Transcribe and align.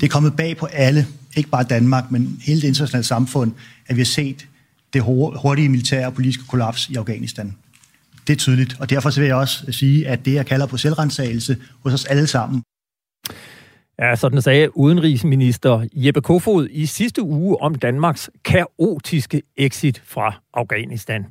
Det 0.00 0.06
er 0.06 0.10
kommet 0.10 0.36
bag 0.36 0.56
på 0.56 0.66
alle, 0.66 1.06
ikke 1.36 1.50
bare 1.50 1.64
Danmark, 1.64 2.10
men 2.10 2.40
hele 2.46 2.60
det 2.60 2.68
internationale 2.68 3.04
samfund, 3.04 3.52
at 3.86 3.96
vi 3.96 4.00
har 4.00 4.06
set 4.06 4.46
det 4.92 5.02
hurtige 5.42 5.68
militære 5.68 6.06
og 6.06 6.14
politiske 6.14 6.44
kollaps 6.48 6.88
i 6.88 6.94
Afghanistan. 6.94 7.56
Det 8.26 8.32
er 8.32 8.36
tydeligt, 8.36 8.76
og 8.80 8.90
derfor 8.90 9.20
vil 9.20 9.26
jeg 9.26 9.36
også 9.36 9.72
sige, 9.72 10.08
at 10.08 10.24
det, 10.24 10.34
jeg 10.34 10.46
kalder 10.46 10.66
på 10.66 10.76
selvrensagelse 10.76 11.56
hos 11.82 11.94
os 11.94 12.04
alle 12.04 12.26
sammen, 12.26 12.62
Ja, 14.00 14.16
sådan 14.16 14.42
sagde 14.42 14.76
udenrigsminister 14.76 15.86
Jeppe 15.92 16.20
Kofod 16.20 16.68
i 16.70 16.86
sidste 16.86 17.22
uge 17.22 17.62
om 17.62 17.74
Danmarks 17.74 18.30
kaotiske 18.44 19.42
exit 19.56 20.02
fra 20.04 20.40
Afghanistan. 20.54 21.26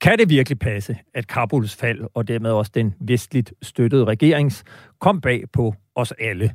Kan 0.00 0.18
det 0.18 0.28
virkelig 0.28 0.58
passe, 0.58 0.96
at 1.14 1.26
Kabuls 1.26 1.76
fald 1.76 2.00
og 2.14 2.28
dermed 2.28 2.50
også 2.50 2.72
den 2.74 2.94
vestligt 3.00 3.52
støttede 3.62 4.04
regerings 4.04 4.64
kom 5.00 5.20
bag 5.20 5.44
på 5.52 5.74
os 5.98 6.12
alle? 6.18 6.50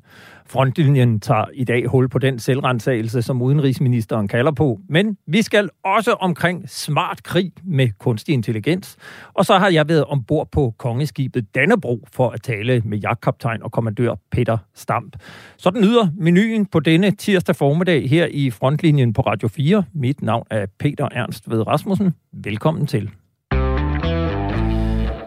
Frontlinjen 0.45 1.19
tager 1.19 1.45
i 1.53 1.63
dag 1.63 1.87
hul 1.87 2.09
på 2.09 2.19
den 2.19 2.39
selvrensagelse, 2.39 3.21
som 3.21 3.41
udenrigsministeren 3.41 4.27
kalder 4.27 4.51
på, 4.51 4.79
men 4.89 5.17
vi 5.27 5.41
skal 5.41 5.69
også 5.83 6.13
omkring 6.13 6.69
smart 6.69 7.23
krig 7.23 7.51
med 7.63 7.89
kunstig 7.99 8.33
intelligens. 8.33 8.97
Og 9.33 9.45
så 9.45 9.57
har 9.57 9.69
jeg 9.69 9.89
været 9.89 10.05
ombord 10.05 10.51
på 10.51 10.73
kongeskibet 10.77 11.55
Dannebro 11.55 11.99
for 12.13 12.29
at 12.29 12.41
tale 12.41 12.81
med 12.85 12.97
jagtkaptajn 12.97 13.63
og 13.63 13.71
kommandør 13.71 14.15
Peter 14.31 14.57
Stamp. 14.75 15.15
Sådan 15.57 15.81
lyder 15.81 16.07
menuen 16.17 16.65
på 16.65 16.79
denne 16.79 17.11
tirsdag 17.11 17.55
formiddag 17.55 18.09
her 18.09 18.27
i 18.31 18.51
Frontlinjen 18.51 19.13
på 19.13 19.21
Radio 19.21 19.47
4. 19.47 19.83
Mit 19.93 20.21
navn 20.21 20.47
er 20.49 20.65
Peter 20.79 21.07
Ernst 21.11 21.49
ved 21.49 21.67
Rasmussen. 21.67 22.13
Velkommen 22.31 22.87
til. 22.87 23.09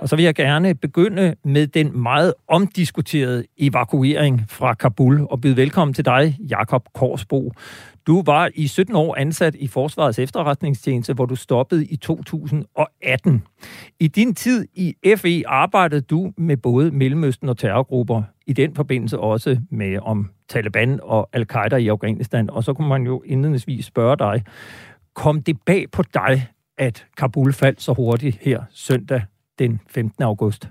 Og 0.00 0.08
så 0.08 0.16
vil 0.16 0.24
jeg 0.24 0.34
gerne 0.34 0.74
begynde 0.74 1.34
med 1.44 1.66
den 1.66 2.02
meget 2.02 2.34
omdiskuterede 2.48 3.44
evakuering 3.58 4.44
fra 4.48 4.74
Kabul 4.74 5.26
og 5.30 5.40
byde 5.40 5.56
velkommen 5.56 5.94
til 5.94 6.04
dig, 6.04 6.36
Jakob 6.50 6.88
Korsbo. 6.94 7.52
Du 8.06 8.22
var 8.26 8.50
i 8.54 8.66
17 8.66 8.96
år 8.96 9.16
ansat 9.16 9.54
i 9.54 9.68
Forsvarets 9.68 10.18
efterretningstjeneste, 10.18 11.14
hvor 11.14 11.26
du 11.26 11.36
stoppede 11.36 11.86
i 11.86 11.96
2018. 11.96 13.42
I 14.00 14.08
din 14.08 14.34
tid 14.34 14.66
i 14.74 14.94
FE 15.16 15.42
arbejdede 15.46 16.00
du 16.00 16.32
med 16.36 16.56
både 16.56 16.90
Mellemøsten 16.90 17.48
og 17.48 17.58
terrorgrupper, 17.58 18.22
i 18.46 18.52
den 18.52 18.74
forbindelse 18.74 19.18
også 19.18 19.60
med 19.70 19.98
om 20.02 20.30
Taliban 20.48 21.00
og 21.02 21.28
Al-Qaida 21.32 21.76
i 21.76 21.88
Afghanistan. 21.88 22.50
Og 22.50 22.64
så 22.64 22.72
kunne 22.72 22.88
man 22.88 23.02
jo 23.02 23.22
indledningsvis 23.26 23.84
spørge 23.84 24.16
dig, 24.16 24.44
kom 25.14 25.42
det 25.42 25.56
bag 25.66 25.90
på 25.92 26.02
dig, 26.14 26.48
at 26.78 27.06
Kabul 27.16 27.52
faldt 27.52 27.82
så 27.82 27.92
hurtigt 27.92 28.38
her 28.42 28.62
søndag 28.70 29.22
den 29.58 29.80
15. 29.88 30.22
august? 30.22 30.68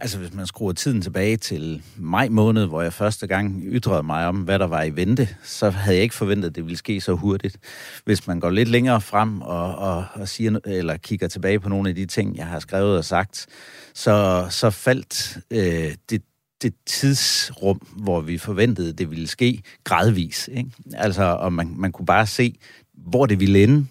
Altså, 0.00 0.18
hvis 0.18 0.34
man 0.34 0.46
skruer 0.46 0.72
tiden 0.72 1.02
tilbage 1.02 1.36
til 1.36 1.82
maj 1.96 2.28
måned, 2.28 2.66
hvor 2.66 2.82
jeg 2.82 2.92
første 2.92 3.26
gang 3.26 3.62
ytrede 3.64 4.02
mig 4.02 4.26
om, 4.26 4.36
hvad 4.36 4.58
der 4.58 4.66
var 4.66 4.82
i 4.82 4.96
vente, 4.96 5.28
så 5.42 5.70
havde 5.70 5.96
jeg 5.96 6.02
ikke 6.02 6.14
forventet, 6.14 6.48
at 6.48 6.56
det 6.56 6.64
ville 6.64 6.76
ske 6.76 7.00
så 7.00 7.12
hurtigt. 7.12 7.58
Hvis 8.04 8.26
man 8.26 8.40
går 8.40 8.50
lidt 8.50 8.68
længere 8.68 9.00
frem 9.00 9.40
og, 9.42 9.76
og, 9.76 10.04
og 10.14 10.28
siger, 10.28 10.58
eller 10.64 10.96
kigger 10.96 11.28
tilbage 11.28 11.60
på 11.60 11.68
nogle 11.68 11.88
af 11.88 11.94
de 11.94 12.06
ting, 12.06 12.36
jeg 12.36 12.46
har 12.46 12.58
skrevet 12.58 12.98
og 12.98 13.04
sagt, 13.04 13.46
så, 13.94 14.46
så 14.50 14.70
faldt 14.70 15.38
øh, 15.50 15.94
det, 16.10 16.22
det 16.62 16.74
tidsrum, 16.86 17.80
hvor 17.96 18.20
vi 18.20 18.38
forventede, 18.38 18.92
det 18.92 19.10
ville 19.10 19.26
ske 19.26 19.62
gradvis. 19.84 20.48
Ikke? 20.52 20.70
Altså, 20.94 21.22
og 21.24 21.52
man, 21.52 21.74
man 21.76 21.92
kunne 21.92 22.06
bare 22.06 22.26
se, 22.26 22.54
hvor 22.94 23.26
det 23.26 23.40
ville 23.40 23.62
ende 23.62 23.86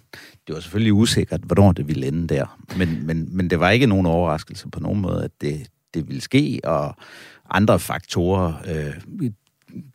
det 0.48 0.56
var 0.56 0.62
selvfølgelig 0.62 0.94
usikkert, 0.94 1.42
hvornår 1.44 1.72
det 1.72 1.88
ville 1.88 2.08
ende 2.08 2.28
der. 2.28 2.60
Men, 2.78 3.08
men, 3.08 3.38
men 3.38 3.50
det 3.50 3.60
var 3.60 3.70
ikke 3.70 3.86
nogen 3.86 4.06
overraskelse 4.06 4.70
på 4.70 4.80
nogen 4.80 5.02
måde, 5.02 5.24
at 5.24 5.32
det, 5.42 5.68
det 5.94 6.08
ville 6.08 6.22
ske, 6.22 6.60
og 6.64 6.96
andre 7.50 7.80
faktorer, 7.80 8.54
øh, 8.68 9.30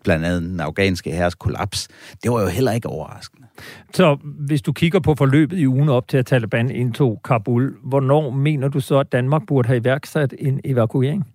blandt 0.05 0.25
andet 0.25 0.43
den 0.43 0.61
afghanske 0.61 1.11
herres 1.11 1.35
kollaps, 1.35 1.89
det 2.23 2.31
var 2.31 2.41
jo 2.41 2.49
heller 2.49 2.73
ikke 2.73 2.89
overraskende. 2.89 3.47
Så 3.95 4.19
hvis 4.23 4.63
du 4.63 4.73
kigger 4.73 5.01
på 5.01 5.15
forløbet 5.15 5.59
i 5.59 5.67
ugen 5.67 5.89
op 5.89 6.09
til, 6.09 6.17
at 6.17 6.27
Taliban 6.27 6.71
indtog 6.71 7.21
Kabul, 7.25 7.75
hvornår 7.83 8.31
mener 8.31 8.69
du 8.69 8.81
så, 8.81 8.99
at 8.99 9.13
Danmark 9.13 9.43
burde 9.47 9.67
have 9.67 9.81
iværksat 9.81 10.35
en 10.39 10.61
evakuering? 10.65 11.27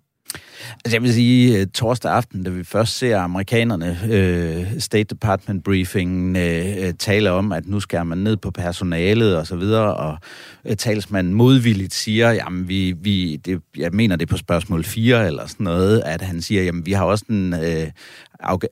Altså 0.86 0.96
jeg 0.96 1.04
vil 1.04 1.14
sige, 1.14 1.60
øh, 1.60 1.68
torsdag 1.68 2.12
aften, 2.12 2.44
da 2.44 2.50
vi 2.50 2.64
først 2.64 2.98
ser 2.98 3.20
amerikanerne, 3.20 4.00
øh, 4.10 4.80
State 4.80 5.04
Department 5.04 5.64
briefingen, 5.64 6.36
øh, 6.36 6.78
øh 6.78 6.94
tale 7.00 7.32
om, 7.32 7.52
at 7.52 7.68
nu 7.68 7.80
skal 7.80 8.06
man 8.06 8.18
ned 8.18 8.38
på 8.38 8.52
personalet 8.52 9.38
og 9.38 9.48
så 9.48 9.56
videre, 9.56 9.96
og 9.96 10.18
øh, 10.66 10.76
talsmanden 10.76 11.34
modvilligt 11.34 11.94
siger, 11.94 12.32
jamen 12.32 12.68
vi, 12.68 12.92
vi 12.92 13.36
det, 13.36 13.62
jeg 13.78 13.90
mener 13.94 14.16
det 14.16 14.30
på 14.30 14.38
spørgsmål 14.38 14.84
4 14.84 15.28
eller 15.28 15.48
sådan 15.48 15.64
noget, 15.64 16.02
at 16.06 16.22
han 16.22 16.42
siger, 16.42 16.64
jamen 16.64 16.86
vi 16.86 16.92
har 16.92 17.06
også 17.06 17.26
en 17.30 17.54
øh, 17.54 17.88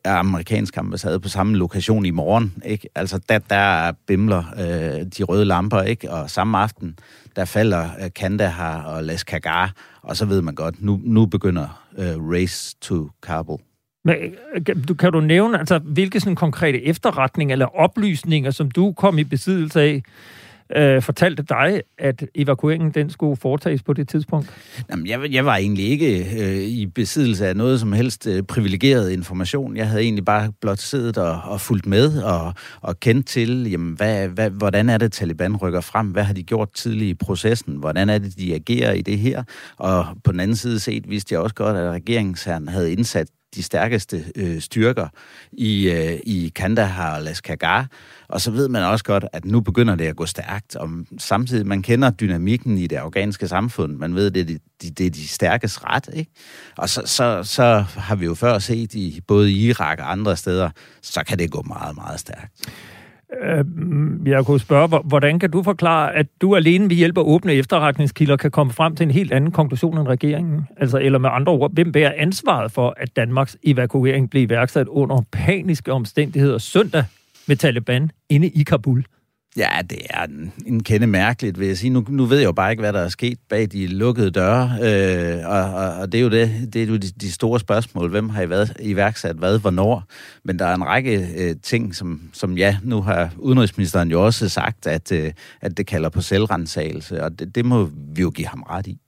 amerikansk 0.06 0.78
ambassade 0.78 1.19
på 1.19 1.30
samme 1.30 1.58
lokation 1.58 2.06
i 2.06 2.12
morgen, 2.12 2.53
ikke? 2.66 2.90
Altså 2.96 3.19
der, 3.30 3.38
der 3.38 3.92
bimler 4.08 4.44
øh, 4.58 5.06
de 5.18 5.24
røde 5.24 5.46
lamper, 5.46 5.81
ikke? 5.81 6.12
Og 6.12 6.30
samme 6.30 6.58
aften, 6.58 6.96
der 7.36 7.46
falder 7.46 7.84
øh, 7.84 8.06
uh, 8.06 8.10
Kandahar 8.16 8.84
og 8.84 9.04
Lashkar, 9.04 9.74
og 10.02 10.18
så 10.18 10.26
ved 10.26 10.42
man 10.42 10.56
godt, 10.56 10.82
nu, 10.82 11.00
nu 11.04 11.26
begynder 11.26 11.86
uh, 11.98 12.32
Race 12.32 12.76
to 12.82 13.10
Kabul. 13.24 13.60
Men 14.06 14.16
øh, 14.56 14.76
du, 14.88 14.94
kan 14.94 15.12
du 15.12 15.20
nævne, 15.20 15.60
altså, 15.60 15.78
hvilke 15.78 16.20
sådan 16.20 16.36
konkrete 16.36 16.84
efterretninger 16.84 17.54
eller 17.54 17.80
oplysninger, 17.80 18.52
som 18.52 18.72
du 18.72 18.92
kom 18.92 19.18
i 19.18 19.24
besiddelse 19.24 19.82
af, 19.82 20.04
øh, 20.75 21.02
fortalte 21.02 21.44
dig, 21.44 21.81
at 21.97 22.25
evakueringen 22.35 22.91
den 22.91 23.09
skulle 23.09 23.38
foretages 23.38 23.84
på 23.84 23.94
det 23.94 24.07
tidspunkt? 24.07 24.50
Jamen, 24.90 25.07
jeg, 25.07 25.34
jeg 25.34 25.46
var 25.46 25.56
egentlig 25.56 25.85
ikke 25.85 26.40
øh, 26.41 26.63
i 26.63 26.85
besiddelse 26.85 27.47
af 27.47 27.56
noget 27.56 27.80
som 27.80 27.94
helst 27.94 28.28
øh, 28.28 28.44
privilegeret 28.44 29.12
information. 29.12 29.78
Jeg 29.78 29.88
havde 29.88 30.03
egentlig 30.03 30.25
bare 30.25 30.52
blot 30.62 30.80
siddet 30.80 31.18
og, 31.18 31.41
og 31.41 31.62
fulgt 31.62 31.85
med 31.85 32.24
og, 32.24 32.53
og 32.81 33.00
kendt 33.00 33.28
til, 33.28 33.72
jamen, 33.72 33.94
hvad, 33.94 34.28
hvad, 34.28 34.50
hvordan 34.50 34.90
er 34.90 34.97
det, 34.97 35.12
Taliban 35.12 35.56
rykker 35.56 35.81
frem? 35.81 36.07
Hvad 36.07 36.24
har 36.24 36.34
de 36.34 36.44
gjort 36.44 36.74
tidligt 36.74 37.09
i 37.09 37.25
processen? 37.25 37.75
Hvordan 37.75 38.09
er 38.09 38.18
det, 38.18 38.38
de 38.38 38.56
agerer 38.56 38.94
i 38.94 39.01
det 39.01 39.18
her? 39.18 39.44
Og 39.78 40.06
på 40.24 40.31
den 40.31 40.40
anden 40.40 40.57
side 40.57 40.80
set, 40.80 41.09
vidste 41.09 41.34
jeg 41.34 41.41
også 41.41 41.56
godt, 41.56 41.78
at 41.78 41.91
regeringsherren 41.91 42.68
havde 42.68 42.91
indsat 42.91 43.28
de 43.56 43.64
stærkeste 43.64 44.26
øh, 44.36 44.62
styrker 44.62 45.08
i, 45.52 45.90
øh, 45.90 46.20
i 46.24 46.52
Kandahar 46.56 47.16
og 47.16 47.24
Lashkar. 47.24 47.88
Og 48.28 48.42
så 48.42 48.52
ved 48.52 48.70
man 48.70 48.84
også 48.84 49.04
godt, 49.04 49.26
at 49.34 49.46
nu 49.46 49.62
begynder 49.62 49.96
det 49.96 50.06
at 50.06 50.16
gå 50.16 50.26
stærkt. 50.26 50.76
Og 50.76 50.90
samtidig, 51.18 51.68
man 51.68 51.82
kender 51.82 52.10
dynamikken 52.10 52.78
i 52.78 52.88
det 52.88 52.96
afghanske 52.96 53.48
samfund. 53.48 53.98
Man 53.98 54.16
ved, 54.16 54.32
det 54.32 54.42
er 54.42 54.46
de, 54.46 54.60
de, 54.82 54.90
det 54.90 55.06
er 55.06 55.10
de 55.10 55.28
stærkes 55.28 55.84
ret. 55.84 56.10
Ikke? 56.14 56.32
Og 56.78 56.90
så, 56.90 57.02
så, 57.06 57.44
så 57.44 57.86
har 57.98 58.16
vi 58.16 58.26
jo 58.26 58.36
før 58.36 58.60
set 58.60 58.94
i 58.94 59.22
både 59.28 59.52
Irak 59.52 60.00
og 60.00 60.12
andre 60.12 60.38
steder, 60.38 60.70
så 61.02 61.24
kan 61.24 61.40
det 61.40 61.52
gå 61.52 61.62
meget, 61.62 61.96
meget 61.96 62.20
stærkt. 62.20 62.54
Øhm, 63.44 64.28
jeg 64.28 64.46
kunne 64.46 64.60
spørge, 64.60 65.00
hvordan 65.04 65.40
kan 65.40 65.52
du 65.52 65.64
forklare, 65.64 66.16
at 66.16 66.28
du 66.42 66.56
alene 66.56 66.90
ved 66.90 66.96
hjælp 66.96 67.18
af 67.18 67.22
åbne 67.22 67.54
efterretningskilder 67.54 68.38
kan 68.38 68.52
komme 68.52 68.74
frem 68.74 68.96
til 68.96 69.04
en 69.04 69.12
helt 69.12 69.32
anden 69.32 69.52
konklusion 69.52 69.98
end 69.98 70.08
regeringen? 70.08 70.68
Altså, 70.78 70.98
eller 70.98 71.20
med 71.20 71.30
andre 71.34 71.52
ord, 71.52 71.74
hvem 71.74 71.92
bærer 71.92 72.14
ansvaret 72.18 72.72
for, 72.72 72.94
at 72.98 73.16
Danmarks 73.16 73.58
evakuering 73.64 74.30
blev 74.30 74.44
iværksat 74.44 74.88
under 74.88 75.22
paniske 75.32 75.94
omstændigheder 75.94 76.58
søndag 76.58 77.04
med 77.48 77.56
Taliban 77.56 78.12
inde 78.30 78.48
i 78.48 78.64
Kabul? 78.64 79.04
Ja, 79.58 79.70
det 79.90 80.00
er 80.10 80.24
en, 80.24 80.54
en 80.66 80.84
kende 80.84 81.08
mærkeligt, 81.08 81.60
vil 81.60 81.68
jeg 81.68 81.78
sige. 81.78 81.90
Nu, 81.90 82.06
nu 82.10 82.26
ved 82.26 82.38
jeg 82.38 82.46
jo 82.46 82.52
bare 82.52 82.72
ikke, 82.72 82.82
hvad 82.82 82.94
der 82.94 83.00
er 83.00 83.10
sket 83.10 83.40
bag 83.50 83.68
de 83.72 83.88
lukkede 83.88 84.32
døre, 84.32 84.72
øh, 84.84 85.48
og, 85.50 85.74
og, 85.74 85.94
og 85.94 86.12
det 86.12 86.18
er 86.18 86.22
jo 86.22 86.30
det, 86.30 86.74
det 86.74 86.84
er 86.84 86.86
jo 86.86 86.98
de, 86.98 87.10
de 87.22 87.32
store 87.32 87.60
spørgsmål. 87.60 88.10
Hvem 88.10 88.30
har 88.30 88.42
I 88.42 88.50
været, 88.50 88.74
iværksat 88.80 89.36
hvad, 89.36 89.60
hvornår? 89.60 90.04
Men 90.44 90.60
der 90.60 90.66
er 90.66 90.76
en 90.76 90.86
række 90.86 91.28
øh, 91.38 91.56
ting, 91.64 91.96
som, 91.96 92.22
som 92.34 92.58
ja, 92.58 92.78
nu 92.84 93.02
har 93.02 93.30
udenrigsministeren 93.38 94.12
jo 94.12 94.26
også 94.26 94.50
sagt, 94.50 94.88
at, 94.88 95.12
øh, 95.12 95.32
at 95.62 95.78
det 95.78 95.88
kalder 95.88 96.10
på 96.10 96.22
selvrensagelse, 96.22 97.24
og 97.24 97.40
det, 97.40 97.56
det 97.56 97.66
må 97.66 97.90
vi 98.16 98.22
jo 98.22 98.30
give 98.30 98.48
ham 98.48 98.62
ret 98.62 98.88
i. 98.88 99.00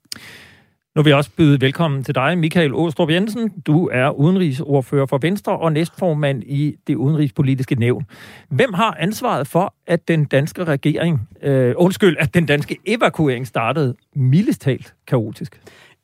Nu 0.96 1.02
vil 1.02 1.10
jeg 1.10 1.18
også 1.18 1.32
byde 1.38 1.62
velkommen 1.62 2.04
til 2.04 2.16
dig, 2.16 2.38
Michael 2.38 2.74
Åstrup 2.74 3.10
Jensen. 3.10 3.50
Du 3.50 3.90
er 3.92 4.10
udenrigsordfører 4.10 5.06
for 5.06 5.18
Venstre 5.18 5.58
og 5.58 5.74
næstformand 5.74 6.44
i 6.44 6.76
det 6.88 6.96
udenrigspolitiske 6.96 7.76
nævn. 7.76 8.06
Hvem 8.50 8.74
har 8.74 8.98
ansvaret 9.00 9.48
for, 9.48 9.74
at 9.88 10.08
den 10.08 10.26
danske 10.26 10.64
regering, 10.64 11.30
øh, 11.44 11.74
undskyld, 11.78 12.18
at 12.20 12.34
den 12.34 12.46
danske 12.46 12.78
evakuering 12.86 13.48
startede 13.48 13.96
mildest 14.16 14.62
talt 14.62 14.94
kaotisk? 15.08 15.62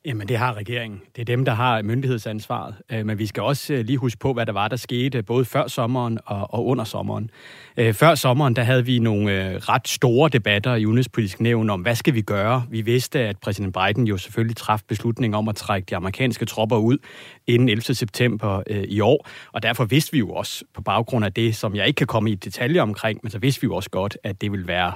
Jamen, 0.08 0.28
det 0.28 0.38
har 0.38 0.54
regeringen. 0.54 1.00
Det 1.16 1.20
er 1.20 1.24
dem, 1.24 1.44
der 1.44 1.52
har 1.52 1.82
myndighedsansvaret. 1.82 2.74
Øh, 2.92 3.06
men 3.06 3.18
vi 3.18 3.26
skal 3.26 3.42
også 3.42 3.74
øh, 3.74 3.84
lige 3.84 3.98
huske 3.98 4.18
på, 4.18 4.32
hvad 4.32 4.46
der 4.46 4.52
var, 4.52 4.68
der 4.68 4.76
skete 4.76 5.22
både 5.22 5.44
før 5.44 5.66
sommeren 5.66 6.18
og, 6.26 6.54
og 6.54 6.66
under 6.66 6.84
sommeren. 6.84 7.30
Øh, 7.76 7.94
før 7.94 8.14
sommeren, 8.14 8.56
der 8.56 8.62
havde 8.62 8.86
vi 8.86 8.98
nogle 8.98 9.58
ret 9.58 9.88
store 9.88 10.28
debatter 10.28 10.74
i 10.74 10.86
udenrigspolitisk 10.86 11.40
nævn 11.40 11.70
om, 11.70 11.80
hvad 11.80 11.94
skal 11.94 12.14
vi 12.14 12.22
gøre? 12.22 12.64
Vi 12.70 12.80
vidste, 12.80 13.20
at 13.20 13.38
præsident 13.38 13.76
Biden 13.76 14.06
jo 14.06 14.16
selvfølgelig 14.16 14.56
træffede 14.56 14.86
beslutning 14.88 15.36
om 15.36 15.48
at 15.48 15.56
trække 15.56 15.86
de 15.90 15.96
amerikanske 15.96 16.44
tropper 16.44 16.76
ud 16.76 16.98
inden 17.46 17.68
11. 17.68 17.82
september 17.82 18.62
i 18.88 19.00
år. 19.00 19.28
Og 19.52 19.62
derfor 19.62 19.84
vidste 19.84 20.12
vi 20.12 20.18
jo 20.18 20.30
også, 20.30 20.64
på 20.74 20.82
baggrund 20.82 21.24
af 21.24 21.32
det, 21.32 21.56
som 21.56 21.74
jeg 21.74 21.86
ikke 21.86 21.98
kan 21.98 22.06
komme 22.06 22.30
i 22.30 22.34
detaljer 22.34 22.82
omkring, 22.82 23.20
men 23.22 23.30
så 23.30 23.38
vidste 23.38 23.60
vi 23.60 23.64
jo 23.64 23.74
også 23.74 23.90
godt, 23.90 24.18
at 24.24 24.40
det 24.40 24.52
vil 24.52 24.66
være 24.66 24.92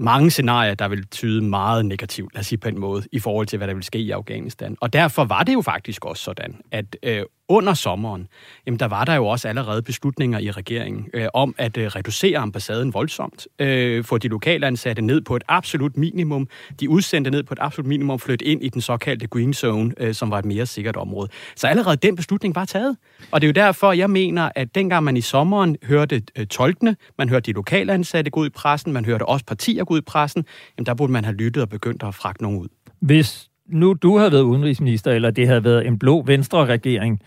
mange 0.00 0.30
scenarier, 0.30 0.74
der 0.74 0.88
vil 0.88 1.06
tyde 1.06 1.44
meget 1.44 1.86
negativt, 1.86 2.34
lad 2.34 2.40
os 2.40 2.46
sige 2.46 2.58
på 2.58 2.68
en 2.68 2.80
måde, 2.80 3.02
i 3.12 3.18
forhold 3.18 3.46
til, 3.46 3.56
hvad 3.56 3.68
der 3.68 3.74
vil 3.74 3.82
ske 3.82 3.98
i 3.98 4.10
Afghanistan. 4.10 4.76
Og 4.80 4.92
derfor 4.92 5.24
var 5.24 5.42
det 5.42 5.54
jo 5.54 5.60
faktisk 5.60 6.04
også 6.04 6.24
sådan, 6.24 6.60
at 6.70 6.96
øh, 7.02 7.22
under 7.50 7.74
sommeren, 7.74 8.28
jamen 8.66 8.78
der 8.78 8.86
var 8.86 9.04
der 9.04 9.14
jo 9.14 9.26
også 9.26 9.48
allerede 9.48 9.82
beslutninger 9.82 10.38
i 10.38 10.50
regeringen 10.50 11.06
øh, 11.14 11.26
om 11.34 11.54
at 11.58 11.76
øh, 11.76 11.86
reducere 11.86 12.38
ambassaden 12.38 12.94
voldsomt, 12.94 13.46
øh, 13.58 14.04
få 14.04 14.18
de 14.18 14.28
lokale 14.28 14.66
ansatte 14.66 15.02
ned 15.02 15.20
på 15.20 15.36
et 15.36 15.42
absolut 15.48 15.96
minimum, 15.96 16.48
de 16.80 16.88
udsendte 16.88 17.30
ned 17.30 17.42
på 17.42 17.54
et 17.54 17.58
absolut 17.60 17.88
minimum, 17.88 18.18
flytte 18.18 18.44
ind 18.44 18.62
i 18.62 18.68
den 18.68 18.80
såkaldte 18.80 19.26
green 19.26 19.54
zone, 19.54 19.94
øh, 19.98 20.14
som 20.14 20.30
var 20.30 20.38
et 20.38 20.44
mere 20.44 20.66
sikkert 20.66 20.96
område. 20.96 21.28
Så 21.56 21.66
allerede 21.66 21.96
den 21.96 22.16
beslutning 22.16 22.54
var 22.54 22.64
taget. 22.64 22.96
Og 23.30 23.40
det 23.40 23.46
er 23.46 23.48
jo 23.48 23.66
derfor, 23.66 23.92
jeg 23.92 24.10
mener, 24.10 24.50
at 24.54 24.74
dengang 24.74 25.04
man 25.04 25.16
i 25.16 25.20
sommeren 25.20 25.76
hørte 25.82 26.22
øh, 26.38 26.46
tolkene, 26.46 26.96
man 27.18 27.28
hørte 27.28 27.46
de 27.46 27.52
lokale 27.52 27.92
ansatte 27.92 28.30
gå 28.30 28.40
ud 28.40 28.46
i 28.46 28.50
pressen, 28.50 28.92
man 28.92 29.04
hørte 29.04 29.26
også 29.26 29.44
partier 29.44 29.84
gå 29.84 29.94
ud 29.94 29.98
i 29.98 30.04
pressen, 30.06 30.44
jamen 30.78 30.86
der 30.86 30.94
burde 30.94 31.12
man 31.12 31.24
have 31.24 31.36
lyttet 31.36 31.62
og 31.62 31.68
begyndt 31.68 32.02
at 32.02 32.14
fragte 32.14 32.42
nogen 32.42 32.58
ud. 32.58 32.68
Hvis 33.00 33.49
nu 33.72 33.92
du 33.92 34.18
havde 34.18 34.32
været 34.32 34.42
udenrigsminister, 34.42 35.12
eller 35.12 35.30
det 35.30 35.46
havde 35.48 35.64
været 35.64 35.86
en 35.86 35.98
blå 35.98 36.22
venstre 36.22 36.66
regering, 36.66 37.20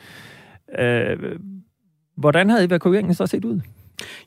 øh, 0.79 1.17
hvordan 2.17 2.49
havde 2.49 2.65
evakueringen 2.65 3.13
så 3.13 3.27
set 3.27 3.45
ud? 3.45 3.59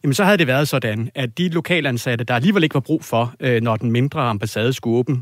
Jamen, 0.03 0.15
så 0.15 0.25
havde 0.25 0.39
det 0.39 0.47
været 0.47 0.69
sådan, 0.69 1.11
at 1.15 1.39
de 1.39 1.49
lokalansatte, 1.49 2.25
der 2.25 2.35
alligevel 2.35 2.63
ikke 2.63 2.75
var 2.75 2.81
brug 2.81 3.05
for, 3.05 3.35
øh, 3.41 3.63
når 3.63 3.77
den 3.77 3.93
mindre 3.93 4.21
ambassade 4.21 4.73
skulle 4.73 4.97
åbne, 4.99 5.17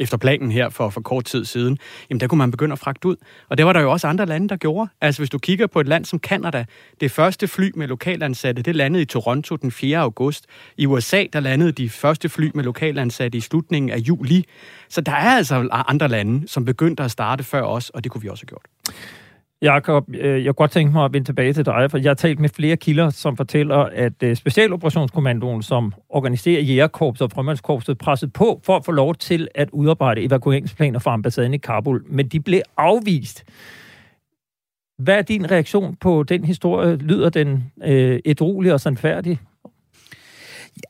efter 0.00 0.16
planen 0.16 0.52
her 0.52 0.68
for, 0.68 0.90
for 0.90 1.00
kort 1.00 1.24
tid 1.24 1.44
siden, 1.44 1.78
jamen 2.10 2.20
der 2.20 2.26
kunne 2.26 2.38
man 2.38 2.50
begynde 2.50 2.72
at 2.72 2.78
fragte 2.78 3.08
ud. 3.08 3.16
Og 3.48 3.58
det 3.58 3.66
var 3.66 3.72
der 3.72 3.80
jo 3.80 3.90
også 3.90 4.06
andre 4.06 4.26
lande, 4.26 4.48
der 4.48 4.56
gjorde. 4.56 4.88
Altså 5.00 5.20
hvis 5.20 5.30
du 5.30 5.38
kigger 5.38 5.66
på 5.66 5.80
et 5.80 5.88
land 5.88 6.04
som 6.04 6.18
Kanada, 6.18 6.64
det 7.00 7.10
første 7.10 7.48
fly 7.48 7.70
med 7.74 7.88
lokalansatte, 7.88 8.62
det 8.62 8.76
landede 8.76 9.02
i 9.02 9.06
Toronto 9.06 9.56
den 9.56 9.70
4. 9.70 9.98
august. 9.98 10.46
I 10.76 10.86
USA, 10.86 11.24
der 11.32 11.40
landede 11.40 11.72
de 11.72 11.88
første 11.88 12.28
fly 12.28 12.50
med 12.54 12.64
lokalansatte 12.64 13.38
i 13.38 13.40
slutningen 13.40 13.90
af 13.90 13.98
juli. 13.98 14.44
Så 14.88 15.00
der 15.00 15.12
er 15.12 15.36
altså 15.36 15.68
andre 15.88 16.08
lande, 16.08 16.48
som 16.48 16.64
begyndte 16.64 17.02
at 17.02 17.10
starte 17.10 17.44
før 17.44 17.62
os, 17.62 17.90
og 17.90 18.04
det 18.04 18.12
kunne 18.12 18.22
vi 18.22 18.28
også 18.28 18.44
have 18.44 18.48
gjort. 18.48 18.66
Jakob, 19.62 20.04
øh, 20.14 20.44
jeg 20.44 20.44
kunne 20.44 20.52
godt 20.54 20.70
tænke 20.70 20.92
mig 20.92 21.04
at 21.04 21.12
vende 21.12 21.28
tilbage 21.28 21.52
til 21.52 21.66
dig, 21.66 21.90
for 21.90 21.98
jeg 21.98 22.10
har 22.10 22.14
talt 22.14 22.38
med 22.40 22.48
flere 22.48 22.76
kilder, 22.76 23.10
som 23.10 23.36
fortæller, 23.36 23.76
at 23.76 24.22
øh, 24.22 24.36
Specialoperationskommandoen, 24.36 25.62
som 25.62 25.92
organiserer 26.08 26.62
jægerkorpset 26.62 27.22
og 27.22 27.30
frømandskorpset, 27.30 27.98
pressede 27.98 28.30
på 28.30 28.60
for 28.64 28.76
at 28.76 28.84
få 28.84 28.92
lov 28.92 29.14
til 29.14 29.48
at 29.54 29.70
udarbejde 29.72 30.22
evakueringsplaner 30.22 30.98
for 30.98 31.10
ambassaden 31.10 31.54
i 31.54 31.58
Kabul, 31.58 32.02
men 32.06 32.28
de 32.28 32.40
blev 32.40 32.60
afvist. 32.76 33.44
Hvad 34.98 35.18
er 35.18 35.22
din 35.22 35.50
reaktion 35.50 35.96
på 35.96 36.22
den 36.22 36.44
historie? 36.44 36.96
Lyder 36.96 37.28
den 37.28 37.72
øh, 37.84 38.20
edrolig 38.24 38.72
og 38.72 38.80
sandfærdig? 38.80 39.40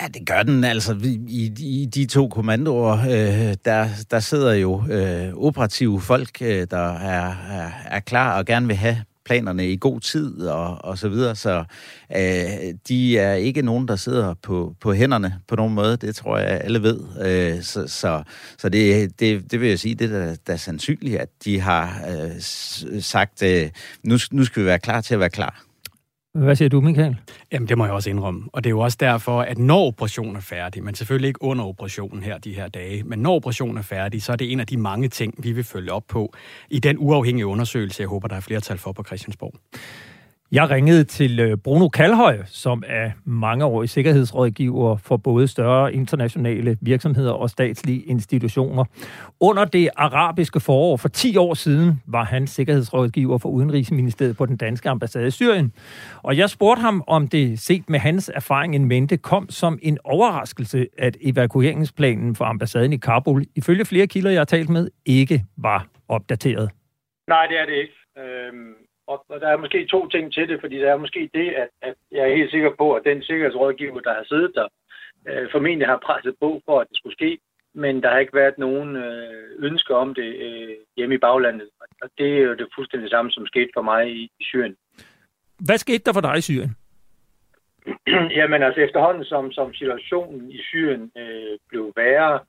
Ja, 0.01 0.09
det 0.09 0.27
gør 0.27 0.43
den. 0.43 0.65
Altså, 0.65 0.97
i, 1.29 1.53
i 1.59 1.87
de 1.87 2.07
to 2.07 2.29
kommandoer, 2.29 2.99
øh, 3.01 3.55
der, 3.65 3.89
der 4.11 4.21
sidder 4.21 4.53
jo 4.53 4.83
øh, 4.91 5.35
operative 5.35 6.01
folk, 6.01 6.43
øh, 6.43 6.67
der 6.71 6.93
er, 6.99 7.35
er, 7.51 7.71
er 7.87 8.01
klar 8.01 8.39
og 8.39 8.47
gerne 8.47 8.67
vil 8.67 8.77
have 8.77 9.05
planerne 9.25 9.69
i 9.73 9.77
god 9.81 10.01
tid 10.01 10.47
og, 10.47 10.85
og 10.85 10.99
så 10.99 11.09
videre. 11.09 11.37
Så 11.37 11.65
øh, 12.17 12.75
de 12.89 13.19
er 13.19 13.35
ikke 13.35 13.63
nogen, 13.63 13.89
der 13.89 13.97
sidder 13.97 14.35
på, 14.35 14.75
på 14.81 14.93
hænderne 14.93 15.35
på 15.49 15.57
nogen 15.57 15.75
måde. 15.75 15.97
Det 15.97 16.17
tror 16.17 16.39
jeg, 16.39 16.61
alle 16.65 16.83
ved. 16.83 17.01
Øh, 17.25 17.63
så 17.63 17.87
så, 17.87 18.23
så 18.59 18.69
det, 18.69 19.21
det, 19.21 19.53
det 19.53 19.61
vil 19.61 19.69
jeg 19.69 19.79
sige, 19.79 19.95
det 19.95 20.13
er 20.13 20.37
da 20.47 20.57
sandsynligt, 20.57 21.17
at 21.17 21.29
de 21.45 21.61
har 21.61 22.03
øh, 22.11 22.41
sagt, 23.03 23.43
øh, 23.43 23.71
nu, 24.03 24.19
nu 24.33 24.45
skal 24.45 24.63
vi 24.63 24.67
være 24.67 24.79
klar 24.79 25.01
til 25.01 25.15
at 25.15 25.21
være 25.21 25.31
klar. 25.31 25.70
Hvad 26.35 26.57
siger 26.57 26.69
du, 26.69 26.81
Michael? 26.81 27.17
Jamen, 27.53 27.69
det 27.69 27.79
må 27.79 27.85
jeg 27.85 27.95
også 27.95 28.11
indrømme. 28.11 28.49
Og 28.53 28.65
det 28.65 28.71
er 28.71 28.71
jo 28.71 28.81
også 28.81 28.97
derfor, 29.01 29.43
at 29.43 29.59
når 29.59 29.87
operationen 29.87 30.37
er 30.37 30.41
færdig, 30.41 30.85
men 30.85 30.95
selvfølgelig 30.95 31.29
ikke 31.29 31.43
under 31.43 31.65
operationen 31.65 32.23
her 32.23 32.39
de 32.39 32.55
her 32.55 32.69
dage, 32.69 33.03
men 33.03 33.19
når 33.19 33.35
operationen 33.35 33.77
er 33.79 33.83
færdig, 33.83 34.23
så 34.23 34.33
er 34.33 34.37
det 34.37 34.53
en 34.53 34.61
af 34.61 34.67
de 34.67 34.77
mange 34.77 35.09
ting, 35.09 35.35
vi 35.39 35.53
vil 35.53 35.65
følge 35.65 35.93
op 35.93 36.05
på 36.09 36.33
i 36.71 36.79
den 36.79 36.97
uafhængige 36.99 37.47
undersøgelse, 37.47 38.01
jeg 38.01 38.09
håber, 38.09 38.29
der 38.29 38.37
er 38.37 38.41
flertal 38.41 38.79
for 38.79 38.93
på 38.93 39.03
Christiansborg. 39.05 39.55
Jeg 40.53 40.71
ringede 40.71 41.05
til 41.05 41.41
øh, 41.41 41.57
Bruno 41.57 41.89
Kalhøj, 41.89 42.39
som 42.47 42.83
er 42.87 43.11
mangeårig 43.25 43.89
sikkerhedsrådgiver 43.89 44.97
for 44.97 45.17
både 45.17 45.49
større 45.49 45.95
internationale 45.95 46.79
virksomheder 46.81 47.33
og 47.33 47.51
statslige 47.51 48.01
institutioner. 48.01 48.85
Under 49.41 49.65
det 49.65 49.89
arabiske 49.97 50.61
forår 50.61 50.97
for 50.97 51.09
10 51.09 51.37
år 51.37 51.55
siden 51.55 52.03
var 52.07 52.25
han 52.25 52.47
sikkerhedsrådgiver 52.47 53.39
for 53.39 53.49
Udenrigsministeriet 53.49 54.37
på 54.37 54.47
den 54.47 54.57
danske 54.57 54.89
ambassade 54.89 55.27
i 55.27 55.31
Syrien. 55.31 55.73
Og 56.17 56.37
jeg 56.37 56.51
spurgte 56.51 56.81
ham, 56.81 57.05
om 57.07 57.29
det 57.29 57.59
set 57.59 57.91
med 57.91 57.99
hans 57.99 58.31
erfaring 58.35 58.75
en 58.75 58.85
mente 58.85 59.17
kom 59.17 59.51
som 59.51 59.79
en 59.83 59.99
overraskelse, 60.05 60.87
at 60.99 61.17
evakueringsplanen 61.21 62.37
for 62.37 62.45
ambassaden 62.45 62.93
i 62.93 62.97
Kabul, 62.97 63.45
ifølge 63.57 63.85
flere 63.85 64.07
kilder, 64.07 64.31
jeg 64.31 64.41
har 64.41 64.45
talt 64.45 64.69
med, 64.69 64.89
ikke 65.07 65.45
var 65.57 65.87
opdateret. 66.09 66.71
Nej, 67.29 67.47
det 67.47 67.61
er 67.61 67.67
det 67.67 67.75
ikke. 67.75 67.95
Øhm 68.19 68.80
og, 69.11 69.25
og 69.29 69.41
der 69.41 69.49
er 69.49 69.57
måske 69.57 69.87
to 69.87 70.09
ting 70.09 70.33
til 70.33 70.49
det, 70.49 70.61
fordi 70.61 70.77
der 70.77 70.91
er 70.93 71.05
måske 71.05 71.31
det, 71.35 71.49
at, 71.63 71.69
at 71.83 71.95
jeg 72.13 72.23
er 72.25 72.37
helt 72.37 72.51
sikker 72.51 72.73
på, 72.79 72.95
at 72.95 73.03
den 73.05 73.23
sikkerhedsrådgiver, 73.23 74.01
der 74.01 74.15
har 74.15 74.25
siddet 74.25 74.53
der, 74.55 74.69
øh, 75.29 75.49
formentlig 75.53 75.87
har 75.89 76.01
presset 76.07 76.35
på 76.41 76.63
for, 76.67 76.81
at 76.81 76.87
det 76.89 76.97
skulle 76.97 77.17
ske, 77.21 77.39
men 77.75 78.03
der 78.03 78.11
har 78.11 78.19
ikke 78.19 78.35
været 78.43 78.59
nogen 78.59 78.97
øh, 78.97 79.49
ønsker 79.59 79.95
om 79.95 80.15
det 80.15 80.31
øh, 80.47 80.77
hjemme 80.97 81.15
i 81.15 81.19
baglandet. 81.19 81.69
Og 82.03 82.09
det 82.19 82.29
er 82.39 82.43
jo 82.43 82.55
det 82.55 82.69
fuldstændig 82.75 83.11
samme, 83.11 83.31
som 83.31 83.47
skete 83.47 83.71
for 83.75 83.83
mig 83.83 84.11
i, 84.11 84.23
i 84.41 84.45
Syrien. 84.45 84.77
Hvad 85.67 85.79
skete 85.79 86.05
der 86.05 86.13
for 86.13 86.21
dig 86.21 86.39
i 86.39 86.41
Syrien? 86.41 86.77
Jamen 88.39 88.63
altså 88.63 88.81
efterhånden, 88.81 89.25
som, 89.25 89.53
som 89.53 89.75
situationen 89.75 90.51
i 90.51 90.59
Syrien 90.63 91.13
øh, 91.17 91.59
blev 91.69 91.93
værre, 91.97 92.41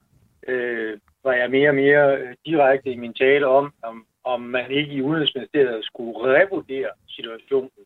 øh, 0.48 0.98
var 1.24 1.34
jeg 1.34 1.50
mere 1.52 1.70
og 1.70 1.76
mere 1.76 2.18
øh, 2.18 2.36
direkte 2.46 2.90
i 2.92 2.96
min 2.96 3.14
tale 3.14 3.48
om, 3.48 3.74
om 3.84 4.06
om 4.24 4.42
man 4.42 4.72
ikke 4.72 4.94
i 4.94 5.02
Udenrigsministeriet 5.02 5.86
skulle 5.86 6.20
revurdere 6.20 6.90
situationen. 7.08 7.86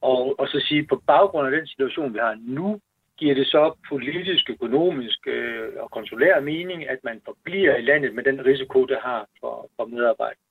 Og, 0.00 0.40
og 0.40 0.48
så 0.48 0.60
sige, 0.68 0.86
på 0.86 1.02
baggrund 1.06 1.46
af 1.46 1.52
den 1.52 1.66
situation, 1.66 2.14
vi 2.14 2.18
har 2.18 2.36
nu, 2.40 2.80
giver 3.18 3.34
det 3.34 3.46
så 3.46 3.74
politisk, 3.88 4.50
økonomisk 4.50 5.18
øh, 5.26 5.68
og 5.76 5.90
konsulær 5.90 6.40
mening, 6.40 6.88
at 6.88 6.98
man 7.04 7.20
forbliver 7.24 7.76
i 7.76 7.82
landet 7.82 8.14
med 8.14 8.24
den 8.24 8.46
risiko, 8.46 8.86
det 8.86 8.98
har 9.02 9.26
for, 9.40 9.70
for 9.76 9.84
medarbejdere. 9.84 10.46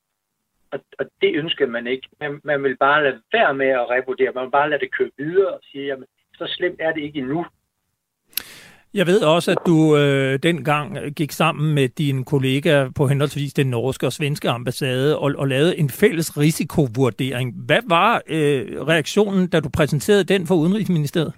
Og, 0.72 0.80
og 1.00 1.06
det 1.22 1.36
ønsker 1.36 1.68
man 1.68 1.88
ikke. 1.88 2.08
Man, 2.20 2.42
man 2.44 2.64
vil 2.64 2.78
bare 2.78 3.04
lade 3.04 3.22
være 3.34 3.54
med 3.54 3.68
at 3.68 3.90
revurdere. 3.90 4.32
Man 4.36 4.44
vil 4.44 4.52
bare 4.52 4.70
lade 4.70 4.82
det 4.82 4.96
køre 4.98 5.12
videre 5.18 5.54
og 5.54 5.60
sige, 5.64 5.86
jamen, 5.86 6.06
så 6.38 6.48
slemt 6.48 6.82
er 6.82 6.92
det 6.94 7.02
ikke 7.02 7.20
endnu. 7.20 7.46
Jeg 9.00 9.08
ved 9.08 9.22
også, 9.36 9.52
at 9.52 9.58
du 9.66 9.98
øh, 9.98 10.40
dengang 10.44 11.16
gik 11.16 11.32
sammen 11.32 11.76
med 11.76 11.88
dine 11.90 12.26
kollegaer 12.26 12.90
på 12.98 13.08
henholdsvis 13.08 13.54
den 13.54 13.68
norske 13.68 14.06
og 14.06 14.14
svenske 14.14 14.50
ambassade 14.50 15.20
og, 15.20 15.34
og 15.38 15.48
lavede 15.48 15.78
en 15.78 15.90
fælles 15.90 16.38
risikovurdering. 16.38 17.48
Hvad 17.68 17.84
var 17.90 18.22
øh, 18.30 18.88
reaktionen, 18.92 19.48
da 19.48 19.60
du 19.60 19.70
præsenterede 19.78 20.24
den 20.24 20.48
for 20.48 20.56
Udenrigsministeriet? 20.56 21.34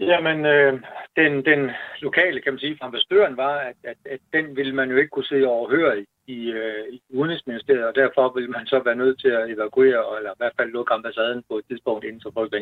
Jamen, 0.00 0.46
øh, 0.46 0.72
den, 1.16 1.32
den 1.44 1.70
lokale, 2.00 2.40
kan 2.40 2.52
man 2.52 2.60
sige, 2.60 2.76
fra 2.78 2.86
ambassadøren 2.86 3.36
var, 3.36 3.56
at, 3.70 3.78
at, 3.84 3.98
at 4.14 4.20
den 4.32 4.56
ville 4.56 4.74
man 4.74 4.90
jo 4.90 4.96
ikke 4.96 5.14
kunne 5.14 5.32
se 5.32 5.46
overhøre 5.46 6.00
i, 6.00 6.04
i, 6.26 6.38
øh, 6.50 6.84
i 6.92 7.00
Udenrigsministeriet, 7.18 7.84
og 7.84 7.94
derfor 7.94 8.32
ville 8.34 8.50
man 8.50 8.66
så 8.66 8.82
være 8.84 9.00
nødt 9.02 9.20
til 9.20 9.28
at 9.28 9.50
evakuere, 9.50 10.02
eller 10.18 10.30
i 10.30 10.40
hvert 10.40 10.56
fald 10.58 10.70
lukke 10.70 10.94
ambassaden 10.94 11.42
på 11.48 11.58
et 11.58 11.64
tidspunkt, 11.68 12.04
inden 12.04 12.20
så 12.20 12.30
folk 12.34 12.54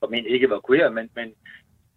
formentlig 0.00 0.32
ikke 0.32 0.46
evakuere, 0.46 0.90
men, 0.90 1.10
men 1.18 1.28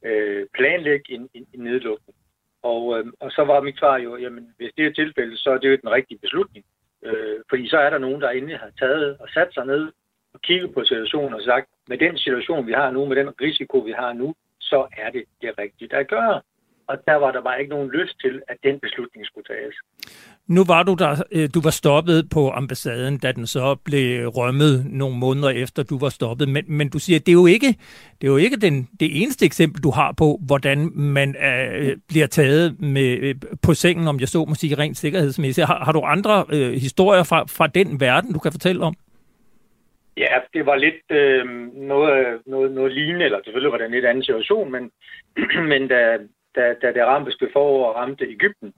øh, 0.04 0.48
planlægge 0.54 1.14
en, 1.14 1.30
en, 1.34 1.48
en 1.54 1.64
nedlukning. 1.64 2.18
Og, 2.64 3.00
øh, 3.00 3.06
og 3.20 3.32
så 3.32 3.44
var 3.44 3.62
mit 3.62 3.80
svar 3.80 3.98
jo, 3.98 4.18
jamen 4.18 4.54
hvis 4.58 4.72
det 4.78 4.86
er 4.86 4.94
tilfældet, 4.94 5.40
så 5.40 5.50
er 5.50 5.58
det 5.58 5.70
jo 5.70 5.78
den 5.84 5.92
rigtige 5.92 6.20
beslutning. 6.20 6.66
Øh, 7.04 7.40
fordi 7.50 7.70
så 7.70 7.78
er 7.78 7.90
der 7.90 7.98
nogen, 7.98 8.22
der 8.22 8.30
endelig 8.30 8.58
har 8.60 8.72
taget 8.80 9.18
og 9.20 9.30
sat 9.30 9.54
sig 9.54 9.66
ned 9.66 9.92
og 10.34 10.42
kigget 10.42 10.74
på 10.74 10.84
situationen 10.84 11.34
og 11.34 11.42
sagt, 11.42 11.68
med 11.88 11.98
den 11.98 12.18
situation, 12.18 12.68
vi 12.68 12.72
har 12.72 12.92
nu, 12.92 13.06
med 13.06 13.16
den 13.16 13.30
risiko, 13.42 13.78
vi 13.78 13.92
har 13.92 14.14
nu, 14.14 14.36
så 14.60 14.88
er 14.98 15.10
det 15.12 15.24
det 15.42 15.58
rigtige 15.58 15.90
der 15.90 16.04
gør. 16.04 16.42
Og 16.88 16.98
der 17.08 17.16
var 17.16 17.32
der 17.32 17.42
bare 17.42 17.60
ikke 17.60 17.76
nogen 17.76 17.92
lyst 17.92 18.16
til, 18.22 18.42
at 18.48 18.58
den 18.64 18.80
beslutning 18.80 19.26
skulle 19.26 19.46
tages. 19.46 19.76
Nu 20.56 20.62
var 20.68 20.84
du 20.84 20.94
der, 21.00 21.24
øh, 21.32 21.50
du 21.56 21.62
var 21.62 21.70
stoppet 21.70 22.20
på 22.34 22.52
ambassaden, 22.52 23.18
da 23.18 23.32
den 23.32 23.48
så 23.48 23.76
blev 23.86 24.28
rømmet 24.28 24.86
nogle 24.86 25.18
måneder 25.18 25.50
efter, 25.50 25.84
du 25.84 25.98
var 26.00 26.10
stoppet. 26.10 26.50
Men, 26.50 26.64
men 26.68 26.90
du 26.90 27.00
siger, 27.00 27.20
det 27.20 27.30
er 27.30 27.40
jo 27.44 27.46
ikke, 27.46 27.68
det 28.18 28.28
er 28.28 28.32
jo 28.32 28.38
ikke 28.38 28.58
den, 28.58 28.90
det 29.00 29.22
eneste 29.22 29.46
eksempel, 29.46 29.84
du 29.84 29.92
har 29.92 30.12
på, 30.18 30.40
hvordan 30.48 30.90
man 30.96 31.36
øh, 31.50 31.98
bliver 32.08 32.28
taget 32.28 32.80
med, 32.80 33.18
øh, 33.22 33.36
på 33.64 33.74
sengen, 33.74 34.08
om 34.08 34.20
jeg 34.20 34.28
så 34.28 34.46
må 34.46 34.56
sige, 34.56 34.76
rent 34.76 34.98
sikkerhedsmæssigt. 34.98 35.68
Har, 35.68 35.80
har 35.86 35.92
du 35.92 36.02
andre 36.02 36.46
øh, 36.54 36.72
historier 36.72 37.24
fra, 37.24 37.40
fra 37.58 37.68
den 37.68 38.00
verden, 38.00 38.34
du 38.34 38.40
kan 38.40 38.52
fortælle 38.52 38.82
om? 38.84 38.94
Ja, 40.18 40.36
det 40.54 40.66
var 40.66 40.76
lidt 40.76 41.06
øh, 41.12 41.46
noget, 41.92 42.40
noget, 42.46 42.72
noget 42.72 42.92
lignende, 42.92 43.26
eller 43.26 43.40
selvfølgelig 43.44 43.72
var 43.72 43.78
det 43.78 43.86
en 43.86 43.92
lidt 43.98 44.06
anden 44.06 44.24
situation, 44.24 44.72
men, 44.72 44.92
men 45.72 45.88
da, 45.88 46.18
da, 46.56 46.64
da 46.82 46.88
det 46.96 47.00
arabiske 47.00 47.48
forår 47.54 47.94
ramte 47.94 48.26
Ægypten, 48.26 48.74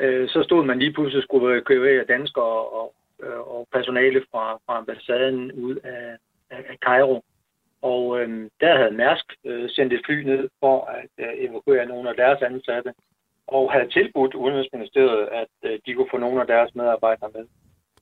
øh, 0.00 0.28
så 0.28 0.42
stod 0.42 0.64
man 0.64 0.78
lige 0.78 0.92
pludselig 0.92 1.22
skulle 1.22 1.60
købe 1.60 2.04
danskere 2.04 2.44
og, 2.44 2.74
og, 2.80 2.94
øh, 3.22 3.40
og 3.40 3.68
personale 3.72 4.24
fra, 4.30 4.54
fra 4.66 4.78
ambassaden 4.78 5.52
ud 5.52 5.76
af, 5.76 6.16
af, 6.50 6.64
af 6.68 6.76
Cairo. 6.86 7.24
Og 7.82 8.20
øh, 8.20 8.50
der 8.60 8.76
havde 8.76 8.90
Mærsk 8.90 9.26
øh, 9.44 9.70
sendt 9.70 9.92
et 9.92 10.02
fly 10.06 10.22
ned 10.22 10.48
for 10.60 10.84
at 10.84 11.10
øh, 11.18 11.32
evakuere 11.36 11.86
nogle 11.86 12.08
af 12.10 12.16
deres 12.16 12.42
ansatte, 12.42 12.94
og 13.46 13.72
havde 13.72 13.88
tilbudt 13.88 14.34
Udenrigsministeriet, 14.34 15.28
at 15.32 15.48
øh, 15.62 15.78
de 15.86 15.94
kunne 15.94 16.10
få 16.10 16.18
nogle 16.18 16.40
af 16.40 16.46
deres 16.46 16.74
medarbejdere 16.74 17.30
med. 17.34 17.46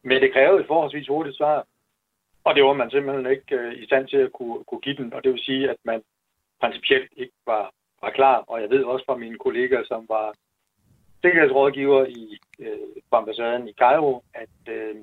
Men 0.02 0.22
det 0.22 0.32
krævede 0.32 0.60
et 0.60 0.66
forholdsvis 0.66 1.08
hurtigt 1.08 1.36
svar. 1.36 1.66
Og 2.44 2.54
det 2.54 2.64
var 2.64 2.72
man 2.72 2.90
simpelthen 2.90 3.26
ikke 3.26 3.56
øh, 3.56 3.72
i 3.82 3.86
stand 3.86 4.08
til 4.08 4.16
at 4.16 4.32
kunne, 4.32 4.64
kunne 4.64 4.80
give 4.80 4.96
den, 4.96 5.12
og 5.12 5.24
det 5.24 5.32
vil 5.32 5.44
sige, 5.44 5.70
at 5.70 5.76
man 5.84 6.02
principielt 6.60 7.12
ikke 7.16 7.32
var, 7.46 7.70
var 8.02 8.10
klar. 8.10 8.44
Og 8.48 8.60
jeg 8.60 8.70
ved 8.70 8.84
også 8.84 9.04
fra 9.04 9.16
mine 9.16 9.38
kolleger, 9.38 9.84
som 9.84 10.06
var 10.08 10.34
sikkerhedsrådgiver 11.26 12.04
i 12.06 12.38
øh, 12.60 13.02
på 13.10 13.16
ambassaden 13.16 13.68
i 13.68 13.72
Cairo, 13.72 14.22
at 14.34 14.74
øh, 14.76 14.94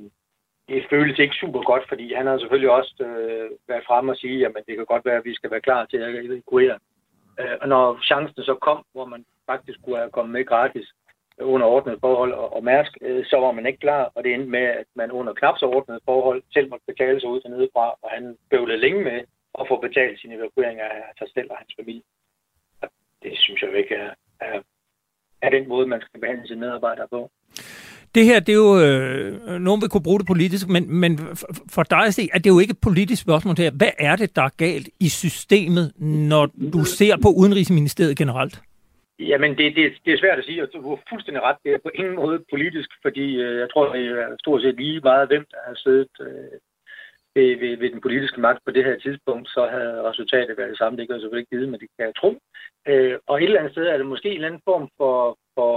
det 0.67 0.85
føles 0.89 1.19
ikke 1.19 1.35
super 1.35 1.61
godt, 1.61 1.85
fordi 1.87 2.13
han 2.13 2.27
har 2.27 2.37
selvfølgelig 2.37 2.71
også 2.71 2.93
øh, 2.99 3.49
været 3.67 3.87
frem 3.87 4.09
og 4.09 4.15
sige, 4.15 4.45
at 4.45 4.51
det 4.67 4.75
kan 4.75 4.85
godt 4.85 5.05
være, 5.05 5.17
at 5.17 5.25
vi 5.25 5.35
skal 5.35 5.51
være 5.51 5.67
klar 5.67 5.85
til 5.85 5.97
at 5.97 6.25
evakuere. 6.25 6.77
Øh, 7.39 7.55
og 7.61 7.67
når 7.67 7.99
chancen 8.03 8.43
så 8.43 8.55
kom, 8.61 8.85
hvor 8.93 9.05
man 9.05 9.25
faktisk 9.45 9.79
kunne 9.83 9.97
have 9.97 10.11
kommet 10.11 10.33
med 10.33 10.45
gratis 10.45 10.87
under 11.41 11.67
ordnet 11.67 11.97
forhold 11.99 12.31
og, 12.33 12.53
og 12.55 12.63
Mærsk, 12.63 12.97
øh, 13.01 13.25
så 13.25 13.37
var 13.37 13.51
man 13.51 13.65
ikke 13.65 13.79
klar, 13.79 14.11
og 14.15 14.23
det 14.23 14.33
endte 14.33 14.49
med, 14.49 14.65
at 14.81 14.85
man 14.95 15.11
under 15.11 15.33
knap 15.33 15.57
så 15.57 15.65
ordnet 15.65 15.99
forhold 16.05 16.43
selv 16.53 16.69
måtte 16.69 16.85
betale 16.87 17.19
sig 17.19 17.29
ud 17.29 17.41
til 17.41 17.49
nedefra, 17.51 17.85
og 18.01 18.09
han 18.09 18.37
bøvlede 18.49 18.79
længe 18.79 19.03
med 19.03 19.19
at 19.59 19.67
få 19.67 19.81
betalt 19.81 20.19
sin 20.19 20.31
evakuering 20.31 20.79
af 20.79 21.03
sig 21.17 21.27
selv 21.33 21.51
og 21.51 21.57
hans 21.57 21.73
familie. 21.79 22.03
Og 22.81 22.89
det 23.23 23.33
synes 23.37 23.61
jeg 23.61 23.77
ikke 23.77 23.95
er, 23.95 24.11
er, 24.39 24.61
er 25.43 25.49
den 25.49 25.69
måde, 25.69 25.87
man 25.87 26.01
skal 26.01 26.19
behandle 26.19 26.47
sine 26.47 26.59
medarbejdere 26.59 27.07
på. 27.15 27.31
Det 28.15 28.25
her, 28.25 28.39
det 28.39 28.53
er 28.53 28.61
jo, 28.67 28.79
øh, 28.85 29.59
nogen 29.67 29.81
vil 29.81 29.89
kunne 29.89 30.07
bruge 30.07 30.19
det 30.19 30.27
politisk, 30.27 30.67
men, 30.67 30.83
men 31.01 31.11
for 31.75 31.83
dig 31.83 32.05
at 32.09 32.13
se, 32.13 32.29
at 32.33 32.43
det 32.43 32.49
jo 32.49 32.59
ikke 32.59 32.71
et 32.71 32.85
politisk 32.89 33.21
spørgsmål 33.21 33.55
her. 33.57 33.71
Hvad 33.71 33.93
er 33.99 34.15
det, 34.15 34.35
der 34.35 34.41
er 34.41 34.53
galt 34.57 34.87
i 34.99 35.09
systemet, 35.09 35.85
når 36.33 36.45
du 36.73 36.83
ser 36.99 37.15
på 37.23 37.29
Udenrigsministeriet 37.41 38.17
generelt? 38.17 38.55
Jamen, 39.19 39.51
det, 39.57 39.75
det, 39.75 39.85
det 40.05 40.13
er 40.13 40.21
svært 40.23 40.39
at 40.39 40.45
sige, 40.45 40.63
og 40.63 40.69
du 40.73 40.89
har 40.89 40.99
fuldstændig 41.09 41.43
ret. 41.43 41.57
Det 41.63 41.71
er 41.73 41.81
på 41.83 41.91
ingen 41.99 42.15
måde 42.15 42.37
politisk, 42.53 42.89
fordi 43.01 43.25
øh, 43.45 43.59
jeg 43.59 43.67
tror, 43.73 43.93
det 43.93 44.05
er 44.05 44.27
stort 44.39 44.61
set 44.61 44.75
lige 44.75 44.99
meget, 44.99 45.27
hvem 45.27 45.45
der 45.51 45.57
har 45.67 45.75
siddet 45.75 46.13
øh, 46.21 46.57
ved, 47.35 47.59
ved, 47.59 47.77
ved 47.77 47.89
den 47.91 48.01
politiske 48.01 48.41
magt 48.41 48.59
på 48.65 48.71
det 48.71 48.85
her 48.85 48.99
tidspunkt, 48.99 49.49
så 49.49 49.67
havde 49.67 50.03
resultatet 50.09 50.57
været 50.57 50.69
det 50.69 50.77
samme. 50.77 50.97
Det 50.97 51.07
kan 51.07 51.13
jeg 51.13 51.21
selvfølgelig 51.21 51.45
ikke 51.45 51.57
vide, 51.57 51.71
men 51.71 51.79
det 51.79 51.89
kan 51.97 52.05
jeg 52.05 52.15
tro. 52.15 52.31
Øh, 52.87 53.19
og 53.27 53.37
et 53.37 53.43
eller 53.43 53.59
andet 53.59 53.71
sted 53.71 53.85
er 53.87 53.97
det 53.97 54.05
måske 54.05 54.29
en 54.29 54.35
eller 54.35 54.47
anden 54.47 54.61
form 54.65 54.89
for, 54.97 55.37
for 55.55 55.71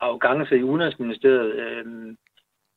arrogance 0.00 0.56
i 0.56 0.62
Udenrigsministeriet. 0.62 1.52
Øh, 1.54 2.16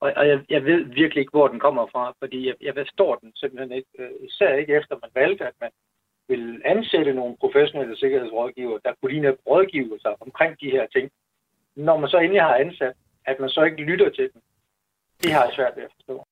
og 0.02 0.14
og 0.16 0.28
jeg, 0.28 0.40
jeg 0.50 0.66
ved 0.66 0.84
virkelig 0.84 1.22
ikke, 1.22 1.38
hvor 1.38 1.48
den 1.48 1.60
kommer 1.60 1.88
fra, 1.88 2.14
fordi 2.20 2.48
jeg, 2.48 2.56
jeg 2.62 2.74
forstår 2.76 3.16
den 3.16 3.32
simpelthen 3.36 3.72
ikke. 3.72 3.90
Øh, 4.00 4.12
især 4.28 4.54
ikke 4.54 4.74
efter 4.74 4.96
man 5.02 5.12
valgte, 5.16 5.46
at 5.46 5.58
man 5.62 5.72
vil 6.28 6.62
ansætte 6.66 7.14
nogle 7.14 7.38
professionelle 7.40 7.98
sikkerhedsrådgiver, 7.98 8.78
der 8.86 8.94
kunne 8.94 9.12
lige 9.12 9.38
rådgive 9.48 10.00
sig 10.00 10.16
omkring 10.22 10.62
de 10.62 10.72
her 10.72 10.88
ting. 10.88 11.12
Når 11.76 11.98
man 11.98 12.10
så 12.10 12.18
endelig 12.18 12.42
har 12.42 12.56
ansat, 12.56 12.96
at 13.26 13.40
man 13.40 13.50
så 13.50 13.64
ikke 13.64 13.84
lytter 13.84 14.10
til 14.10 14.30
dem, 14.34 14.42
det 15.24 15.32
har 15.32 15.44
jeg 15.44 15.54
svært 15.56 15.76
ved 15.76 15.84
at 15.84 15.92
forstå. 15.96 16.26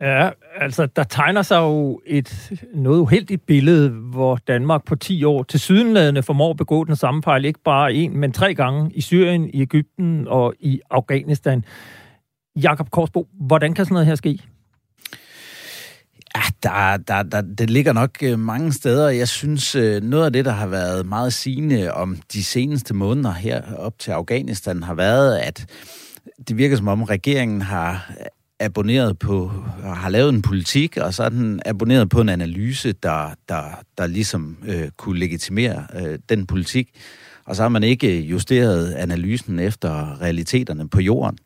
Ja, 0.00 0.30
altså 0.56 0.86
der 0.86 1.04
tegner 1.04 1.42
sig 1.42 1.56
jo 1.56 2.00
et 2.06 2.52
noget 2.74 2.98
uheldigt 2.98 3.46
billede, 3.46 3.88
hvor 3.88 4.36
Danmark 4.36 4.84
på 4.84 4.96
10 4.96 5.24
år 5.24 5.42
til 5.42 5.60
sydenladende 5.60 6.22
formår 6.22 6.50
at 6.50 6.56
begå 6.56 6.84
den 6.84 6.96
samme 6.96 7.22
fejl, 7.22 7.44
ikke 7.44 7.60
bare 7.64 7.94
en, 7.94 8.16
men 8.16 8.32
tre 8.32 8.54
gange 8.54 8.90
i 8.94 9.00
Syrien, 9.00 9.50
i 9.54 9.62
Ægypten 9.62 10.28
og 10.28 10.54
i 10.60 10.80
Afghanistan. 10.90 11.64
Jakob 12.56 12.90
Korsbo, 12.90 13.28
hvordan 13.40 13.74
kan 13.74 13.84
sådan 13.84 13.94
noget 13.94 14.06
her 14.06 14.14
ske? 14.14 14.38
Ja, 16.36 16.42
der, 16.62 16.96
der, 16.96 17.22
der, 17.22 17.40
det 17.40 17.70
ligger 17.70 17.92
nok 17.92 18.10
øh, 18.22 18.38
mange 18.38 18.72
steder. 18.72 19.08
Jeg 19.08 19.28
synes, 19.28 19.74
øh, 19.74 20.02
noget 20.02 20.26
af 20.26 20.32
det, 20.32 20.44
der 20.44 20.50
har 20.50 20.66
været 20.66 21.06
meget 21.06 21.32
sigende 21.32 21.92
om 21.92 22.16
de 22.32 22.44
seneste 22.44 22.94
måneder 22.94 23.32
her 23.32 23.74
op 23.74 23.98
til 23.98 24.10
Afghanistan, 24.10 24.82
har 24.82 24.94
været, 24.94 25.38
at 25.38 25.66
det 26.48 26.56
virker 26.56 26.76
som 26.76 26.88
om 26.88 27.02
regeringen 27.02 27.62
har 27.62 28.12
abonneret 28.60 29.18
på, 29.18 29.52
har 29.82 30.08
lavet 30.08 30.28
en 30.28 30.42
politik, 30.42 30.96
og 30.96 31.14
så 31.14 31.22
er 31.22 31.28
den 31.28 31.60
abonneret 31.66 32.08
på 32.08 32.20
en 32.20 32.28
analyse, 32.28 32.92
der, 32.92 33.34
der, 33.48 33.62
der 33.98 34.06
ligesom 34.06 34.56
øh, 34.66 34.88
kunne 34.96 35.18
legitimere 35.18 35.86
øh, 35.96 36.18
den 36.28 36.46
politik. 36.46 36.88
Og 37.44 37.56
så 37.56 37.62
har 37.62 37.68
man 37.68 37.82
ikke 37.82 38.20
justeret 38.20 38.92
analysen 38.92 39.58
efter 39.58 40.20
realiteterne 40.20 40.88
på 40.88 41.00
jorden. 41.00 41.38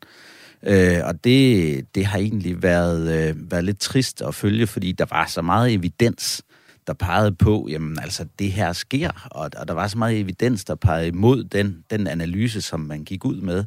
Øh, 0.63 1.01
og 1.05 1.25
det, 1.25 1.95
det 1.95 2.07
har 2.07 2.19
egentlig 2.19 2.63
været, 2.63 3.29
øh, 3.29 3.51
været 3.51 3.65
lidt 3.65 3.81
trist 3.81 4.23
at 4.23 4.35
følge, 4.35 4.67
fordi 4.67 4.93
der 4.93 5.07
var 5.11 5.27
så 5.27 5.43
meget 5.43 5.73
evidens, 5.73 6.43
der 6.87 6.93
pegede 6.93 7.33
på, 7.33 7.69
jamen 7.71 7.99
altså, 8.03 8.27
det 8.39 8.53
her 8.53 8.73
sker, 8.73 9.29
og, 9.31 9.51
og 9.57 9.69
der 9.69 9.75
var 9.75 9.89
så 9.89 9.99
meget 9.99 10.21
evidens, 10.21 10.65
der 10.65 10.75
pegede 10.75 11.09
imod 11.09 11.45
den, 11.45 11.85
den 11.91 12.07
analyse, 12.07 12.61
som 12.61 12.81
man 12.81 13.05
gik 13.05 13.25
ud 13.25 13.41
med. 13.41 13.65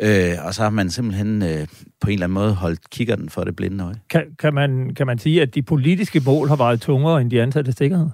Øh, 0.00 0.32
og 0.44 0.54
så 0.54 0.62
har 0.62 0.70
man 0.70 0.90
simpelthen 0.90 1.42
øh, 1.42 1.66
på 2.00 2.06
en 2.06 2.12
eller 2.12 2.26
anden 2.26 2.34
måde 2.34 2.54
holdt 2.54 2.90
kikkerten 2.90 3.30
for 3.30 3.44
det 3.44 3.56
blinde 3.56 3.84
øje. 3.84 3.94
Kan, 4.10 4.22
kan, 4.38 4.54
man, 4.54 4.94
kan 4.94 5.06
man 5.06 5.18
sige, 5.18 5.42
at 5.42 5.54
de 5.54 5.62
politiske 5.62 6.20
mål 6.20 6.48
har 6.48 6.56
været 6.56 6.80
tungere 6.80 7.20
end 7.20 7.30
de 7.30 7.42
ansatte 7.42 7.72
sikkerhed? 7.72 8.08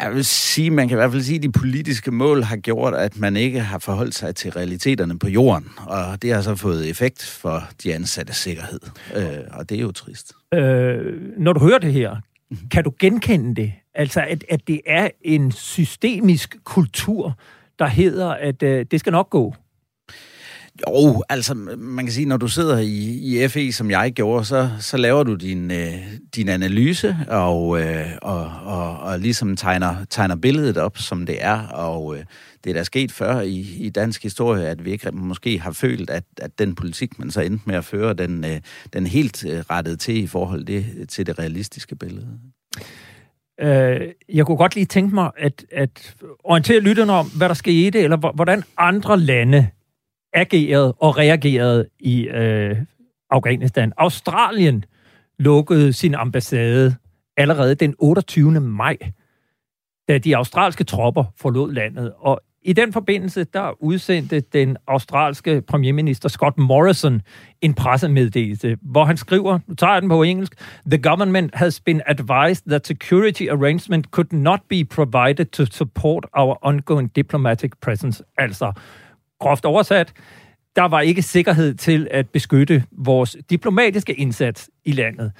Jeg 0.00 0.14
vil 0.14 0.24
sige, 0.24 0.70
man 0.70 0.88
kan 0.88 0.94
i 0.94 0.98
hvert 0.98 1.10
fald 1.10 1.22
sige, 1.22 1.36
at 1.36 1.42
de 1.42 1.52
politiske 1.52 2.10
mål 2.10 2.42
har 2.42 2.56
gjort, 2.56 2.94
at 2.94 3.18
man 3.18 3.36
ikke 3.36 3.60
har 3.60 3.78
forholdt 3.78 4.14
sig 4.14 4.34
til 4.34 4.50
realiteterne 4.50 5.18
på 5.18 5.28
jorden, 5.28 5.68
og 5.86 6.22
det 6.22 6.34
har 6.34 6.40
så 6.40 6.54
fået 6.54 6.90
effekt 6.90 7.24
for 7.24 7.62
de 7.82 7.94
ansatte 7.94 8.32
sikkerhed, 8.32 8.80
øh, 9.16 9.24
og 9.50 9.68
det 9.68 9.76
er 9.76 9.82
jo 9.82 9.92
trist. 9.92 10.32
Øh, 10.54 11.20
når 11.38 11.52
du 11.52 11.60
hører 11.60 11.78
det 11.78 11.92
her, 11.92 12.16
kan 12.70 12.84
du 12.84 12.92
genkende 12.98 13.54
det? 13.54 13.72
Altså, 13.94 14.20
at, 14.28 14.44
at 14.48 14.68
det 14.68 14.80
er 14.86 15.08
en 15.22 15.52
systemisk 15.52 16.56
kultur, 16.64 17.38
der 17.78 17.86
hedder, 17.86 18.28
at 18.28 18.62
øh, 18.62 18.86
det 18.90 19.00
skal 19.00 19.12
nok 19.12 19.30
gå? 19.30 19.54
Jo, 20.80 21.22
altså 21.28 21.54
man 21.78 22.04
kan 22.04 22.12
sige, 22.12 22.26
når 22.26 22.36
du 22.36 22.48
sidder 22.48 22.78
i, 22.78 23.44
i 23.44 23.48
FE, 23.48 23.72
som 23.72 23.90
jeg 23.90 24.12
gjorde, 24.12 24.44
så, 24.44 24.70
så 24.80 24.96
laver 24.96 25.22
du 25.22 25.34
din, 25.34 25.70
øh, 25.70 25.94
din 26.34 26.48
analyse 26.48 27.16
og, 27.28 27.80
øh, 27.80 28.06
og, 28.22 28.50
og, 28.64 28.98
og 28.98 29.18
ligesom 29.18 29.56
tegner, 29.56 29.96
tegner 30.10 30.36
billedet 30.36 30.76
op, 30.76 30.98
som 30.98 31.26
det 31.26 31.44
er. 31.44 31.66
Og 31.68 32.16
øh, 32.16 32.24
det 32.64 32.70
er 32.70 32.74
da 32.74 32.82
sket 32.82 33.12
før 33.12 33.40
i, 33.40 33.60
i 33.78 33.90
dansk 33.90 34.22
historie, 34.22 34.68
at 34.68 34.84
vi 34.84 34.90
ikke 34.90 35.10
måske 35.12 35.58
har 35.58 35.72
følt, 35.72 36.10
at, 36.10 36.24
at 36.36 36.58
den 36.58 36.74
politik, 36.74 37.18
man 37.18 37.30
så 37.30 37.40
endte 37.40 37.62
med 37.66 37.74
at 37.74 37.84
føre, 37.84 38.14
den, 38.14 38.44
øh, 38.44 38.60
den 38.92 39.06
helt 39.06 39.44
øh, 39.46 39.58
rettet 39.70 40.00
til 40.00 40.22
i 40.22 40.26
forhold 40.26 40.64
det, 40.64 40.86
til 41.08 41.26
det 41.26 41.38
realistiske 41.38 41.96
billede. 41.96 42.28
Øh, 43.60 44.00
jeg 44.32 44.46
kunne 44.46 44.56
godt 44.56 44.74
lige 44.74 44.86
tænke 44.86 45.14
mig 45.14 45.30
at, 45.38 45.64
at 45.72 46.14
orientere 46.44 46.80
lytterne 46.80 47.12
om, 47.12 47.26
hvad 47.26 47.48
der 47.48 47.54
skete, 47.54 48.00
eller 48.00 48.32
hvordan 48.34 48.62
andre 48.76 49.20
lande 49.20 49.68
agerede 50.34 50.92
og 50.92 51.18
reagerede 51.18 51.88
i 51.98 52.28
øh, 52.28 52.76
Afghanistan. 53.30 53.92
Australien 53.96 54.84
lukkede 55.38 55.92
sin 55.92 56.14
ambassade 56.14 56.96
allerede 57.36 57.74
den 57.74 57.94
28. 57.98 58.60
maj, 58.60 58.96
da 60.08 60.18
de 60.18 60.36
australske 60.36 60.84
tropper 60.84 61.24
forlod 61.36 61.72
landet. 61.72 62.12
Og 62.18 62.40
i 62.66 62.72
den 62.72 62.92
forbindelse, 62.92 63.44
der 63.44 63.82
udsendte 63.82 64.40
den 64.40 64.76
australske 64.86 65.60
premierminister 65.60 66.28
Scott 66.28 66.58
Morrison 66.58 67.22
en 67.60 67.74
pressemeddelelse, 67.74 68.76
hvor 68.82 69.04
han 69.04 69.16
skriver, 69.16 69.58
nu 69.66 69.74
tager 69.74 69.92
jeg 69.92 70.02
den 70.02 70.10
på 70.10 70.22
engelsk, 70.22 70.54
The 70.90 71.02
government 71.02 71.54
has 71.54 71.80
been 71.80 72.02
advised 72.06 72.68
that 72.68 72.86
security 72.86 73.42
arrangement 73.50 74.06
could 74.06 74.32
not 74.32 74.60
be 74.68 74.84
provided 74.84 75.44
to 75.44 75.64
support 75.66 76.26
our 76.32 76.58
ongoing 76.62 77.16
diplomatic 77.16 77.70
presence. 77.80 78.24
Altså, 78.38 78.72
groft 79.40 79.64
oversat, 79.64 80.12
der 80.76 80.82
var 80.82 81.00
ikke 81.00 81.22
sikkerhed 81.22 81.74
til 81.74 82.08
at 82.10 82.28
beskytte 82.28 82.84
vores 82.92 83.36
diplomatiske 83.50 84.14
indsats 84.14 84.70
i 84.84 84.92
landet. 84.92 85.32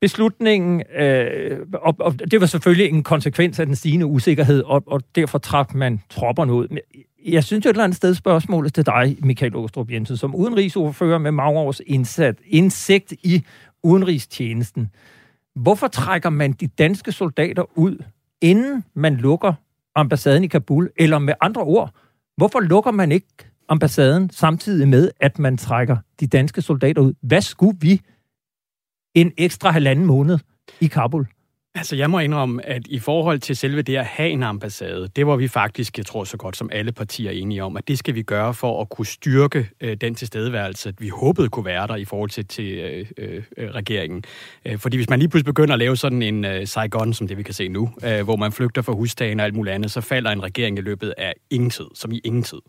Beslutningen, 0.00 0.82
øh, 0.96 1.58
og, 1.74 1.96
og 1.98 2.30
det 2.30 2.40
var 2.40 2.46
selvfølgelig 2.46 2.88
en 2.88 3.02
konsekvens 3.02 3.60
af 3.60 3.66
den 3.66 3.76
stigende 3.76 4.06
usikkerhed, 4.06 4.62
og, 4.62 4.82
og 4.86 5.02
derfor 5.14 5.38
trak 5.38 5.74
man 5.74 6.00
tropperne 6.10 6.52
ud. 6.52 6.78
Jeg 7.24 7.44
synes 7.44 7.64
jo 7.64 7.68
et 7.70 7.74
eller 7.74 7.84
andet 7.84 7.96
sted 7.96 8.14
spørgsmålet 8.14 8.74
til 8.74 8.86
dig, 8.86 9.16
Michael 9.22 9.56
Åstrup 9.56 9.90
Jensen, 9.90 10.16
som 10.16 10.34
udenrigsordfører 10.34 11.18
med 11.18 11.32
mange 11.32 11.60
års 11.60 11.80
indsat, 11.86 12.36
indsigt 12.46 13.12
i 13.22 13.44
udenrigstjenesten. 13.82 14.90
Hvorfor 15.54 15.88
trækker 15.88 16.30
man 16.30 16.52
de 16.52 16.66
danske 16.66 17.12
soldater 17.12 17.78
ud, 17.78 18.02
inden 18.40 18.84
man 18.94 19.14
lukker 19.14 19.52
ambassaden 19.94 20.44
i 20.44 20.46
Kabul? 20.46 20.90
Eller 20.96 21.18
med 21.18 21.34
andre 21.40 21.62
ord, 21.62 21.90
Hvorfor 22.36 22.60
lukker 22.60 22.90
man 22.90 23.12
ikke 23.12 23.26
ambassaden 23.68 24.30
samtidig 24.30 24.88
med, 24.88 25.10
at 25.20 25.38
man 25.38 25.56
trækker 25.56 25.96
de 26.20 26.26
danske 26.26 26.62
soldater 26.62 27.02
ud? 27.02 27.14
Hvad 27.22 27.40
skulle 27.40 27.78
vi 27.80 28.00
en 29.14 29.32
ekstra 29.38 29.70
halvanden 29.70 30.06
måned 30.06 30.38
i 30.80 30.86
Kabul? 30.86 31.26
Altså, 31.76 31.96
jeg 31.96 32.10
må 32.10 32.18
indrømme, 32.18 32.66
at 32.66 32.86
i 32.86 32.98
forhold 32.98 33.38
til 33.38 33.56
selve 33.56 33.82
det 33.82 33.96
at 33.96 34.04
have 34.04 34.28
en 34.30 34.42
ambassade, 34.42 35.08
det 35.16 35.26
var 35.26 35.36
vi 35.36 35.48
faktisk, 35.48 35.98
jeg 35.98 36.06
tror 36.06 36.24
så 36.24 36.36
godt 36.36 36.56
som 36.56 36.70
alle 36.72 36.92
partier 36.92 37.30
er 37.30 37.34
enige 37.34 37.64
om, 37.64 37.76
at 37.76 37.88
det 37.88 37.98
skal 37.98 38.14
vi 38.14 38.22
gøre 38.22 38.54
for 38.54 38.80
at 38.80 38.88
kunne 38.88 39.06
styrke 39.06 39.68
øh, 39.80 39.96
den 39.96 40.14
tilstedeværelse, 40.14 40.94
vi 40.98 41.08
håbede 41.08 41.48
kunne 41.48 41.64
være 41.64 41.86
der 41.86 41.96
i 41.96 42.04
forhold 42.04 42.30
til, 42.30 42.46
til 42.46 42.64
øh, 42.74 43.06
øh, 43.18 43.70
regeringen. 43.70 44.24
Øh, 44.64 44.78
fordi 44.78 44.96
hvis 44.96 45.10
man 45.10 45.18
lige 45.18 45.28
pludselig 45.28 45.44
begynder 45.44 45.72
at 45.72 45.78
lave 45.78 45.96
sådan 45.96 46.22
en 46.22 46.44
øh, 46.44 46.66
Saigon, 46.66 47.14
som 47.14 47.28
det 47.28 47.36
vi 47.36 47.42
kan 47.42 47.54
se 47.54 47.68
nu, 47.68 47.90
øh, 48.04 48.24
hvor 48.24 48.36
man 48.36 48.52
flygter 48.52 48.82
fra 48.82 48.92
husdagen 48.92 49.40
og 49.40 49.46
alt 49.46 49.54
muligt 49.54 49.74
andet, 49.74 49.90
så 49.90 50.00
falder 50.00 50.30
en 50.30 50.42
regering 50.42 50.78
i 50.78 50.80
løbet 50.80 51.14
af 51.18 51.34
ingen 51.50 51.70
tid, 51.70 51.86
som 51.94 52.12
i 52.12 52.20
ingen 52.24 52.42
tid. 52.42 52.60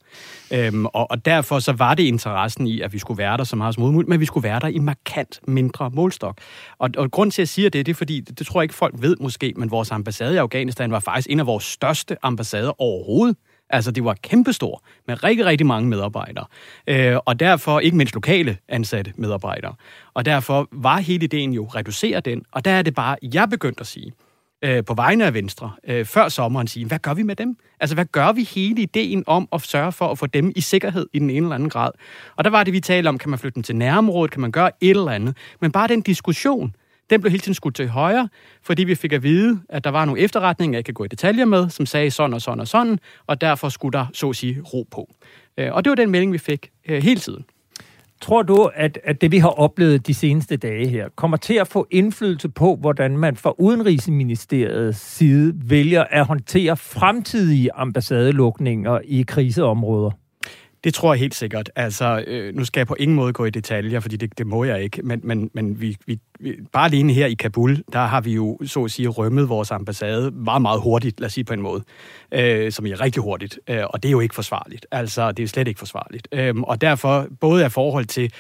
Øhm, 0.53 0.85
og, 0.85 1.11
og 1.11 1.25
derfor 1.25 1.59
så 1.59 1.71
var 1.71 1.95
det 1.95 2.03
interessen 2.03 2.67
i, 2.67 2.81
at 2.81 2.93
vi 2.93 2.99
skulle 2.99 3.17
være 3.17 3.37
der 3.37 3.43
så 3.43 3.55
meget 3.55 3.75
som 3.75 3.83
muligt, 3.83 4.09
men 4.09 4.19
vi 4.19 4.25
skulle 4.25 4.43
være 4.43 4.59
der 4.59 4.67
i 4.67 4.79
markant 4.79 5.39
mindre 5.47 5.89
målstok. 5.89 6.37
Og, 6.77 6.89
og 6.97 7.11
grund 7.11 7.31
til, 7.31 7.41
at 7.41 7.43
jeg 7.43 7.49
siger 7.49 7.69
det, 7.69 7.85
det 7.85 7.91
er 7.91 7.95
fordi, 7.95 8.19
det 8.19 8.47
tror 8.47 8.61
jeg 8.61 8.63
ikke 8.63 8.75
folk 8.75 8.94
ved 9.01 9.15
måske, 9.19 9.53
men 9.57 9.71
vores 9.71 9.91
ambassade 9.91 10.33
i 10.33 10.37
Afghanistan 10.37 10.91
var 10.91 10.99
faktisk 10.99 11.29
en 11.29 11.39
af 11.39 11.45
vores 11.45 11.63
største 11.63 12.17
ambassader 12.21 12.81
overhovedet. 12.81 13.37
Altså, 13.69 13.91
det 13.91 14.05
var 14.05 14.13
kæmpestor, 14.23 14.83
med 15.07 15.23
rigtig, 15.23 15.45
rigtig 15.45 15.67
mange 15.67 15.89
medarbejdere. 15.89 16.45
Øh, 16.87 17.17
og 17.25 17.39
derfor 17.39 17.79
ikke 17.79 17.97
mindst 17.97 18.13
lokale 18.13 18.57
ansatte 18.69 19.13
medarbejdere. 19.15 19.73
Og 20.13 20.25
derfor 20.25 20.67
var 20.71 20.97
hele 20.97 21.23
ideen 21.23 21.53
jo 21.53 21.65
reducere 21.65 22.19
den. 22.19 22.43
Og 22.51 22.65
der 22.65 22.71
er 22.71 22.81
det 22.81 22.95
bare, 22.95 23.17
jeg 23.33 23.49
begyndte 23.49 23.81
at 23.81 23.87
sige, 23.87 24.13
øh, 24.61 24.85
på 24.85 24.93
vegne 24.93 25.25
af 25.25 25.33
Venstre, 25.33 25.71
øh, 25.87 26.05
før 26.05 26.29
sommeren, 26.29 26.67
sige, 26.67 26.85
hvad 26.85 26.99
gør 26.99 27.13
vi 27.13 27.23
med 27.23 27.35
dem? 27.35 27.57
Altså, 27.79 27.95
hvad 27.95 28.05
gør 28.05 28.31
vi 28.31 28.43
hele 28.43 28.81
ideen 28.81 29.23
om 29.27 29.47
at 29.53 29.61
sørge 29.61 29.91
for 29.91 30.07
at 30.07 30.17
få 30.19 30.25
dem 30.25 30.51
i 30.55 30.61
sikkerhed 30.61 31.07
i 31.13 31.19
den 31.19 31.29
ene 31.29 31.37
eller 31.37 31.55
anden 31.55 31.69
grad? 31.69 31.91
Og 32.35 32.43
der 32.43 32.49
var 32.49 32.63
det, 32.63 32.73
vi 32.73 32.79
talte 32.79 33.07
om, 33.07 33.17
kan 33.17 33.29
man 33.29 33.39
flytte 33.39 33.55
dem 33.55 33.63
til 33.63 33.75
nærområdet, 33.75 34.31
kan 34.31 34.41
man 34.41 34.51
gøre 34.51 34.71
et 34.81 34.89
eller 34.89 35.11
andet? 35.11 35.37
Men 35.59 35.71
bare 35.71 35.87
den 35.87 36.01
diskussion, 36.01 36.75
den 37.09 37.21
blev 37.21 37.31
hele 37.31 37.41
tiden 37.41 37.53
skudt 37.53 37.75
til 37.75 37.87
højre, 37.87 38.29
fordi 38.63 38.83
vi 38.83 38.95
fik 38.95 39.13
at 39.13 39.23
vide, 39.23 39.61
at 39.69 39.83
der 39.83 39.89
var 39.89 40.05
nogle 40.05 40.21
efterretninger, 40.21 40.77
jeg 40.77 40.85
kan 40.85 40.93
gå 40.93 41.03
i 41.03 41.07
detaljer 41.07 41.45
med, 41.45 41.69
som 41.69 41.85
sagde 41.85 42.11
sådan 42.11 42.33
og 42.33 42.41
sådan 42.41 42.59
og 42.59 42.67
sådan, 42.67 42.99
og 43.27 43.41
derfor 43.41 43.69
skulle 43.69 43.97
der, 43.97 44.05
så 44.13 44.29
at 44.29 44.35
sige, 44.35 44.61
ro 44.61 44.87
på. 44.91 45.13
Øh, 45.57 45.73
og 45.73 45.83
det 45.83 45.89
var 45.89 45.95
den 45.95 46.11
melding, 46.11 46.33
vi 46.33 46.37
fik 46.37 46.71
øh, 46.89 47.03
hele 47.03 47.19
tiden. 47.19 47.45
Tror 48.21 48.41
du, 48.41 48.69
at, 48.75 48.99
at 49.03 49.21
det, 49.21 49.31
vi 49.31 49.37
har 49.37 49.49
oplevet 49.49 50.07
de 50.07 50.13
seneste 50.13 50.57
dage 50.57 50.87
her, 50.87 51.09
kommer 51.15 51.37
til 51.37 51.53
at 51.53 51.67
få 51.67 51.87
indflydelse 51.91 52.49
på, 52.49 52.75
hvordan 52.75 53.17
man 53.17 53.35
fra 53.35 53.53
Udenrigsministeriets 53.57 54.99
side 54.99 55.53
vælger 55.55 56.03
at 56.03 56.25
håndtere 56.25 56.77
fremtidige 56.77 57.73
ambassadelukninger 57.73 58.99
i 59.03 59.21
kriseområder? 59.27 60.11
Det 60.85 60.93
tror 60.93 61.13
jeg 61.13 61.19
helt 61.19 61.35
sikkert. 61.35 61.71
Altså, 61.75 62.23
øh, 62.27 62.55
nu 62.55 62.65
skal 62.65 62.79
jeg 62.79 62.87
på 62.87 62.95
ingen 62.99 63.15
måde 63.15 63.33
gå 63.33 63.45
i 63.45 63.49
detaljer, 63.49 63.99
fordi 63.99 64.17
det, 64.17 64.37
det 64.37 64.47
må 64.47 64.63
jeg 64.63 64.83
ikke. 64.83 65.01
Men, 65.03 65.21
men, 65.23 65.49
men 65.53 65.81
vi, 65.81 65.97
vi, 66.05 66.19
bare 66.73 66.85
alene 66.85 67.13
her 67.13 67.25
i 67.25 67.33
Kabul, 67.33 67.83
der 67.93 67.99
har 67.99 68.21
vi 68.21 68.33
jo, 68.33 68.59
så 68.65 68.83
at 68.83 68.91
sige, 68.91 69.07
rømmet 69.07 69.49
vores 69.49 69.71
ambassade 69.71 70.31
meget, 70.31 70.61
meget 70.61 70.81
hurtigt, 70.81 71.19
lad 71.19 71.25
os 71.25 71.33
sige 71.33 71.43
på 71.43 71.53
en 71.53 71.61
måde, 71.61 71.83
øh, 72.31 72.71
som 72.71 72.85
er 72.85 73.01
rigtig 73.01 73.23
hurtigt. 73.23 73.59
Øh, 73.69 73.83
og 73.89 74.03
det 74.03 74.09
er 74.09 74.11
jo 74.11 74.19
ikke 74.19 74.35
forsvarligt. 74.35 74.85
Altså, 74.91 75.31
det 75.31 75.43
er 75.43 75.47
slet 75.47 75.67
ikke 75.67 75.79
forsvarligt. 75.79 76.27
Øh, 76.31 76.55
og 76.55 76.81
derfor, 76.81 77.27
både 77.39 77.63
af 77.63 77.71
forhold 77.71 78.05
til 78.05 78.33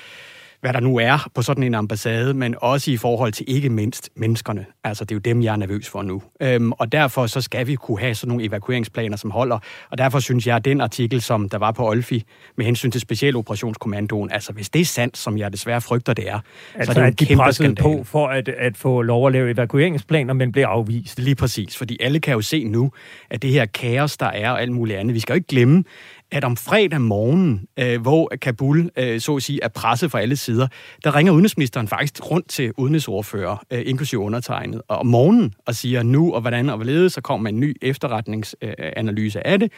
hvad 0.65 0.73
der 0.73 0.79
nu 0.79 0.97
er 0.97 1.27
på 1.35 1.41
sådan 1.41 1.63
en 1.63 1.75
ambassade, 1.75 2.33
men 2.33 2.55
også 2.57 2.91
i 2.91 2.97
forhold 2.97 3.31
til 3.31 3.45
ikke 3.47 3.69
mindst 3.69 4.09
menneskerne. 4.15 4.65
Altså, 4.83 5.05
det 5.05 5.11
er 5.11 5.15
jo 5.15 5.19
dem, 5.19 5.41
jeg 5.41 5.51
er 5.51 5.55
nervøs 5.55 5.89
for 5.89 6.01
nu. 6.01 6.21
Øhm, 6.41 6.71
og 6.71 6.91
derfor 6.91 7.27
så 7.27 7.41
skal 7.41 7.67
vi 7.67 7.75
kunne 7.75 7.99
have 7.99 8.15
sådan 8.15 8.27
nogle 8.27 8.45
evakueringsplaner, 8.45 9.17
som 9.17 9.31
holder. 9.31 9.59
Og 9.89 9.97
derfor 9.97 10.19
synes 10.19 10.47
jeg, 10.47 10.55
at 10.55 10.65
den 10.65 10.81
artikel, 10.81 11.21
som 11.21 11.49
der 11.49 11.57
var 11.57 11.71
på 11.71 11.89
Olfi, 11.89 12.23
med 12.57 12.65
hensyn 12.65 12.91
til 12.91 13.01
specialoperationskommandoen, 13.01 14.31
altså 14.31 14.53
hvis 14.53 14.69
det 14.69 14.81
er 14.81 14.85
sandt, 14.85 15.17
som 15.17 15.37
jeg 15.37 15.51
desværre 15.51 15.81
frygter, 15.81 16.13
det 16.13 16.29
er, 16.29 16.39
altså, 16.75 16.93
så 16.93 16.99
er 16.99 17.03
det 17.03 17.21
en 17.21 17.27
kæmpe 17.27 17.67
de 17.67 17.75
på 17.75 18.03
for 18.03 18.27
at, 18.27 18.49
at 18.49 18.77
få 18.77 19.01
lov 19.01 19.27
at 19.27 19.33
lave 19.33 19.51
evakueringsplaner, 19.51 20.33
men 20.33 20.51
bliver 20.51 20.67
afvist. 20.67 21.19
Lige 21.19 21.35
præcis, 21.35 21.77
fordi 21.77 21.97
alle 21.99 22.19
kan 22.19 22.33
jo 22.33 22.41
se 22.41 22.63
nu, 22.63 22.91
at 23.29 23.41
det 23.41 23.49
her 23.49 23.65
kaos, 23.65 24.17
der 24.17 24.25
er 24.25 24.51
og 24.51 24.61
alt 24.61 24.71
muligt 24.71 24.99
andet, 24.99 25.13
vi 25.13 25.19
skal 25.19 25.33
jo 25.33 25.35
ikke 25.35 25.47
glemme, 25.47 25.83
at 26.31 26.43
om 26.43 26.57
fredag 26.57 27.01
morgen, 27.01 27.67
øh, 27.79 28.01
hvor 28.01 28.31
Kabul, 28.41 28.89
øh, 28.97 29.19
så 29.19 29.35
at 29.35 29.43
sige, 29.43 29.59
er 29.63 29.67
presset 29.67 30.11
fra 30.11 30.21
alle 30.21 30.35
sider, 30.35 30.67
der 31.03 31.15
ringer 31.15 31.33
udenrigsministeren 31.33 31.87
faktisk 31.87 32.31
rundt 32.31 32.49
til 32.49 32.71
udenrigsordfører, 32.77 33.57
øh, 33.71 33.81
inklusive 33.85 34.21
undertegnet, 34.21 34.81
og 34.87 34.97
om 34.97 35.05
morgenen 35.05 35.53
og 35.65 35.75
siger 35.75 36.03
nu 36.03 36.33
og 36.33 36.41
hvordan 36.41 36.69
og 36.69 36.75
hvorledes, 36.75 37.13
så 37.13 37.21
kommer 37.21 37.49
en 37.49 37.59
ny 37.59 37.75
efterretningsanalyse 37.81 39.39
øh, 39.39 39.43
af 39.45 39.59
det. 39.59 39.71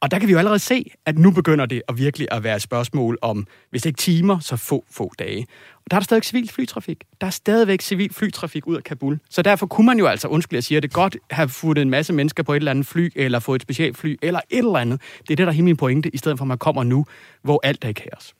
Og 0.00 0.10
der 0.10 0.18
kan 0.18 0.28
vi 0.28 0.32
jo 0.32 0.38
allerede 0.38 0.58
se, 0.58 0.90
at 1.06 1.18
nu 1.18 1.30
begynder 1.30 1.66
det 1.66 1.82
at 1.88 1.98
virkelig 1.98 2.28
at 2.30 2.44
være 2.44 2.56
et 2.56 2.62
spørgsmål 2.62 3.18
om, 3.22 3.46
hvis 3.70 3.86
ikke 3.86 3.96
timer, 3.96 4.38
så 4.38 4.56
få, 4.56 4.84
få 4.90 5.12
dage. 5.18 5.46
Og 5.74 5.90
der 5.90 5.96
er 5.96 6.00
der 6.00 6.04
stadig 6.04 6.24
civil 6.24 6.48
flytrafik. 6.48 7.04
Der 7.20 7.26
er 7.26 7.30
stadigvæk 7.30 7.80
civil 7.80 8.14
flytrafik 8.14 8.66
ud 8.66 8.76
af 8.76 8.84
Kabul. 8.84 9.18
Så 9.30 9.42
derfor 9.42 9.66
kunne 9.66 9.86
man 9.86 9.98
jo 9.98 10.06
altså, 10.06 10.28
undskyld 10.28 10.56
jeg 10.56 10.64
siger 10.64 10.80
det, 10.80 10.92
godt 10.92 11.16
have 11.30 11.48
fundet 11.48 11.82
en 11.82 11.90
masse 11.90 12.12
mennesker 12.12 12.42
på 12.42 12.52
et 12.52 12.56
eller 12.56 12.70
andet 12.70 12.86
fly, 12.86 13.12
eller 13.16 13.38
fået 13.38 13.58
et 13.58 13.62
specialfly, 13.62 14.16
eller 14.22 14.40
et 14.50 14.58
eller 14.58 14.76
andet. 14.76 15.00
Det 15.22 15.30
er 15.30 15.36
det, 15.36 15.38
der 15.38 15.46
er 15.46 15.50
hele 15.50 15.64
min 15.64 15.76
pointe, 15.76 16.14
i 16.14 16.16
stedet 16.16 16.38
for 16.38 16.44
at 16.44 16.48
man 16.48 16.58
kommer 16.58 16.82
nu, 16.82 17.06
hvor 17.42 17.60
alt 17.62 17.84
er 17.84 17.88
i 17.88 17.92
kaos. 17.92 18.34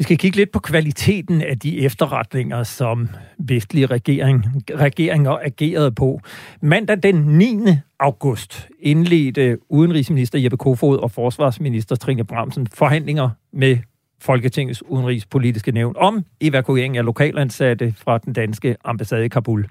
Vi 0.00 0.04
skal 0.04 0.18
kigge 0.18 0.36
lidt 0.36 0.52
på 0.52 0.58
kvaliteten 0.58 1.42
af 1.42 1.58
de 1.58 1.80
efterretninger, 1.80 2.62
som 2.62 3.08
vestlige 3.38 3.86
regering, 3.86 4.44
regeringer 4.70 5.38
agerede 5.42 5.92
på. 5.92 6.20
Mandag 6.62 7.02
den 7.02 7.14
9. 7.14 7.58
august 7.98 8.68
indledte 8.78 9.58
udenrigsminister 9.68 10.38
Jeppe 10.38 10.56
Kofod 10.56 10.98
og 10.98 11.10
forsvarsminister 11.10 11.96
Trine 11.96 12.24
Bramsen 12.24 12.66
forhandlinger 12.74 13.30
med 13.52 13.78
Folketingets 14.20 14.82
udenrigspolitiske 14.82 15.72
nævn 15.72 15.94
om 15.98 16.24
evakuering 16.40 16.96
af 16.96 17.04
lokalansatte 17.04 17.94
fra 17.96 18.18
den 18.18 18.32
danske 18.32 18.76
ambassade 18.84 19.24
i 19.24 19.28
Kabul. 19.28 19.66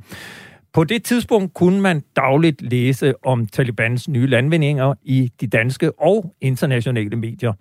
På 0.73 0.83
det 0.83 1.03
tidspunkt 1.03 1.53
kunne 1.53 1.81
man 1.81 2.03
dagligt 2.15 2.61
læse 2.61 3.13
om 3.25 3.47
Talibans 3.47 4.09
nye 4.09 4.27
landvindinger 4.27 4.93
i 5.03 5.31
de 5.41 5.47
danske 5.47 5.99
og 5.99 6.35
internationale 6.41 7.15
medier. 7.15 7.53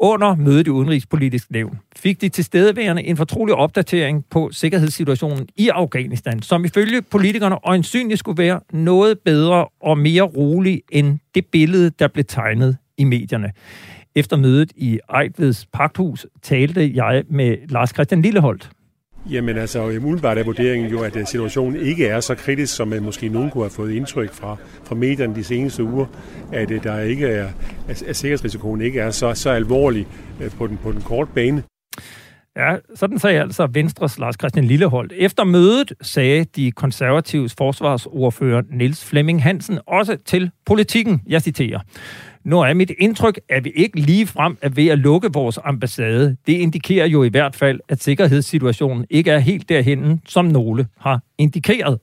Under 0.00 0.34
mødet 0.34 0.66
i 0.66 0.70
Udenrigspolitisk 0.70 1.50
Nævn 1.50 1.78
fik 1.96 2.20
de 2.20 2.28
tilstedeværende 2.28 3.04
en 3.04 3.16
fortrolig 3.16 3.54
opdatering 3.54 4.24
på 4.30 4.50
sikkerhedssituationen 4.52 5.48
i 5.56 5.68
Afghanistan, 5.68 6.42
som 6.42 6.64
ifølge 6.64 7.02
politikerne 7.02 7.56
øjensynligt 7.64 8.18
skulle 8.18 8.42
være 8.42 8.60
noget 8.72 9.18
bedre 9.18 9.66
og 9.80 9.98
mere 9.98 10.22
rolig 10.22 10.82
end 10.92 11.18
det 11.34 11.46
billede, 11.46 11.90
der 11.90 12.08
blev 12.08 12.24
tegnet 12.24 12.76
i 12.98 13.04
medierne. 13.04 13.52
Efter 14.14 14.36
mødet 14.36 14.72
i 14.76 14.98
Ejtveds 15.10 15.66
Pagthus 15.72 16.26
talte 16.42 16.92
jeg 16.94 17.24
med 17.30 17.56
Lars 17.68 17.90
Christian 17.90 18.22
Lilleholdt. 18.22 18.70
Jamen 19.30 19.58
altså, 19.58 19.84
umiddelbart 19.84 20.38
er 20.38 20.44
vurderingen 20.44 20.90
jo, 20.90 21.02
at 21.02 21.16
øh, 21.16 21.26
situationen 21.26 21.80
ikke 21.80 22.06
er 22.06 22.20
så 22.20 22.34
kritisk, 22.34 22.76
som 22.76 22.88
man 22.88 23.02
måske 23.02 23.28
nogen 23.28 23.50
kunne 23.50 23.64
have 23.64 23.70
fået 23.70 23.92
indtryk 23.92 24.32
fra, 24.32 24.56
fra 24.84 24.94
medierne 24.94 25.34
de 25.34 25.44
seneste 25.44 25.84
uger, 25.84 26.06
at 26.52 26.70
øh, 26.70 26.82
der 26.82 27.00
ikke 27.00 27.26
er, 27.26 27.48
at 27.88 28.16
sikkerhedsrisikoen 28.16 28.80
ikke 28.80 29.00
er 29.00 29.10
så, 29.10 29.34
så 29.34 29.50
alvorlig 29.50 30.06
på 30.58 30.66
den, 30.66 30.76
på 30.76 30.92
den 30.92 31.00
korte 31.00 31.30
bane. 31.34 31.62
Ja, 32.56 32.76
sådan 32.94 33.18
sagde 33.18 33.40
altså 33.40 33.68
Venstres 33.72 34.18
Lars 34.18 34.34
Christian 34.40 34.64
Lilleholdt. 34.64 35.12
Efter 35.16 35.44
mødet 35.44 35.92
sagde 36.02 36.44
de 36.44 36.72
konservatives 36.72 37.54
forsvarsordfører 37.58 38.62
Niels 38.70 39.04
Flemming 39.04 39.42
Hansen 39.42 39.78
også 39.86 40.16
til 40.24 40.50
politikken, 40.66 41.22
jeg 41.26 41.42
citerer. 41.42 41.80
Nu 42.44 42.60
er 42.60 42.74
mit 42.74 42.92
indtryk, 42.98 43.40
at 43.48 43.64
vi 43.64 43.70
ikke 43.70 44.00
lige 44.00 44.26
frem 44.26 44.58
er 44.62 44.68
ved 44.68 44.88
at 44.88 44.98
lukke 44.98 45.28
vores 45.32 45.58
ambassade. 45.64 46.36
Det 46.46 46.52
indikerer 46.52 47.06
jo 47.06 47.22
i 47.22 47.28
hvert 47.28 47.56
fald, 47.56 47.80
at 47.88 48.02
sikkerhedssituationen 48.02 49.06
ikke 49.10 49.30
er 49.30 49.38
helt 49.38 49.68
derhen, 49.68 50.20
som 50.26 50.44
nogle 50.44 50.86
har 50.98 51.22
indikeret. 51.38 51.98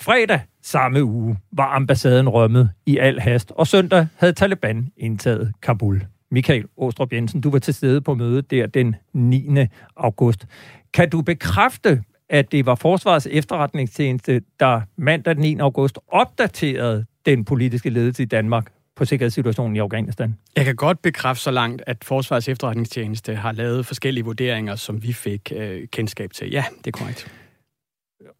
Fredag 0.00 0.40
samme 0.62 1.04
uge 1.04 1.36
var 1.52 1.74
ambassaden 1.74 2.28
rømmet 2.28 2.70
i 2.86 2.98
al 2.98 3.20
hast, 3.20 3.52
og 3.56 3.66
søndag 3.66 4.06
havde 4.16 4.32
Taliban 4.32 4.88
indtaget 4.96 5.52
Kabul. 5.62 6.06
Michael 6.30 6.64
Åstrup 6.76 7.12
Jensen, 7.12 7.40
du 7.40 7.50
var 7.50 7.58
til 7.58 7.74
stede 7.74 8.00
på 8.00 8.14
mødet 8.14 8.50
der 8.50 8.66
den 8.66 8.96
9. 9.12 9.48
august. 9.96 10.46
Kan 10.94 11.10
du 11.10 11.22
bekræfte, 11.22 12.02
at 12.28 12.52
det 12.52 12.66
var 12.66 12.74
Forsvarets 12.74 13.28
efterretningstjeneste, 13.30 14.42
der 14.60 14.80
mandag 14.96 15.34
den 15.34 15.42
9. 15.42 15.56
august 15.58 15.98
opdaterede 16.08 17.04
den 17.26 17.44
politiske 17.44 17.90
ledelse 17.90 18.22
i 18.22 18.26
Danmark 18.26 18.75
på 18.96 19.04
sikkerhedssituationen 19.04 19.76
i 19.76 19.78
Afghanistan? 19.78 20.36
Jeg 20.56 20.64
kan 20.64 20.76
godt 20.76 21.02
bekræfte 21.02 21.42
så 21.42 21.50
langt, 21.50 21.82
at 21.86 22.04
Forsvarets 22.04 22.48
efterretningstjeneste 22.48 23.34
har 23.34 23.52
lavet 23.52 23.86
forskellige 23.86 24.24
vurderinger, 24.24 24.76
som 24.76 25.02
vi 25.02 25.12
fik 25.12 25.52
øh, 25.56 25.88
kendskab 25.88 26.32
til. 26.32 26.50
Ja, 26.50 26.64
det 26.78 26.86
er 26.86 26.98
korrekt. 26.98 27.32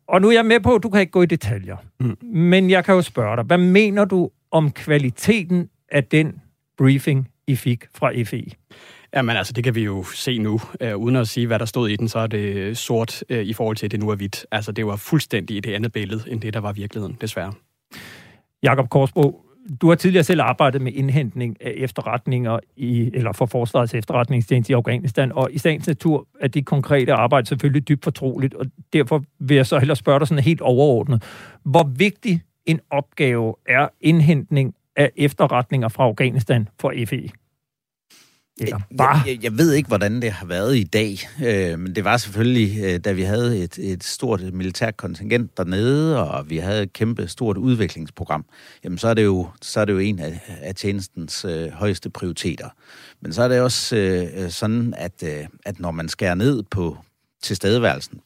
Og 0.09 0.21
nu 0.21 0.29
er 0.29 0.33
jeg 0.33 0.47
med 0.47 0.61
på, 0.61 0.75
at 0.75 0.83
du 0.83 0.91
kan 0.91 1.01
ikke 1.01 1.11
gå 1.11 1.23
i 1.23 1.27
detaljer. 1.27 1.77
Mm. 2.01 2.19
Men 2.23 2.71
jeg 2.71 2.85
kan 2.85 2.95
jo 2.95 3.03
spørge 3.03 3.37
dig, 3.37 3.45
hvad 3.45 3.59
mener 3.59 4.05
du 4.05 4.31
om 4.51 4.73
kvaliteten 4.73 5.69
af 5.93 6.05
den 6.05 6.41
briefing, 6.79 7.29
I 7.47 7.57
fik 7.57 7.85
fra 7.95 8.23
FE? 8.25 8.45
Jamen 9.15 9.37
altså, 9.37 9.53
det 9.53 9.65
kan 9.65 9.75
vi 9.75 9.85
jo 9.85 10.05
se 10.05 10.39
nu. 10.39 10.61
Uh, 10.85 10.97
uden 10.97 11.17
at 11.17 11.29
sige, 11.29 11.47
hvad 11.47 11.59
der 11.59 11.65
stod 11.65 11.89
i 11.89 11.97
den, 11.97 12.09
så 12.09 12.19
er 12.19 12.27
det 12.27 12.77
sort 12.79 13.23
uh, 13.31 13.37
i 13.37 13.53
forhold 13.53 13.77
til, 13.77 13.87
at 13.87 13.91
det 13.91 14.01
nu 14.01 14.09
er 14.09 14.17
hvidt. 14.17 14.47
Altså, 14.51 14.73
det 14.73 14.87
var 14.87 14.97
fuldstændig 14.97 15.59
et 15.59 15.67
andet 15.67 15.93
billede, 15.93 16.25
end 16.29 16.41
det, 16.41 16.55
der 16.55 16.61
var 16.61 16.73
virkeligheden, 16.73 17.17
desværre. 17.21 17.53
Jakob 18.63 18.89
Korsbro, 18.89 19.46
du 19.81 19.89
har 19.89 19.95
tidligere 19.95 20.25
selv 20.25 20.41
arbejdet 20.41 20.83
med 20.83 20.93
indhentning 20.93 21.57
af 21.61 21.73
efterretninger 21.77 22.59
i, 22.77 23.11
eller 23.15 23.33
for 23.33 23.47
Forsvarets 23.47 23.95
efterretningstjeneste 23.95 24.71
i 24.71 24.75
Afghanistan, 24.75 25.33
og 25.33 25.49
i 25.53 25.59
sagens 25.59 25.87
natur 25.87 26.27
er 26.41 26.49
det 26.49 26.67
konkrete 26.67 27.13
arbejde 27.13 27.47
selvfølgelig 27.47 27.89
dybt 27.89 28.05
fortroligt, 28.05 28.55
og 28.55 28.67
derfor 28.93 29.25
vil 29.39 29.55
jeg 29.55 29.67
så 29.67 29.79
hellere 29.79 29.97
spørge 29.97 30.19
dig 30.19 30.29
sådan 30.29 30.45
helt 30.45 30.61
overordnet. 30.61 31.23
Hvor 31.65 31.91
vigtig 31.97 32.43
en 32.67 32.81
opgave 32.91 33.55
er 33.69 33.89
indhentning 34.01 34.75
af 34.97 35.11
efterretninger 35.17 35.89
fra 35.89 36.05
Afghanistan 36.05 36.69
for 36.81 36.93
FE? 37.07 37.29
Eller 38.61 38.81
bare? 38.99 39.17
Jeg, 39.17 39.27
jeg, 39.27 39.45
jeg 39.45 39.59
ved 39.59 39.73
ikke, 39.73 39.87
hvordan 39.87 40.23
det 40.23 40.33
har 40.33 40.47
været 40.47 40.77
i 40.77 40.85
dag, 40.85 41.19
øh, 41.45 41.79
men 41.79 41.95
det 41.95 42.05
var 42.05 42.17
selvfølgelig, 42.17 42.85
øh, 42.85 43.01
da 43.01 43.13
vi 43.13 43.23
havde 43.23 43.59
et, 43.59 43.79
et 43.79 44.05
stort 44.05 44.55
militært 44.55 44.97
kontingent 44.97 45.57
dernede, 45.57 46.31
og 46.31 46.51
vi 46.51 46.57
havde 46.57 46.83
et 46.83 46.93
kæmpe 46.93 47.29
stort 47.29 47.57
udviklingsprogram, 47.57 48.45
jamen 48.85 48.99
så 48.99 49.09
er 49.09 49.15
det 49.15 49.25
jo, 49.25 49.49
så 49.63 49.81
er 49.81 49.85
det 49.85 49.93
jo 49.93 49.99
en 49.99 50.19
af, 50.19 50.41
af 50.63 50.75
tjenestens 50.75 51.45
øh, 51.45 51.71
højeste 51.71 52.11
prioriteter. 52.11 52.69
Men 53.21 53.33
så 53.33 53.43
er 53.43 53.49
det 53.49 53.61
også 53.61 53.97
øh, 53.97 54.51
sådan, 54.51 54.95
at, 54.97 55.23
øh, 55.23 55.47
at 55.65 55.81
når 55.81 55.91
man 55.91 56.09
skærer 56.09 56.35
ned 56.35 56.63
på 56.63 56.99
tilstedeværelsen, 57.43 58.21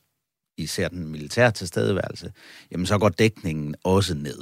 især 0.59 0.89
den 0.89 1.09
militære 1.09 1.51
tilstedeværelse, 1.51 2.33
jamen 2.73 2.87
så 2.87 2.99
går 2.99 3.09
dækningen 3.09 3.75
også 3.85 4.15
ned. 4.15 4.39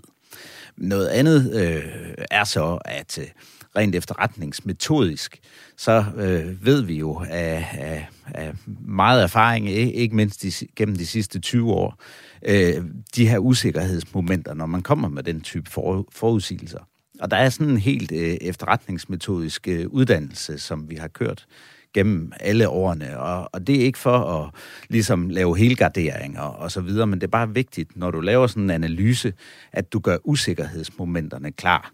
Noget 0.76 1.08
andet 1.08 1.54
øh, 1.54 2.14
er 2.30 2.44
så, 2.44 2.78
at 2.84 3.18
øh, 3.18 3.26
rent 3.76 3.94
efterretningsmetodisk, 3.94 5.40
så 5.76 6.04
øh, 6.16 6.66
ved 6.66 6.82
vi 6.82 6.98
jo 6.98 7.24
af, 7.30 7.66
af, 7.72 8.08
af 8.34 8.52
meget 8.86 9.22
erfaring, 9.22 9.70
ikke 9.70 10.16
mindst 10.16 10.42
de, 10.42 10.52
gennem 10.76 10.96
de 10.96 11.06
sidste 11.06 11.40
20 11.40 11.72
år, 11.72 12.02
øh, 12.46 12.84
de 13.16 13.28
her 13.28 13.38
usikkerhedsmomenter, 13.38 14.54
når 14.54 14.66
man 14.66 14.82
kommer 14.82 15.08
med 15.08 15.22
den 15.22 15.40
type 15.40 15.70
for, 15.70 16.06
forudsigelser. 16.12 16.88
Og 17.20 17.30
der 17.30 17.36
er 17.36 17.48
sådan 17.48 17.72
en 17.72 17.78
helt 17.78 18.12
øh, 18.12 18.36
efterretningsmetodisk 18.40 19.68
øh, 19.68 19.86
uddannelse, 19.88 20.58
som 20.58 20.90
vi 20.90 20.94
har 20.96 21.08
kørt 21.08 21.46
gennem 21.94 22.32
alle 22.40 22.68
årene, 22.68 23.18
og, 23.18 23.48
og 23.52 23.66
det 23.66 23.76
er 23.76 23.80
ikke 23.80 23.98
for 23.98 24.18
at 24.18 24.50
ligesom 24.88 25.30
lave 25.30 25.58
helgarderinger 25.58 26.40
og 26.42 26.70
så 26.70 26.80
videre, 26.80 27.06
men 27.06 27.20
det 27.20 27.26
er 27.26 27.30
bare 27.30 27.54
vigtigt, 27.54 27.96
når 27.96 28.10
du 28.10 28.20
laver 28.20 28.46
sådan 28.46 28.62
en 28.62 28.70
analyse, 28.70 29.32
at 29.72 29.92
du 29.92 29.98
gør 29.98 30.16
usikkerhedsmomenterne 30.24 31.52
klar. 31.52 31.92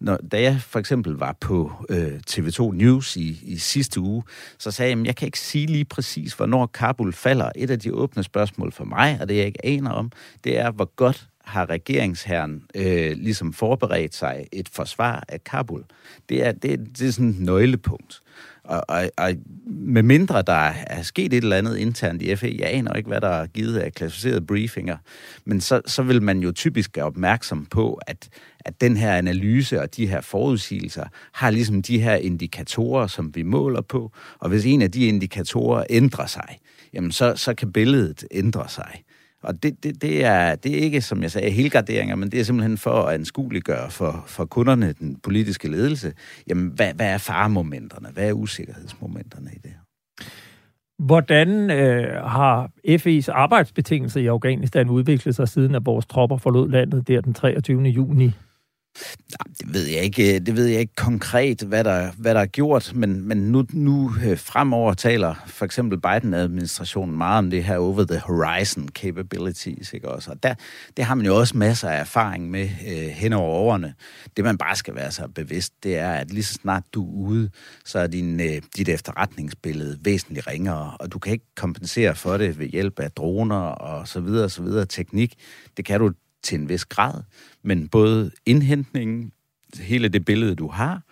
Når, 0.00 0.16
da 0.32 0.42
jeg 0.42 0.60
for 0.60 0.78
eksempel 0.78 1.12
var 1.12 1.36
på 1.40 1.72
øh, 1.88 2.20
TV2 2.30 2.72
News 2.72 3.16
i, 3.16 3.40
i 3.42 3.58
sidste 3.58 4.00
uge, 4.00 4.22
så 4.58 4.70
sagde 4.70 4.90
jeg, 4.90 5.00
at 5.00 5.06
jeg 5.06 5.16
kan 5.16 5.26
ikke 5.26 5.40
sige 5.40 5.66
lige 5.66 5.84
præcis, 5.84 6.32
hvornår 6.32 6.66
Kabul 6.66 7.12
falder. 7.12 7.50
Et 7.56 7.70
af 7.70 7.78
de 7.78 7.94
åbne 7.94 8.22
spørgsmål 8.22 8.72
for 8.72 8.84
mig, 8.84 9.18
og 9.20 9.28
det 9.28 9.36
jeg 9.36 9.46
ikke 9.46 9.66
aner 9.66 9.90
om, 9.90 10.12
det 10.44 10.58
er, 10.58 10.70
hvor 10.70 10.94
godt 10.96 11.28
har 11.44 11.70
regeringsherren 11.70 12.62
øh, 12.74 13.12
ligesom 13.16 13.52
forberedt 13.52 14.14
sig 14.14 14.46
et 14.52 14.68
forsvar 14.68 15.24
af 15.28 15.44
Kabul. 15.44 15.84
Det 16.28 16.46
er, 16.46 16.52
det, 16.52 16.98
det 16.98 17.08
er 17.08 17.12
sådan 17.12 17.30
et 17.30 17.40
nøglepunkt. 17.40 18.20
Og, 18.64 18.84
og, 18.88 19.10
og 19.16 19.30
med 19.66 20.02
mindre 20.02 20.42
der 20.42 20.72
er 20.86 21.02
sket 21.02 21.32
et 21.32 21.42
eller 21.42 21.56
andet 21.56 21.76
internt 21.76 22.22
i 22.22 22.36
FE, 22.36 22.56
jeg 22.58 22.68
aner 22.74 22.92
ikke, 22.92 23.08
hvad 23.08 23.20
der 23.20 23.28
er 23.28 23.46
givet 23.46 23.78
af 23.78 23.92
klassificerede 23.92 24.40
briefinger, 24.40 24.96
men 25.44 25.60
så, 25.60 25.80
så 25.86 26.02
vil 26.02 26.22
man 26.22 26.38
jo 26.38 26.52
typisk 26.52 26.96
være 26.96 27.04
opmærksom 27.04 27.66
på, 27.66 28.00
at, 28.06 28.28
at 28.64 28.80
den 28.80 28.96
her 28.96 29.14
analyse 29.14 29.80
og 29.80 29.96
de 29.96 30.06
her 30.06 30.20
forudsigelser 30.20 31.04
har 31.32 31.50
ligesom 31.50 31.82
de 31.82 32.00
her 32.00 32.14
indikatorer, 32.14 33.06
som 33.06 33.34
vi 33.34 33.42
måler 33.42 33.80
på, 33.80 34.12
og 34.38 34.48
hvis 34.48 34.66
en 34.66 34.82
af 34.82 34.90
de 34.90 35.06
indikatorer 35.06 35.84
ændrer 35.90 36.26
sig, 36.26 36.58
jamen 36.92 37.12
så, 37.12 37.36
så 37.36 37.54
kan 37.54 37.72
billedet 37.72 38.24
ændre 38.30 38.68
sig. 38.68 39.02
Og 39.42 39.62
det, 39.62 39.84
det, 39.84 40.02
det, 40.02 40.24
er, 40.24 40.54
det 40.54 40.78
er 40.78 40.80
ikke, 40.82 41.00
som 41.00 41.22
jeg 41.22 41.30
sagde, 41.30 41.50
helgarderinger, 41.50 42.16
men 42.16 42.30
det 42.30 42.40
er 42.40 42.44
simpelthen 42.44 42.78
for 42.78 43.02
at 43.02 43.14
anskueliggøre 43.14 43.90
for, 43.90 44.24
for 44.26 44.44
kunderne, 44.44 44.92
den 44.92 45.16
politiske 45.16 45.68
ledelse, 45.68 46.12
jamen, 46.48 46.70
hvad, 46.74 46.94
hvad 46.94 47.06
er 47.06 47.18
faremomenterne? 47.18 48.08
Hvad 48.12 48.28
er 48.28 48.32
usikkerhedsmomenterne 48.32 49.50
i 49.52 49.58
det 49.58 49.72
Hvordan 50.98 51.70
øh, 51.70 52.24
har 52.24 52.70
FE's 52.88 53.32
arbejdsbetingelser 53.32 54.20
i 54.20 54.26
Afghanistan 54.26 54.88
udviklet 54.88 55.34
sig, 55.34 55.48
siden 55.48 55.74
at 55.74 55.86
vores 55.86 56.06
tropper 56.06 56.36
forlod 56.36 56.70
landet 56.70 57.08
der 57.08 57.20
den 57.20 57.34
23. 57.34 57.82
juni 57.82 58.30
det 59.60 59.74
ved 59.74 59.86
jeg 59.86 60.02
ikke. 60.02 60.38
Det 60.38 60.56
ved 60.56 60.66
jeg 60.66 60.80
ikke 60.80 60.94
konkret, 60.96 61.62
hvad 61.62 61.84
der, 61.84 62.12
hvad 62.18 62.34
der 62.34 62.40
er 62.40 62.46
gjort, 62.46 62.92
men, 62.94 63.28
men 63.28 63.38
nu, 63.38 63.64
nu 63.72 64.12
øh, 64.24 64.38
fremover 64.38 64.94
taler 64.94 65.34
for 65.46 65.64
eksempel 65.64 66.00
Biden-administrationen 66.00 67.18
meget 67.18 67.38
om 67.38 67.50
det 67.50 67.64
her 67.64 67.76
over 67.76 68.04
the 68.04 68.18
horizon 68.18 68.88
capabilities, 68.88 69.92
ikke 69.92 70.08
også? 70.08 70.30
Og 70.30 70.42
der, 70.42 70.54
det 70.96 71.04
har 71.04 71.14
man 71.14 71.26
jo 71.26 71.38
også 71.38 71.56
masser 71.56 71.88
af 71.88 72.00
erfaring 72.00 72.50
med 72.50 72.68
øh, 72.88 73.08
hen 73.08 73.32
over 73.32 73.54
årene. 73.54 73.94
Det 74.36 74.44
man 74.44 74.58
bare 74.58 74.76
skal 74.76 74.94
være 74.94 75.10
så 75.10 75.28
bevidst, 75.34 75.72
det 75.82 75.98
er, 75.98 76.12
at 76.12 76.30
lige 76.30 76.44
så 76.44 76.54
snart 76.54 76.82
du 76.92 77.04
er 77.04 77.28
ude, 77.28 77.50
så 77.84 77.98
er 77.98 78.06
din, 78.06 78.40
øh, 78.40 78.62
dit 78.76 78.88
efterretningsbillede 78.88 79.98
væsentligt 80.02 80.46
ringere, 80.46 80.96
og 81.00 81.12
du 81.12 81.18
kan 81.18 81.32
ikke 81.32 81.54
kompensere 81.56 82.14
for 82.14 82.36
det 82.36 82.58
ved 82.58 82.66
hjælp 82.66 82.98
af 82.98 83.10
droner 83.10 83.56
og 83.56 84.08
så 84.08 84.20
videre, 84.20 84.44
og 84.44 84.50
så 84.50 84.62
videre 84.62 84.86
teknik. 84.86 85.34
Det 85.76 85.84
kan 85.84 86.00
du 86.00 86.12
til 86.42 86.58
en 86.60 86.68
vis 86.68 86.84
grad, 86.84 87.22
men 87.62 87.88
både 87.88 88.30
indhentningen, 88.46 89.32
hele 89.80 90.08
det 90.08 90.24
billede, 90.24 90.54
du 90.54 90.68
har, 90.68 91.02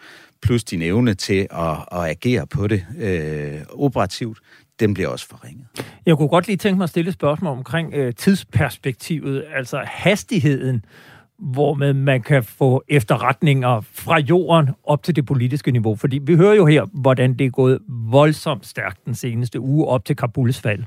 plus 0.43 0.65
din 0.65 0.83
evne 0.83 1.15
til 1.15 1.47
at, 1.51 1.77
at 1.93 2.05
agere 2.11 2.47
på 2.47 2.67
det 2.67 2.87
øh, 2.99 3.61
operativt, 3.73 4.39
den 4.81 4.95
bliver 4.95 5.09
også 5.09 5.29
forringet. 5.29 5.67
Jeg 6.07 6.17
kunne 6.17 6.29
godt 6.29 6.47
lige 6.47 6.57
tænke 6.57 6.77
mig 6.77 6.85
at 6.85 6.91
stille 6.91 7.09
et 7.09 7.15
spørgsmål 7.15 7.57
omkring 7.57 7.95
øh, 7.95 8.15
tidsperspektivet, 8.15 9.45
altså 9.55 9.83
hastigheden, 9.87 10.85
hvor 11.39 11.75
man 11.93 12.23
kan 12.23 12.45
få 12.45 12.83
efterretninger 12.89 13.81
fra 13.81 14.19
jorden 14.19 14.69
op 14.85 15.03
til 15.03 15.17
det 15.17 15.27
politiske 15.27 15.71
niveau. 15.71 15.97
Fordi 15.97 16.19
vi 16.19 16.37
hører 16.37 16.55
jo 16.55 16.67
her, 16.67 16.87
hvordan 16.93 17.35
det 17.35 17.47
er 17.47 17.51
gået 17.51 17.79
voldsomt 17.89 18.67
stærkt 18.67 19.07
den 19.07 19.15
seneste 19.15 19.61
uge 19.61 19.87
op 19.87 20.05
til 20.05 20.17
Kabuls 20.17 20.61
fald. 20.61 20.85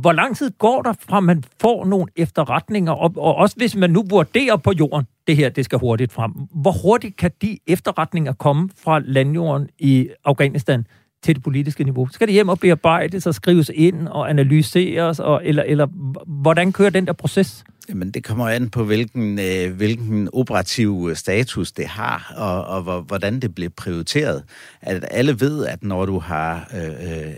Hvor 0.00 0.12
lang 0.12 0.36
tid 0.36 0.50
går 0.58 0.82
der 0.82 0.92
fra, 0.92 1.20
man 1.20 1.44
får 1.60 1.84
nogle 1.84 2.06
efterretninger, 2.16 2.92
og, 2.92 3.12
og 3.16 3.34
også 3.34 3.56
hvis 3.56 3.76
man 3.76 3.90
nu 3.90 4.04
vurderer 4.10 4.56
på 4.56 4.72
jorden, 4.72 5.06
det 5.26 5.36
her, 5.36 5.48
det 5.48 5.64
skal 5.64 5.78
hurtigt 5.78 6.12
frem. 6.12 6.32
Hvor 6.54 6.72
hurtigt 6.82 7.16
kan 7.16 7.30
de 7.42 7.58
efterretninger 7.66 8.32
komme 8.32 8.70
fra 8.84 8.98
landjorden 8.98 9.68
i 9.78 10.08
Afghanistan 10.24 10.86
til 11.22 11.34
det 11.34 11.42
politiske 11.42 11.84
niveau? 11.84 12.08
Skal 12.12 12.26
det 12.26 12.32
hjem 12.32 12.48
og 12.48 12.60
bearbejdes 12.60 13.26
og 13.26 13.34
skrives 13.34 13.70
ind 13.74 14.08
og 14.08 14.30
analyseres, 14.30 15.20
og, 15.20 15.40
eller, 15.44 15.62
eller 15.62 15.86
hvordan 16.26 16.72
kører 16.72 16.90
den 16.90 17.06
der 17.06 17.12
proces? 17.12 17.64
Jamen, 17.88 18.10
det 18.10 18.24
kommer 18.24 18.48
an 18.48 18.70
på, 18.70 18.84
hvilken, 18.84 19.38
øh, 19.38 19.76
hvilken 19.76 20.28
operativ 20.32 21.06
øh, 21.10 21.16
status 21.16 21.72
det 21.72 21.86
har, 21.86 22.32
og, 22.36 22.64
og 22.64 23.02
hvordan 23.02 23.40
det 23.40 23.54
bliver 23.54 23.70
prioriteret. 23.76 24.42
At 24.82 25.04
alle 25.10 25.40
ved, 25.40 25.66
at 25.66 25.82
når 25.82 26.06
du 26.06 26.18
har 26.18 26.70
øh, 26.74 26.88
øh, 26.88 27.32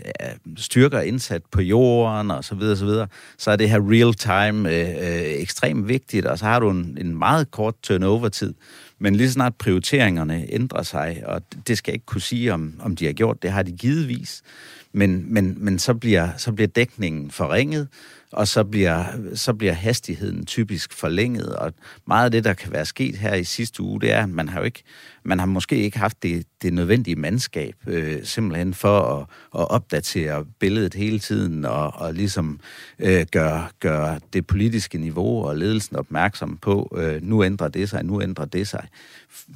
styrker 0.57 1.01
indsat 1.01 1.41
på 1.51 1.61
jorden 1.61 2.31
og 2.31 2.43
så 2.43 2.55
videre, 2.55 2.75
så 2.75 2.85
videre, 2.85 3.07
så 3.37 3.51
er 3.51 3.55
det 3.55 3.69
her 3.69 3.79
real-time 3.79 4.69
øh, 4.69 4.89
øh, 4.89 5.41
ekstremt 5.41 5.87
vigtigt, 5.87 6.25
og 6.25 6.39
så 6.39 6.45
har 6.45 6.59
du 6.59 6.69
en, 6.69 6.97
en 7.01 7.17
meget 7.17 7.51
kort 7.51 7.75
turnover-tid. 7.83 8.53
Men 8.99 9.15
lige 9.15 9.31
snart 9.31 9.55
prioriteringerne 9.55 10.45
ændrer 10.49 10.83
sig, 10.83 11.23
og 11.25 11.41
det 11.67 11.77
skal 11.77 11.91
jeg 11.91 11.95
ikke 11.95 12.05
kunne 12.05 12.21
sige, 12.21 12.53
om, 12.53 12.73
om 12.79 12.95
de 12.95 13.05
har 13.05 13.13
gjort, 13.13 13.43
det 13.43 13.51
har 13.51 13.63
de 13.63 13.71
givetvis, 13.71 14.43
men, 14.91 15.33
men, 15.33 15.55
men 15.57 15.79
så, 15.79 15.93
bliver, 15.93 16.29
så 16.37 16.51
bliver 16.51 16.67
dækningen 16.67 17.31
forringet, 17.31 17.87
og 18.35 18.47
så 18.47 18.63
bliver, 18.63 19.05
så 19.35 19.53
bliver 19.53 19.73
hastigheden 19.73 20.45
typisk 20.45 20.93
forlænget, 20.93 21.55
og 21.55 21.73
meget 22.07 22.25
af 22.25 22.31
det, 22.31 22.43
der 22.43 22.53
kan 22.53 22.71
være 22.71 22.85
sket 22.85 23.15
her 23.15 23.33
i 23.33 23.43
sidste 23.43 23.83
uge, 23.83 24.01
det 24.01 24.11
er, 24.11 24.23
at 24.23 24.29
man 24.29 24.49
har 24.49 24.59
jo 24.59 24.65
ikke, 24.65 24.83
man 25.23 25.39
har 25.39 25.45
måske 25.45 25.77
ikke 25.77 25.99
haft 25.99 26.23
det, 26.23 26.45
det 26.61 26.73
nødvendige 26.73 27.15
mandskab, 27.15 27.75
øh, 27.87 28.23
simpelthen 28.23 28.73
for 28.73 28.99
at, 28.99 29.21
at 29.61 29.71
opdatere 29.71 30.45
billedet 30.59 30.93
hele 30.93 31.19
tiden, 31.19 31.65
og, 31.65 31.95
og 31.95 32.13
ligesom 32.13 32.59
øh, 32.99 33.25
gøre, 33.31 33.67
gøre 33.79 34.19
det 34.33 34.47
politiske 34.47 34.97
niveau 34.97 35.45
og 35.45 35.57
ledelsen 35.57 35.95
opmærksom 35.95 36.57
på, 36.57 36.97
øh, 36.97 37.21
nu 37.21 37.43
ændrer 37.43 37.67
det 37.67 37.89
sig, 37.89 38.03
nu 38.05 38.21
ændrer 38.21 38.45
det 38.45 38.67
sig, 38.67 38.87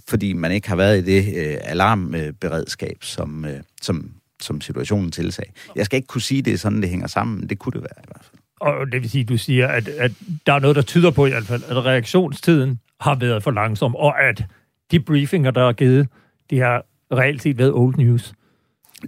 fordi 0.07 0.33
man 0.33 0.51
ikke 0.51 0.69
har 0.69 0.75
været 0.75 0.97
i 0.97 1.01
det 1.01 1.37
øh, 1.37 1.57
alarmberedskab, 1.61 2.97
som, 3.01 3.45
øh, 3.45 3.59
som, 3.81 4.11
som 4.41 4.61
situationen 4.61 5.11
tilsag. 5.11 5.53
Jeg 5.75 5.85
skal 5.85 5.97
ikke 5.97 6.07
kunne 6.07 6.21
sige, 6.21 6.41
det 6.41 6.53
er 6.53 6.57
sådan, 6.57 6.81
det 6.81 6.89
hænger 6.89 7.07
sammen, 7.07 7.39
men 7.39 7.49
det 7.49 7.59
kunne 7.59 7.73
det 7.73 7.81
være 7.81 8.03
i 8.03 8.07
hvert 8.07 8.23
fald. 8.23 8.38
Og 8.59 8.91
det 8.91 9.01
vil 9.01 9.09
sige, 9.09 9.21
at 9.21 9.29
du 9.29 9.37
siger, 9.37 9.67
at, 9.67 9.87
at 9.87 10.11
der 10.45 10.53
er 10.53 10.59
noget, 10.59 10.75
der 10.75 10.81
tyder 10.81 11.11
på 11.11 11.25
i 11.25 11.29
hvert 11.29 11.43
fald, 11.43 11.63
at 11.69 11.85
reaktionstiden 11.85 12.79
har 12.99 13.15
været 13.15 13.43
for 13.43 13.51
langsom, 13.51 13.95
og 13.95 14.23
at 14.23 14.43
de 14.91 14.99
briefinger, 14.99 15.51
der 15.51 15.63
er 15.67 15.73
givet, 15.73 16.07
de 16.49 16.59
har 16.59 16.85
reelt 17.11 17.41
set 17.41 17.57
været 17.57 17.73
old 17.73 17.95
news. 17.95 18.33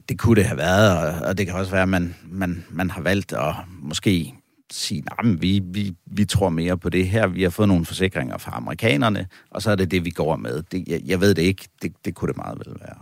Det 0.09 0.19
kunne 0.19 0.35
det 0.35 0.45
have 0.45 0.57
været, 0.57 1.21
og 1.21 1.37
det 1.37 1.45
kan 1.47 1.55
også 1.55 1.71
være, 1.71 1.81
at 1.81 1.89
man, 1.89 2.15
man, 2.23 2.63
man 2.69 2.89
har 2.89 3.01
valgt 3.01 3.33
at 3.33 3.55
måske 3.81 4.33
sige, 4.71 5.03
at 5.19 5.41
vi, 5.41 5.61
vi, 5.63 5.95
vi 6.05 6.25
tror 6.25 6.49
mere 6.49 6.77
på 6.77 6.89
det 6.89 7.07
her. 7.07 7.27
Vi 7.27 7.43
har 7.43 7.49
fået 7.49 7.67
nogle 7.67 7.85
forsikringer 7.85 8.37
fra 8.37 8.51
amerikanerne, 8.55 9.27
og 9.49 9.61
så 9.61 9.71
er 9.71 9.75
det 9.75 9.91
det, 9.91 10.05
vi 10.05 10.09
går 10.09 10.35
med. 10.35 10.63
Det, 10.71 10.83
jeg, 10.87 11.01
jeg 11.05 11.21
ved 11.21 11.33
det 11.33 11.41
ikke. 11.41 11.67
Det, 11.81 11.93
det 12.05 12.15
kunne 12.15 12.27
det 12.27 12.37
meget 12.37 12.59
vel 12.59 12.75
være. 12.79 12.97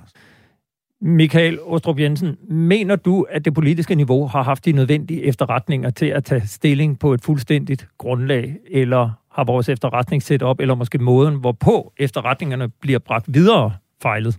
Michael 1.02 1.60
Ostrup 1.66 2.00
Jensen, 2.00 2.38
mener 2.50 2.96
du, 2.96 3.26
at 3.30 3.46
det 3.46 3.54
politiske 3.54 3.96
niveau 3.96 4.28
har 4.28 4.44
haft 4.44 4.66
de 4.66 4.72
nødvendige 4.72 5.24
efterretninger 5.24 5.90
til 5.90 6.06
at 6.06 6.24
tage 6.24 6.48
stilling 6.48 7.00
på 7.00 7.14
et 7.14 7.22
fuldstændigt 7.22 7.88
grundlag, 7.98 8.56
eller 8.72 9.10
har 9.32 9.44
vores 9.44 9.70
efterretningssæt 9.70 10.42
op, 10.42 10.60
eller 10.60 10.76
måske 10.76 10.98
måden, 10.98 11.36
hvorpå 11.36 11.94
efterretningerne 11.98 12.70
bliver 12.70 13.00
bragt 13.00 13.34
videre 13.34 13.74
fejlet? 14.02 14.38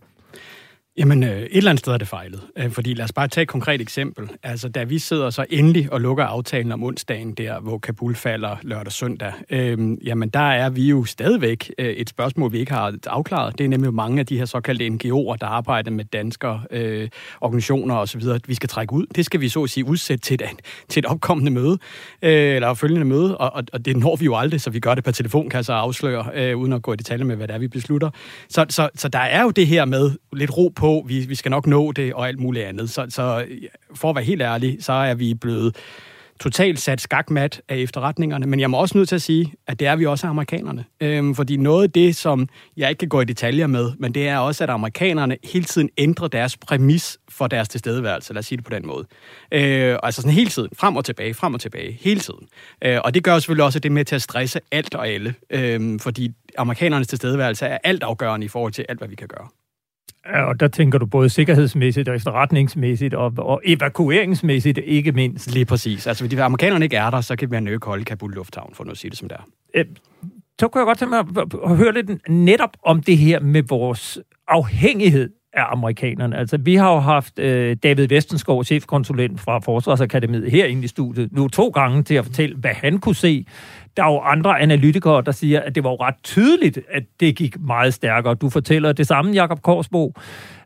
Jamen, 1.00 1.22
øh, 1.22 1.40
et 1.42 1.48
eller 1.52 1.70
andet 1.70 1.80
sted 1.80 1.92
er 1.92 1.98
det 1.98 2.08
fejlet. 2.08 2.40
Øh, 2.56 2.70
fordi 2.70 2.94
lad 2.94 3.04
os 3.04 3.12
bare 3.12 3.28
tage 3.28 3.42
et 3.42 3.48
konkret 3.48 3.80
eksempel. 3.80 4.30
Altså, 4.42 4.68
da 4.68 4.84
vi 4.84 4.98
sidder 4.98 5.30
så 5.30 5.44
endelig 5.50 5.92
og 5.92 6.00
lukker 6.00 6.24
aftalen 6.24 6.72
om 6.72 6.82
onsdagen 6.82 7.32
der, 7.32 7.60
hvor 7.60 7.78
Kabul 7.78 8.14
falder 8.14 8.56
lørdag 8.62 8.86
og 8.86 8.92
søndag, 8.92 9.32
øh, 9.50 9.78
jamen 10.06 10.28
der 10.28 10.50
er 10.50 10.70
vi 10.70 10.88
jo 10.88 11.04
stadigvæk 11.04 11.72
øh, 11.78 11.86
et 11.86 12.08
spørgsmål, 12.08 12.52
vi 12.52 12.58
ikke 12.58 12.72
har 12.72 12.94
afklaret. 13.06 13.58
Det 13.58 13.64
er 13.64 13.68
nemlig 13.68 13.94
mange 13.94 14.20
af 14.20 14.26
de 14.26 14.38
her 14.38 14.44
såkaldte 14.44 14.86
NGO'er, 14.86 15.36
der 15.40 15.46
arbejder 15.46 15.90
med 15.90 16.04
danskere, 16.04 16.62
øh, 16.70 17.08
organisationer 17.40 17.94
osv., 17.96 18.22
vi 18.46 18.54
skal 18.54 18.68
trække 18.68 18.92
ud. 18.92 19.06
Det 19.14 19.24
skal 19.24 19.40
vi 19.40 19.48
så 19.48 19.62
at 19.62 19.70
sige 19.70 19.84
udsætte 19.84 20.24
til 20.24 20.34
et, 20.34 20.42
til 20.88 21.00
et 21.00 21.06
opkommende 21.06 21.50
møde, 21.50 21.78
øh, 22.22 22.54
eller 22.54 22.74
følgende 22.74 23.06
møde, 23.06 23.38
og, 23.38 23.52
og, 23.52 23.64
og 23.72 23.84
det 23.84 23.96
når 23.96 24.16
vi 24.16 24.24
jo 24.24 24.36
aldrig, 24.36 24.60
så 24.60 24.70
vi 24.70 24.80
gør 24.80 24.94
det 24.94 25.04
per 25.04 25.12
telefon, 25.12 25.48
kan 25.48 25.56
jeg 25.56 25.64
så 25.64 25.72
afsløre, 25.72 26.30
øh, 26.34 26.56
uden 26.56 26.72
at 26.72 26.82
gå 26.82 26.92
i 26.92 26.96
detaljer 26.96 27.24
med, 27.24 27.36
hvad 27.36 27.48
det 27.48 27.54
er, 27.54 27.58
vi 27.58 27.68
beslutter. 27.68 28.10
Så, 28.48 28.66
så, 28.68 28.88
så 28.94 29.08
der 29.08 29.18
er 29.18 29.42
jo 29.42 29.50
det 29.50 29.66
her 29.66 29.84
med 29.84 30.10
lidt 30.32 30.56
ro 30.56 30.68
på, 30.68 30.89
vi, 31.06 31.20
vi 31.20 31.34
skal 31.34 31.50
nok 31.50 31.66
nå 31.66 31.92
det 31.92 32.14
og 32.14 32.28
alt 32.28 32.38
muligt 32.38 32.64
andet. 32.64 32.90
Så, 32.90 33.06
så 33.08 33.46
for 33.94 34.10
at 34.10 34.16
være 34.16 34.24
helt 34.24 34.42
ærlig, 34.42 34.76
så 34.80 34.92
er 34.92 35.14
vi 35.14 35.34
blevet 35.34 35.76
totalt 36.40 36.80
sat 36.80 37.00
skakmat 37.00 37.62
af 37.68 37.76
efterretningerne, 37.76 38.46
men 38.46 38.60
jeg 38.60 38.70
må 38.70 38.76
også 38.76 38.98
nødt 38.98 39.08
til 39.08 39.14
at 39.14 39.22
sige, 39.22 39.52
at 39.66 39.80
det 39.80 39.88
er 39.88 39.96
vi 39.96 40.06
også 40.06 40.26
af 40.26 40.30
amerikanerne. 40.30 40.84
Øhm, 41.00 41.34
fordi 41.34 41.56
noget 41.56 41.82
af 41.82 41.90
det, 41.90 42.16
som 42.16 42.48
jeg 42.76 42.88
ikke 42.88 42.98
kan 42.98 43.08
gå 43.08 43.20
i 43.20 43.24
detaljer 43.24 43.66
med, 43.66 43.92
men 43.98 44.14
det 44.14 44.28
er 44.28 44.38
også, 44.38 44.64
at 44.64 44.70
amerikanerne 44.70 45.36
hele 45.44 45.64
tiden 45.64 45.88
ændrer 45.98 46.28
deres 46.28 46.56
præmis 46.56 47.18
for 47.28 47.46
deres 47.46 47.68
tilstedeværelse, 47.68 48.32
lad 48.32 48.38
os 48.38 48.46
sige 48.46 48.56
det 48.56 48.64
på 48.64 48.70
den 48.70 48.86
måde. 48.86 49.06
Øh, 49.52 49.98
altså 50.02 50.22
sådan 50.22 50.34
hele 50.34 50.50
tiden, 50.50 50.68
frem 50.76 50.96
og 50.96 51.04
tilbage, 51.04 51.34
frem 51.34 51.54
og 51.54 51.60
tilbage, 51.60 51.98
hele 52.00 52.20
tiden. 52.20 52.48
Øh, 52.84 52.98
og 53.04 53.14
det 53.14 53.24
gør 53.24 53.38
selvfølgelig 53.38 53.64
også, 53.64 53.78
det 53.78 53.92
med 53.92 54.04
til 54.04 54.14
at 54.14 54.22
stresse 54.22 54.60
alt 54.72 54.94
og 54.94 55.08
alle, 55.08 55.34
øh, 55.50 56.00
fordi 56.00 56.30
amerikanernes 56.58 57.08
tilstedeværelse 57.08 57.66
er 57.66 57.78
alt 57.84 58.02
afgørende 58.02 58.44
i 58.44 58.48
forhold 58.48 58.72
til 58.72 58.84
alt, 58.88 58.98
hvad 59.00 59.08
vi 59.08 59.14
kan 59.14 59.28
gøre. 59.28 59.48
Og 60.34 60.60
der 60.60 60.68
tænker 60.68 60.98
du 60.98 61.06
både 61.06 61.28
sikkerhedsmæssigt 61.28 62.08
og 62.08 62.16
efterretningsmæssigt 62.16 63.14
og, 63.14 63.32
og 63.38 63.62
evakueringsmæssigt 63.64 64.78
ikke 64.84 65.12
mindst. 65.12 65.54
Lige 65.54 65.64
præcis. 65.64 66.06
Altså, 66.06 66.24
hvis 66.24 66.30
de 66.30 66.42
amerikanerne 66.42 66.84
ikke 66.84 66.96
er 66.96 67.10
der, 67.10 67.20
så 67.20 67.36
kan 67.36 67.50
vi 67.50 67.56
have 67.56 67.78
holde 67.82 68.04
Kabul 68.04 68.34
Lufthavn, 68.34 68.74
for 68.74 68.84
nu 68.84 68.90
at 68.90 68.96
sige 68.96 69.10
det 69.10 69.18
som 69.18 69.28
det 69.28 69.36
er. 69.36 69.42
Øh, 69.74 69.84
så 70.60 70.68
kunne 70.68 70.80
jeg 70.80 70.86
godt 70.86 70.98
tænke 70.98 71.10
mig 71.10 71.42
at, 71.42 71.70
at 71.70 71.76
høre 71.76 71.94
lidt 71.94 72.28
netop 72.28 72.76
om 72.84 73.02
det 73.02 73.18
her 73.18 73.40
med 73.40 73.62
vores 73.62 74.18
afhængighed 74.48 75.30
af 75.52 75.64
amerikanerne. 75.72 76.36
Altså, 76.36 76.56
vi 76.56 76.74
har 76.74 76.92
jo 76.92 76.98
haft 76.98 77.38
øh, 77.38 77.76
David 77.82 78.08
Vestenskov, 78.08 78.64
chefkonsulent 78.64 79.40
fra 79.40 79.58
Forsvarsakademiet, 79.58 80.50
herinde 80.50 80.84
i 80.84 80.86
studiet, 80.86 81.32
nu 81.32 81.48
to 81.48 81.68
gange 81.68 82.02
til 82.02 82.14
at 82.14 82.24
fortælle, 82.24 82.56
hvad 82.56 82.74
han 82.74 82.98
kunne 82.98 83.14
se. 83.14 83.46
Der 83.96 84.04
er 84.04 84.12
jo 84.12 84.20
andre 84.20 84.60
analytikere, 84.60 85.22
der 85.22 85.32
siger, 85.32 85.60
at 85.60 85.74
det 85.74 85.84
var 85.84 85.90
jo 85.90 85.96
ret 85.96 86.14
tydeligt, 86.24 86.78
at 86.90 87.02
det 87.20 87.36
gik 87.36 87.60
meget 87.60 87.94
stærkere. 87.94 88.34
Du 88.34 88.50
fortæller 88.50 88.92
det 88.92 89.06
samme, 89.06 89.32
Jakob 89.32 89.62
Korsbo. 89.62 90.14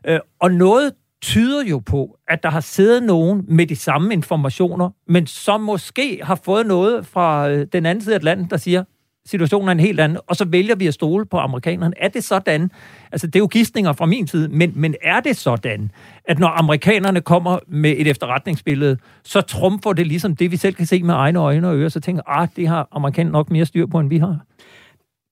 Øh, 0.07 0.19
og 0.39 0.51
noget 0.51 0.91
tyder 1.21 1.63
jo 1.65 1.79
på, 1.79 2.17
at 2.27 2.43
der 2.43 2.49
har 2.49 2.59
siddet 2.59 3.03
nogen 3.03 3.45
med 3.47 3.67
de 3.67 3.75
samme 3.75 4.13
informationer, 4.13 4.89
men 5.07 5.27
som 5.27 5.61
måske 5.61 6.19
har 6.23 6.39
fået 6.45 6.65
noget 6.65 7.05
fra 7.05 7.49
øh, 7.49 7.67
den 7.73 7.85
anden 7.85 8.03
side 8.03 8.15
af 8.15 8.23
landet, 8.23 8.51
der 8.51 8.57
siger, 8.57 8.83
situationen 9.25 9.67
er 9.67 9.71
en 9.71 9.79
helt 9.79 9.99
anden, 9.99 10.17
og 10.27 10.35
så 10.35 10.45
vælger 10.45 10.75
vi 10.75 10.87
at 10.87 10.93
stole 10.93 11.25
på 11.25 11.37
amerikanerne. 11.37 11.93
Er 12.01 12.07
det 12.07 12.23
sådan, 12.23 12.71
altså 13.11 13.27
det 13.27 13.35
er 13.35 13.39
jo 13.39 13.47
gidsninger 13.47 13.93
fra 13.93 14.05
min 14.05 14.27
side, 14.27 14.49
men, 14.49 14.71
men 14.75 14.95
er 15.03 15.19
det 15.19 15.37
sådan, 15.37 15.91
at 16.25 16.39
når 16.39 16.47
amerikanerne 16.47 17.21
kommer 17.21 17.59
med 17.67 17.95
et 17.97 18.07
efterretningsbillede, 18.07 18.97
så 19.23 19.41
trumfer 19.41 19.93
det 19.93 20.07
ligesom 20.07 20.35
det, 20.35 20.51
vi 20.51 20.57
selv 20.57 20.75
kan 20.75 20.85
se 20.85 21.03
med 21.03 21.13
egne 21.13 21.39
øjne 21.39 21.67
og 21.67 21.75
ører, 21.75 21.89
så 21.89 21.99
tænker 21.99 22.23
ah, 22.27 22.47
det 22.55 22.67
har 22.67 22.87
amerikanerne 22.91 23.31
nok 23.31 23.51
mere 23.51 23.65
styr 23.65 23.85
på, 23.85 23.99
end 23.99 24.09
vi 24.09 24.17
har? 24.17 24.39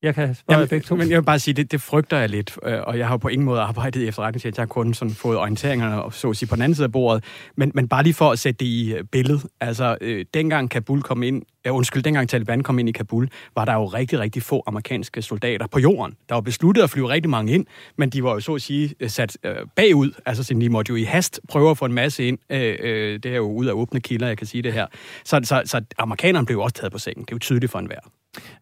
Jeg 0.03 0.15
kan 0.15 0.35
spørge 0.35 0.57
Jamen, 0.57 0.67
begge 0.67 0.85
to. 0.85 0.95
Men 0.95 1.09
jeg 1.09 1.17
vil 1.17 1.25
bare 1.25 1.39
sige, 1.39 1.53
det, 1.53 1.71
det 1.71 1.81
frygter 1.81 2.17
jeg 2.17 2.29
lidt, 2.29 2.57
øh, 2.63 2.79
og 2.83 2.97
jeg 2.97 3.07
har 3.07 3.17
på 3.17 3.27
ingen 3.27 3.45
måde 3.45 3.61
arbejdet 3.61 4.01
i 4.01 4.07
efterretningstjeneste. 4.07 4.59
Jeg 4.59 4.63
har 4.63 4.67
kun 4.67 4.93
sådan 4.93 5.13
fået 5.13 5.37
orienteringerne 5.37 6.03
og 6.03 6.13
så 6.13 6.29
at 6.29 6.37
sige 6.37 6.49
på 6.49 6.55
den 6.55 6.61
anden 6.63 6.75
side 6.75 6.85
af 6.85 6.91
bordet. 6.91 7.23
Men, 7.55 7.71
men 7.75 7.87
bare 7.87 8.03
lige 8.03 8.13
for 8.13 8.31
at 8.31 8.39
sætte 8.39 8.59
det 8.59 8.65
i 8.65 8.93
øh, 8.93 9.03
billedet. 9.03 9.45
Altså, 9.61 9.97
øh, 10.01 10.25
dengang 10.33 10.69
Kabul 10.69 11.01
kom 11.01 11.23
ind, 11.23 11.41
ja, 11.65 11.69
undskyld, 11.69 12.03
dengang 12.03 12.29
Taliban 12.29 12.63
kom 12.63 12.79
ind 12.79 12.89
i 12.89 12.91
Kabul, 12.91 13.29
var 13.55 13.65
der 13.65 13.73
jo 13.73 13.85
rigtig, 13.85 14.19
rigtig 14.19 14.43
få 14.43 14.63
amerikanske 14.67 15.21
soldater 15.21 15.67
på 15.67 15.79
jorden. 15.79 16.15
Der 16.29 16.35
var 16.35 16.41
besluttet 16.41 16.83
at 16.83 16.89
flyve 16.89 17.09
rigtig 17.09 17.29
mange 17.29 17.53
ind, 17.53 17.65
men 17.97 18.09
de 18.09 18.23
var 18.23 18.33
jo 18.33 18.39
så 18.39 18.55
at 18.55 18.61
sige 18.61 18.95
øh, 18.99 19.09
sat 19.09 19.37
øh, 19.43 19.55
bagud. 19.75 20.11
Altså, 20.25 20.43
så 20.43 20.53
de 20.53 20.69
måtte 20.69 20.89
jo 20.89 20.95
i 20.95 21.03
hast 21.03 21.39
prøve 21.49 21.71
at 21.71 21.77
få 21.77 21.85
en 21.85 21.93
masse 21.93 22.27
ind. 22.27 22.37
Øh, 22.49 22.75
øh, 22.79 23.19
det 23.23 23.25
er 23.25 23.35
jo 23.35 23.51
ud 23.51 23.65
af 23.65 23.73
åbne 23.73 23.99
kilder, 23.99 24.27
jeg 24.27 24.37
kan 24.37 24.47
sige 24.47 24.61
det 24.61 24.73
her. 24.73 24.87
Så, 25.25 25.39
så, 25.43 25.61
så 25.65 25.81
amerikanerne 25.97 26.45
blev 26.45 26.59
også 26.59 26.75
taget 26.75 26.91
på 26.91 26.99
sengen. 26.99 27.25
Det 27.25 27.31
er 27.31 27.35
jo 27.35 27.39
tydeligt 27.39 27.71
for 27.71 27.79
enhver. 27.79 27.99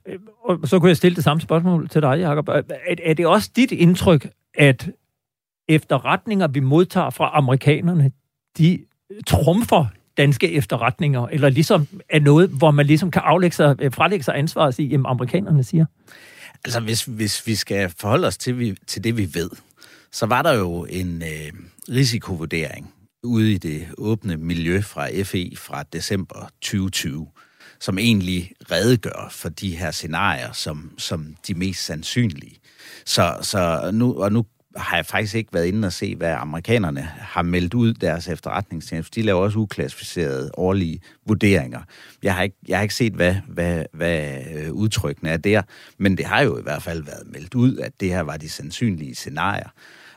Øh, 0.06 0.20
og 0.44 0.68
så 0.68 0.80
kunne 0.80 0.90
jeg 0.90 0.98
stille 0.98 1.16
det 1.16 1.24
samme 1.24 1.42
spørgsmål 1.42 1.90
til 1.90 2.02
dig, 2.02 2.20
Jacob. 2.20 2.48
Er, 2.48 2.62
er 3.04 3.14
det 3.14 3.28
også 3.28 3.52
dit 3.56 3.72
indtryk, 3.72 4.30
at 4.54 4.90
efterretninger, 5.68 6.48
vi 6.48 6.60
modtager 6.60 7.10
fra 7.10 7.32
amerikanerne, 7.34 8.12
de 8.58 8.80
trumfer 9.28 9.86
danske 10.18 10.52
efterretninger, 10.52 11.28
eller 11.28 11.50
ligesom 11.50 11.88
er 12.10 12.20
noget, 12.20 12.50
hvor 12.50 12.72
man 12.72 12.86
ligesom 12.86 13.12
kan 13.12 13.22
aflægge 13.26 13.56
sig, 13.56 13.76
øh, 13.80 13.92
frelægge 13.92 14.24
sig 14.24 14.38
ansvar 14.38 14.66
og 14.66 14.74
sige, 14.74 14.94
at 14.94 15.02
amerikanerne 15.06 15.64
siger? 15.64 15.86
Altså, 16.66 16.80
hvis, 16.80 17.04
hvis 17.04 17.48
vi 17.48 17.56
skal 17.56 17.90
forholde 17.98 18.28
os 18.28 18.38
til, 18.38 18.60
vi, 18.60 18.76
til 18.88 19.04
det, 19.04 19.18
vi 19.18 19.30
ved, 19.34 19.50
så 20.12 20.26
var 20.26 20.42
der 20.42 20.54
jo 20.54 20.86
en 20.90 21.22
øh, 21.22 21.52
risikovurdering 21.90 22.94
ude 23.24 23.54
i 23.54 23.58
det 23.58 23.88
åbne 23.98 24.38
miljø 24.38 24.82
fra 24.82 25.08
FE 25.24 25.52
fra 25.56 25.84
december 25.84 26.50
2020, 26.62 27.28
som 27.82 27.98
egentlig 27.98 28.52
redegør 28.72 29.28
for 29.32 29.50
de 29.50 29.78
her 29.78 29.91
scenarier 29.91 30.52
som, 30.52 30.91
som 30.98 31.36
de 31.48 31.54
mest 31.54 31.86
sandsynlige. 31.86 32.60
Så, 33.06 33.38
så 33.41 33.91
nu, 33.94 34.13
og 34.13 34.32
nu 34.32 34.46
har 34.76 34.96
jeg 34.96 35.06
faktisk 35.06 35.36
ikke 35.36 35.54
været 35.54 35.65
inde 35.65 35.86
og 35.86 35.94
se, 35.94 36.15
hvad 36.15 36.32
amerikanerne 36.32 37.02
har 37.02 37.41
meldt 37.41 37.74
ud 37.74 37.94
deres 37.94 38.28
efterretningstjeneste. 38.28 39.22
De 39.22 39.26
laver 39.26 39.41
også 39.41 39.60
uklassificerede 39.60 40.52
årlige 40.58 41.00
vurderinger. 41.28 41.82
Jeg 42.24 42.36
har 42.36 42.44
ikke, 42.44 42.58
jeg 42.67 42.78
har 42.78 42.82
ikke 42.82 42.96
set, 42.96 43.13
hvad, 43.13 43.36
hvad, 43.48 43.86
hvad 43.94 44.38
øh, 44.56 44.72
udtrykkene 44.72 45.30
er 45.30 45.38
der, 45.38 45.62
men 45.98 46.17
det 46.17 46.26
har 46.26 46.41
jo 46.41 46.58
i 46.58 46.63
hvert 46.63 46.84
fald 46.84 47.04
været 47.04 47.28
meldt 47.32 47.56
ud, 47.56 47.78
at 47.78 47.91
det 48.00 48.10
her 48.10 48.22
var 48.22 48.38
de 48.38 48.50
sandsynlige 48.50 49.15
scenarier. 49.15 49.70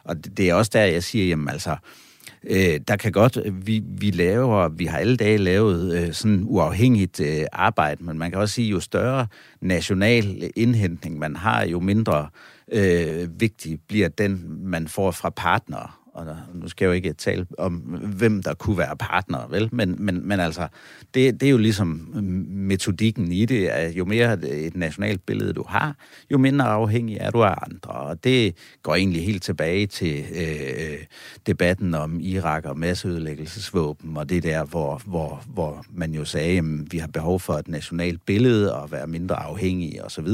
Og 0.04 0.24
det, 0.24 0.36
det 0.36 0.50
er 0.50 0.54
også 0.54 0.70
der, 0.74 0.84
jeg 0.84 1.02
siger, 1.02 1.26
jamen 1.26 1.48
altså, 1.48 1.70
Øh, 1.70 2.03
Øh, 2.50 2.80
der 2.88 2.96
kan 2.96 3.12
godt, 3.12 3.38
vi, 3.66 3.82
vi 3.86 4.10
laver, 4.10 4.68
vi 4.68 4.84
har 4.84 4.98
alle 4.98 5.16
dage 5.16 5.38
lavet 5.38 5.94
øh, 5.94 6.12
sådan 6.12 6.42
uafhængigt 6.46 7.20
øh, 7.20 7.44
arbejde, 7.52 8.04
men 8.04 8.18
man 8.18 8.30
kan 8.30 8.40
også 8.40 8.54
sige, 8.54 8.68
jo 8.68 8.80
større 8.80 9.26
national 9.60 10.50
indhentning 10.56 11.18
man 11.18 11.36
har, 11.36 11.64
jo 11.64 11.80
mindre 11.80 12.28
øh, 12.72 13.40
vigtig 13.40 13.78
bliver 13.88 14.08
den, 14.08 14.44
man 14.48 14.88
får 14.88 15.10
fra 15.10 15.30
partnere 15.30 15.90
og 16.14 16.36
nu 16.54 16.68
skal 16.68 16.84
jeg 16.84 16.88
jo 16.88 16.92
ikke 16.92 17.12
tale 17.12 17.46
om, 17.58 17.74
hvem 18.16 18.42
der 18.42 18.54
kunne 18.54 18.78
være 18.78 18.96
partner, 18.96 19.48
vel? 19.48 19.68
Men, 19.72 19.96
men, 19.98 20.28
men 20.28 20.40
altså, 20.40 20.68
det, 21.14 21.40
det 21.40 21.46
er 21.46 21.50
jo 21.50 21.56
ligesom 21.56 21.88
mm, 22.14 22.46
metodikken 22.48 23.32
i 23.32 23.44
det, 23.44 23.66
at 23.66 23.92
jo 23.92 24.04
mere 24.04 24.48
et 24.48 24.76
nationalt 24.76 25.26
billede 25.26 25.52
du 25.52 25.64
har, 25.68 25.96
jo 26.30 26.38
mindre 26.38 26.64
afhængig 26.64 27.16
er 27.20 27.30
du 27.30 27.42
af 27.42 27.54
andre. 27.62 27.90
Og 27.90 28.24
det 28.24 28.56
går 28.82 28.94
egentlig 28.94 29.24
helt 29.24 29.42
tilbage 29.42 29.86
til 29.86 30.24
øh, 30.34 30.98
debatten 31.46 31.94
om 31.94 32.20
Irak 32.20 32.64
og 32.64 32.78
masseødelæggelsesvåben, 32.78 34.16
og 34.16 34.28
det 34.28 34.42
der, 34.42 34.64
hvor, 34.64 35.02
hvor, 35.06 35.42
hvor 35.46 35.84
man 35.92 36.14
jo 36.14 36.24
sagde, 36.24 36.58
at 36.58 36.64
vi 36.90 36.98
har 36.98 37.08
behov 37.08 37.40
for 37.40 37.54
et 37.54 37.68
nationalt 37.68 38.26
billede 38.26 38.74
og 38.74 38.92
være 38.92 39.06
mindre 39.06 39.36
afhængige 39.36 40.04
osv., 40.04 40.28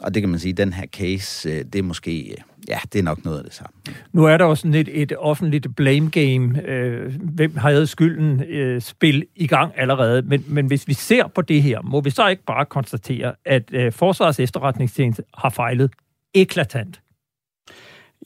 og 0.00 0.14
det 0.14 0.22
kan 0.22 0.30
man 0.30 0.40
sige, 0.40 0.52
den 0.52 0.72
her 0.72 0.86
case, 0.86 1.48
øh, 1.48 1.64
det 1.64 1.78
er 1.78 1.82
måske, 1.82 2.30
øh, 2.30 2.36
ja, 2.68 2.78
det 2.92 2.98
er 2.98 3.02
nok 3.02 3.24
noget 3.24 3.38
af 3.38 3.44
det 3.44 3.54
samme. 3.54 3.72
Nu 4.12 4.24
er 4.24 4.36
der 4.36 4.44
også 4.44 4.60
sådan 4.60 4.74
et, 4.74 5.02
et 5.02 5.12
offentligt 5.18 5.76
blame 5.76 6.10
game. 6.10 6.62
Øh, 6.68 7.14
hvem 7.20 7.56
har 7.56 7.70
jeg 7.70 7.88
skylden? 7.88 8.42
Øh, 8.42 8.80
spil 8.80 9.26
i 9.36 9.46
gang 9.46 9.72
allerede. 9.76 10.22
Men, 10.22 10.44
men 10.46 10.66
hvis 10.66 10.88
vi 10.88 10.94
ser 10.94 11.26
på 11.26 11.42
det 11.42 11.62
her, 11.62 11.82
må 11.82 12.00
vi 12.00 12.10
så 12.10 12.28
ikke 12.28 12.44
bare 12.44 12.66
konstatere, 12.66 13.34
at 13.44 13.62
øh, 13.72 13.92
Forsvars 13.92 14.40
efterretningstjeneste 14.40 15.22
har 15.38 15.50
fejlet 15.50 15.90
eklatant. 16.34 17.00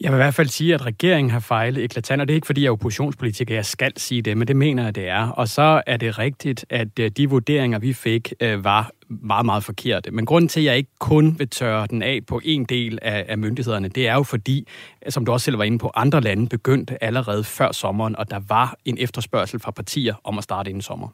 Jeg 0.00 0.12
vil 0.12 0.16
i 0.16 0.22
hvert 0.22 0.34
fald 0.34 0.48
sige, 0.48 0.74
at 0.74 0.86
regeringen 0.86 1.30
har 1.30 1.40
fejlet 1.40 1.84
eklatant, 1.84 2.20
og 2.20 2.28
det 2.28 2.34
er 2.34 2.36
ikke 2.36 2.46
fordi, 2.46 2.62
jeg 2.62 2.68
er 2.68 2.72
oppositionspolitiker, 2.72 3.54
jeg 3.54 3.64
skal 3.64 3.92
sige 3.96 4.22
det, 4.22 4.36
men 4.36 4.48
det 4.48 4.56
mener 4.56 4.84
jeg, 4.84 4.94
det 4.94 5.08
er. 5.08 5.28
Og 5.28 5.48
så 5.48 5.82
er 5.86 5.96
det 5.96 6.18
rigtigt, 6.18 6.66
at 6.70 6.98
øh, 6.98 7.10
de 7.10 7.30
vurderinger, 7.30 7.78
vi 7.78 7.92
fik, 7.92 8.32
øh, 8.40 8.64
var 8.64 8.90
meget, 9.08 9.46
meget 9.46 9.64
forkerte. 9.64 10.10
Men 10.10 10.26
grunden 10.26 10.48
til, 10.48 10.60
at 10.60 10.66
jeg 10.66 10.76
ikke 10.76 10.90
kun 10.98 11.38
vil 11.38 11.48
tørre 11.48 11.86
den 11.86 12.02
af 12.02 12.20
på 12.26 12.40
en 12.44 12.64
del 12.64 12.98
af, 13.02 13.24
af 13.28 13.38
myndighederne, 13.38 13.88
det 13.88 14.08
er 14.08 14.14
jo 14.14 14.22
fordi, 14.22 14.68
som 15.08 15.24
du 15.24 15.32
også 15.32 15.44
selv 15.44 15.58
var 15.58 15.64
inde 15.64 15.78
på, 15.78 15.90
andre 15.94 16.20
lande 16.20 16.48
begyndte 16.48 17.04
allerede 17.04 17.44
før 17.44 17.72
sommeren, 17.72 18.16
og 18.16 18.30
der 18.30 18.40
var 18.48 18.76
en 18.84 18.98
efterspørgsel 19.00 19.60
fra 19.60 19.70
partier 19.70 20.14
om 20.24 20.38
at 20.38 20.44
starte 20.44 20.70
inden 20.70 20.82
sommer. 20.82 21.08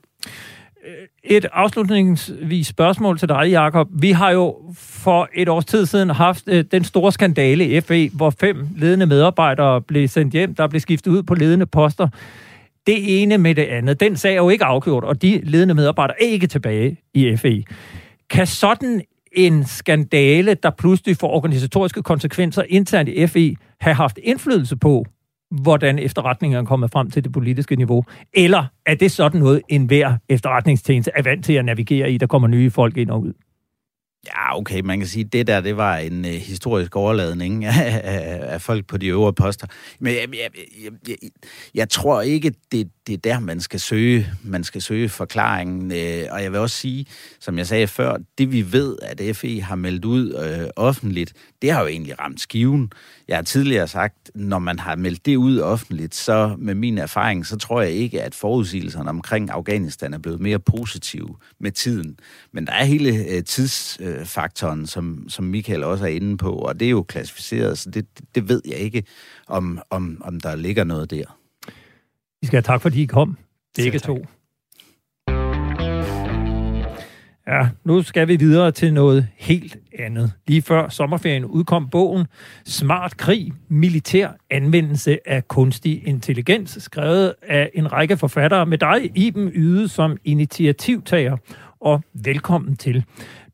Et 1.24 1.46
afslutningsvis 1.52 2.66
spørgsmål 2.66 3.18
til 3.18 3.28
dig, 3.28 3.50
Jakob. 3.50 3.88
Vi 3.92 4.10
har 4.10 4.30
jo 4.30 4.56
for 4.78 5.28
et 5.34 5.48
års 5.48 5.64
tid 5.64 5.86
siden 5.86 6.10
haft 6.10 6.44
øh, 6.46 6.64
den 6.72 6.84
store 6.84 7.12
skandale 7.12 7.66
i 7.66 7.80
FE, 7.80 8.08
hvor 8.08 8.30
fem 8.30 8.68
ledende 8.76 9.06
medarbejdere 9.06 9.82
blev 9.82 10.08
sendt 10.08 10.32
hjem, 10.32 10.54
der 10.54 10.68
blev 10.68 10.80
skiftet 10.80 11.10
ud 11.10 11.22
på 11.22 11.34
ledende 11.34 11.66
poster. 11.66 12.08
Det 12.86 13.22
ene 13.22 13.38
med 13.38 13.54
det 13.54 13.62
andet. 13.62 14.00
Den 14.00 14.16
sag 14.16 14.32
er 14.32 14.36
jo 14.36 14.48
ikke 14.48 14.64
afgjort, 14.64 15.04
og 15.04 15.22
de 15.22 15.40
ledende 15.44 15.74
medarbejdere 15.74 16.22
er 16.22 16.26
ikke 16.26 16.46
tilbage 16.46 17.00
i 17.14 17.36
FE. 17.36 17.64
Kan 18.30 18.46
sådan 18.46 19.02
en 19.32 19.64
skandale, 19.64 20.54
der 20.54 20.70
pludselig 20.70 21.16
får 21.16 21.28
organisatoriske 21.28 22.02
konsekvenser 22.02 22.62
internt 22.68 23.08
i 23.08 23.26
FE, 23.26 23.56
have 23.80 23.94
haft 23.94 24.18
indflydelse 24.22 24.76
på, 24.76 25.04
hvordan 25.50 25.98
efterretningerne 25.98 26.64
er 26.64 26.68
kommet 26.68 26.90
frem 26.92 27.10
til 27.10 27.24
det 27.24 27.32
politiske 27.32 27.76
niveau? 27.76 28.04
Eller 28.32 28.66
er 28.86 28.94
det 28.94 29.10
sådan 29.10 29.40
noget, 29.40 29.62
enhver 29.68 30.16
efterretningstjeneste 30.28 31.10
er 31.14 31.22
vant 31.22 31.44
til 31.44 31.52
at 31.52 31.64
navigere 31.64 32.12
i, 32.12 32.18
der 32.18 32.26
kommer 32.26 32.48
nye 32.48 32.70
folk 32.70 32.96
ind 32.96 33.10
og 33.10 33.20
ud? 33.20 33.32
Ja, 34.26 34.58
okay, 34.58 34.80
man 34.80 34.98
kan 34.98 35.08
sige, 35.08 35.24
at 35.24 35.32
det 35.32 35.46
der, 35.46 35.60
det 35.60 35.76
var 35.76 35.96
en 35.96 36.24
øh, 36.24 36.30
historisk 36.30 36.96
overladning 36.96 37.64
af, 37.64 38.00
af, 38.04 38.40
af 38.54 38.62
folk 38.62 38.86
på 38.86 38.96
de 38.96 39.06
øvre 39.06 39.32
poster. 39.32 39.66
Men 39.98 40.14
jeg, 40.14 40.28
jeg, 40.32 40.50
jeg, 40.84 40.92
jeg, 41.08 41.16
jeg 41.74 41.88
tror 41.88 42.22
ikke, 42.22 42.54
det, 42.72 42.90
det 43.06 43.12
er 43.12 43.18
der, 43.18 43.40
man 43.40 43.60
skal 43.60 43.80
søge, 43.80 44.26
man 44.42 44.64
skal 44.64 44.82
søge 44.82 45.08
forklaringen. 45.08 45.92
Øh, 45.92 46.24
og 46.30 46.42
jeg 46.42 46.52
vil 46.52 46.60
også 46.60 46.76
sige, 46.76 47.06
som 47.40 47.58
jeg 47.58 47.66
sagde 47.66 47.86
før, 47.86 48.16
det 48.38 48.52
vi 48.52 48.72
ved, 48.72 48.96
at 49.02 49.36
FE 49.36 49.60
har 49.60 49.76
meldt 49.76 50.04
ud 50.04 50.34
øh, 50.34 50.68
offentligt, 50.76 51.32
det 51.62 51.72
har 51.72 51.80
jo 51.80 51.86
egentlig 51.86 52.20
ramt 52.20 52.40
skiven. 52.40 52.90
Jeg 53.28 53.36
har 53.36 53.42
tidligere 53.42 53.88
sagt, 53.88 54.30
når 54.34 54.58
man 54.58 54.78
har 54.78 54.96
meldt 54.96 55.26
det 55.26 55.36
ud 55.36 55.58
offentligt, 55.60 56.14
så 56.14 56.56
med 56.58 56.74
min 56.74 56.98
erfaring, 56.98 57.46
så 57.46 57.56
tror 57.56 57.80
jeg 57.80 57.90
ikke, 57.90 58.22
at 58.22 58.34
forudsigelserne 58.34 59.10
omkring 59.10 59.50
Afghanistan 59.50 60.14
er 60.14 60.18
blevet 60.18 60.40
mere 60.40 60.58
positive 60.58 61.36
med 61.60 61.72
tiden. 61.72 62.18
Men 62.52 62.66
der 62.66 62.72
er 62.72 62.84
hele 62.84 63.10
uh, 63.10 63.44
tidsfaktoren, 63.44 64.86
som, 64.86 65.28
som 65.28 65.44
Michael 65.44 65.84
også 65.84 66.04
er 66.04 66.08
inde 66.08 66.36
på, 66.36 66.52
og 66.52 66.80
det 66.80 66.86
er 66.86 66.90
jo 66.90 67.02
klassificeret, 67.02 67.78
så 67.78 67.90
det, 67.90 68.06
det 68.34 68.48
ved 68.48 68.62
jeg 68.66 68.76
ikke, 68.76 69.04
om, 69.46 69.80
om, 69.90 70.22
om 70.24 70.40
der 70.40 70.56
ligger 70.56 70.84
noget 70.84 71.10
der. 71.10 71.38
I 72.42 72.46
skal 72.46 72.56
have 72.56 72.62
tak, 72.62 72.80
fordi 72.80 73.02
I 73.02 73.06
kom. 73.06 73.36
Begge 73.76 73.98
to. 73.98 74.26
Ja, 77.48 77.68
nu 77.84 78.02
skal 78.02 78.28
vi 78.28 78.36
videre 78.36 78.70
til 78.70 78.94
noget 78.94 79.26
helt 79.36 79.76
andet. 79.98 80.32
Lige 80.46 80.62
før 80.62 80.88
sommerferien 80.88 81.44
udkom 81.44 81.88
bogen 81.88 82.26
Smart 82.64 83.16
krig, 83.16 83.52
militær 83.68 84.28
anvendelse 84.50 85.18
af 85.26 85.48
kunstig 85.48 86.08
intelligens, 86.08 86.78
skrevet 86.80 87.34
af 87.42 87.70
en 87.74 87.92
række 87.92 88.16
forfattere 88.16 88.66
med 88.66 88.78
dig, 88.78 89.10
Iben 89.14 89.50
Yde, 89.54 89.88
som 89.88 90.16
initiativtager. 90.24 91.36
Og 91.80 92.02
velkommen 92.24 92.76
til. 92.76 93.04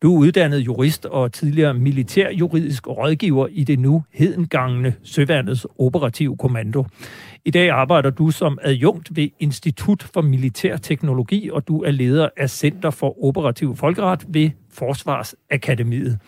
Du 0.03 0.15
er 0.15 0.19
uddannet 0.19 0.59
jurist 0.59 1.07
og 1.07 1.33
tidligere 1.33 1.75
militærjuridisk 1.75 2.87
rådgiver 2.87 3.47
i 3.51 3.65
det 3.65 3.79
nu 3.79 4.05
hedengangne 4.13 4.95
Søværnets 5.03 5.67
Operative 5.79 6.37
Kommando. 6.37 6.85
I 7.45 7.51
dag 7.51 7.71
arbejder 7.71 8.11
du 8.11 8.31
som 8.31 8.59
adjunkt 8.63 9.17
ved 9.17 9.29
Institut 9.39 10.03
for 10.03 10.23
Militær 10.23 10.77
Teknologi, 10.77 11.51
og 11.51 11.69
du 11.69 11.83
er 11.83 11.91
leder 11.91 12.29
af 12.37 12.51
Center 12.51 12.91
for 12.91 13.25
Operativ 13.25 13.77
Folkeret 13.77 14.27
ved 14.29 14.51
Forsvarsakademiet. 14.73 16.19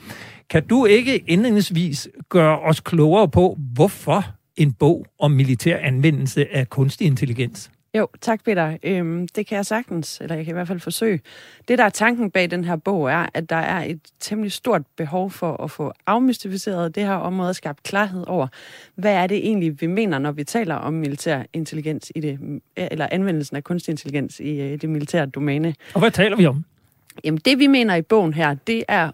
Kan 0.51 0.67
du 0.67 0.87
ikke 0.87 1.19
indledningsvis 1.27 2.09
gøre 2.29 2.59
os 2.61 2.81
klogere 2.81 3.29
på, 3.29 3.59
hvorfor 3.75 4.25
en 4.57 4.73
bog 4.73 5.07
om 5.19 5.31
militær 5.31 5.79
anvendelse 5.79 6.55
af 6.55 6.69
kunstig 6.69 7.07
intelligens? 7.07 7.71
Jo, 7.95 8.09
tak 8.21 8.45
Peter. 8.45 8.77
Øhm, 8.83 9.29
det 9.29 9.47
kan 9.47 9.57
jeg 9.57 9.67
sagtens, 9.67 10.21
eller 10.21 10.37
jeg 10.37 10.45
kan 10.45 10.53
i 10.53 10.55
hvert 10.55 10.69
fald 10.69 10.81
forsøge. 10.81 11.21
Det, 11.69 11.79
der 11.79 11.85
er 11.85 11.89
tanken 11.89 12.31
bag 12.31 12.51
den 12.51 12.65
her 12.65 12.77
bog, 12.77 13.11
er, 13.11 13.27
at 13.35 13.51
der 13.51 13.57
er 13.57 13.85
et 13.85 14.01
temmelig 14.21 14.53
stort 14.53 14.83
behov 14.97 15.31
for 15.31 15.63
at 15.65 15.71
få 15.71 15.93
afmystificeret 16.07 16.95
det 16.95 17.03
her 17.03 17.15
område 17.15 17.49
og 17.49 17.55
skabt 17.55 17.83
klarhed 17.83 18.25
over, 18.27 18.47
hvad 18.95 19.15
er 19.15 19.27
det 19.27 19.37
egentlig, 19.37 19.81
vi 19.81 19.87
mener, 19.87 20.19
når 20.19 20.33
vi 20.33 20.45
taler 20.45 20.75
om 20.75 20.93
militær 20.93 21.43
intelligens 21.53 22.13
i 22.15 22.21
det, 22.21 22.61
eller 22.77 23.09
anvendelsen 23.11 23.57
af 23.57 23.65
kunstig 23.65 23.93
intelligens 23.93 24.41
i 24.41 24.61
øh, 24.61 24.81
det 24.81 24.89
militære 24.89 25.27
domæne. 25.27 25.75
Og 25.95 26.01
hvad 26.01 26.11
taler 26.11 26.37
vi 26.37 26.47
om? 26.47 26.65
Jamen, 27.25 27.41
det 27.45 27.59
vi 27.59 27.67
mener 27.67 27.95
i 27.95 28.03
bogen 28.03 28.35
her, 28.35 28.55
det 28.67 28.85
er 28.89 29.11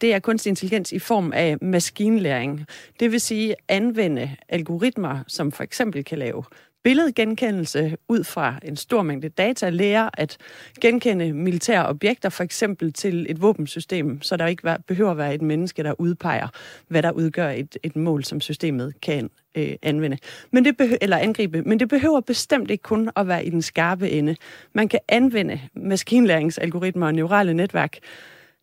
det 0.00 0.14
er 0.14 0.18
kunstig 0.18 0.50
intelligens 0.50 0.92
i 0.92 0.98
form 0.98 1.32
af 1.32 1.56
maskinlæring. 1.62 2.66
Det 3.00 3.12
vil 3.12 3.20
sige 3.20 3.54
anvende 3.68 4.30
algoritmer, 4.48 5.18
som 5.26 5.52
for 5.52 5.62
eksempel 5.62 6.04
kan 6.04 6.18
lave 6.18 6.44
billedgenkendelse 6.84 7.96
ud 8.08 8.24
fra 8.24 8.54
en 8.62 8.76
stor 8.76 9.02
mængde 9.02 9.28
data, 9.28 9.68
lærer 9.68 10.10
at 10.14 10.36
genkende 10.80 11.32
militære 11.32 11.86
objekter, 11.86 12.28
for 12.28 12.44
eksempel 12.44 12.92
til 12.92 13.26
et 13.28 13.42
våbensystem, 13.42 14.22
så 14.22 14.36
der 14.36 14.46
ikke 14.46 14.76
behøver 14.88 15.10
at 15.10 15.16
være 15.16 15.34
et 15.34 15.42
menneske, 15.42 15.82
der 15.82 16.00
udpeger, 16.00 16.48
hvad 16.88 17.02
der 17.02 17.10
udgør 17.10 17.48
et, 17.48 17.76
et 17.82 17.96
mål, 17.96 18.24
som 18.24 18.40
systemet 18.40 18.94
kan 19.02 19.30
øh, 19.54 19.72
anvende. 19.82 20.18
Men 20.50 20.64
det 20.64 20.76
behøver, 20.76 20.98
eller 21.00 21.16
angribe. 21.16 21.62
Men 21.62 21.80
det 21.80 21.88
behøver 21.88 22.20
bestemt 22.20 22.70
ikke 22.70 22.82
kun 22.82 23.10
at 23.16 23.28
være 23.28 23.44
i 23.44 23.50
den 23.50 23.62
skarpe 23.62 24.10
ende. 24.10 24.36
Man 24.72 24.88
kan 24.88 25.00
anvende 25.08 25.60
maskinlæringsalgoritmer 25.74 27.06
og 27.06 27.14
neurale 27.14 27.54
netværk 27.54 27.98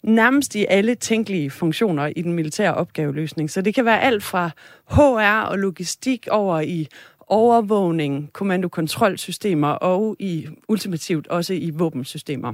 nærmest 0.04 0.56
i 0.56 0.66
alle 0.70 0.96
tænkelige 0.96 1.50
funktioner 1.50 2.12
i 2.16 2.22
den 2.22 2.34
militære 2.34 2.74
opgaveløsning. 2.74 3.52
Så 3.52 3.62
det 3.62 3.76
kan 3.76 3.86
være 3.86 4.02
alt 4.02 4.24
fra 4.24 4.50
HR 4.90 5.42
og 5.42 5.60
logistik 5.60 6.28
over 6.32 6.60
i 6.60 6.88
overvågning, 7.28 8.34
kommandokontrolsystemer 8.34 9.68
og 9.68 10.16
i 10.20 10.48
ultimativt 10.68 11.28
også 11.28 11.54
i 11.54 11.70
våbensystemer. 11.70 12.54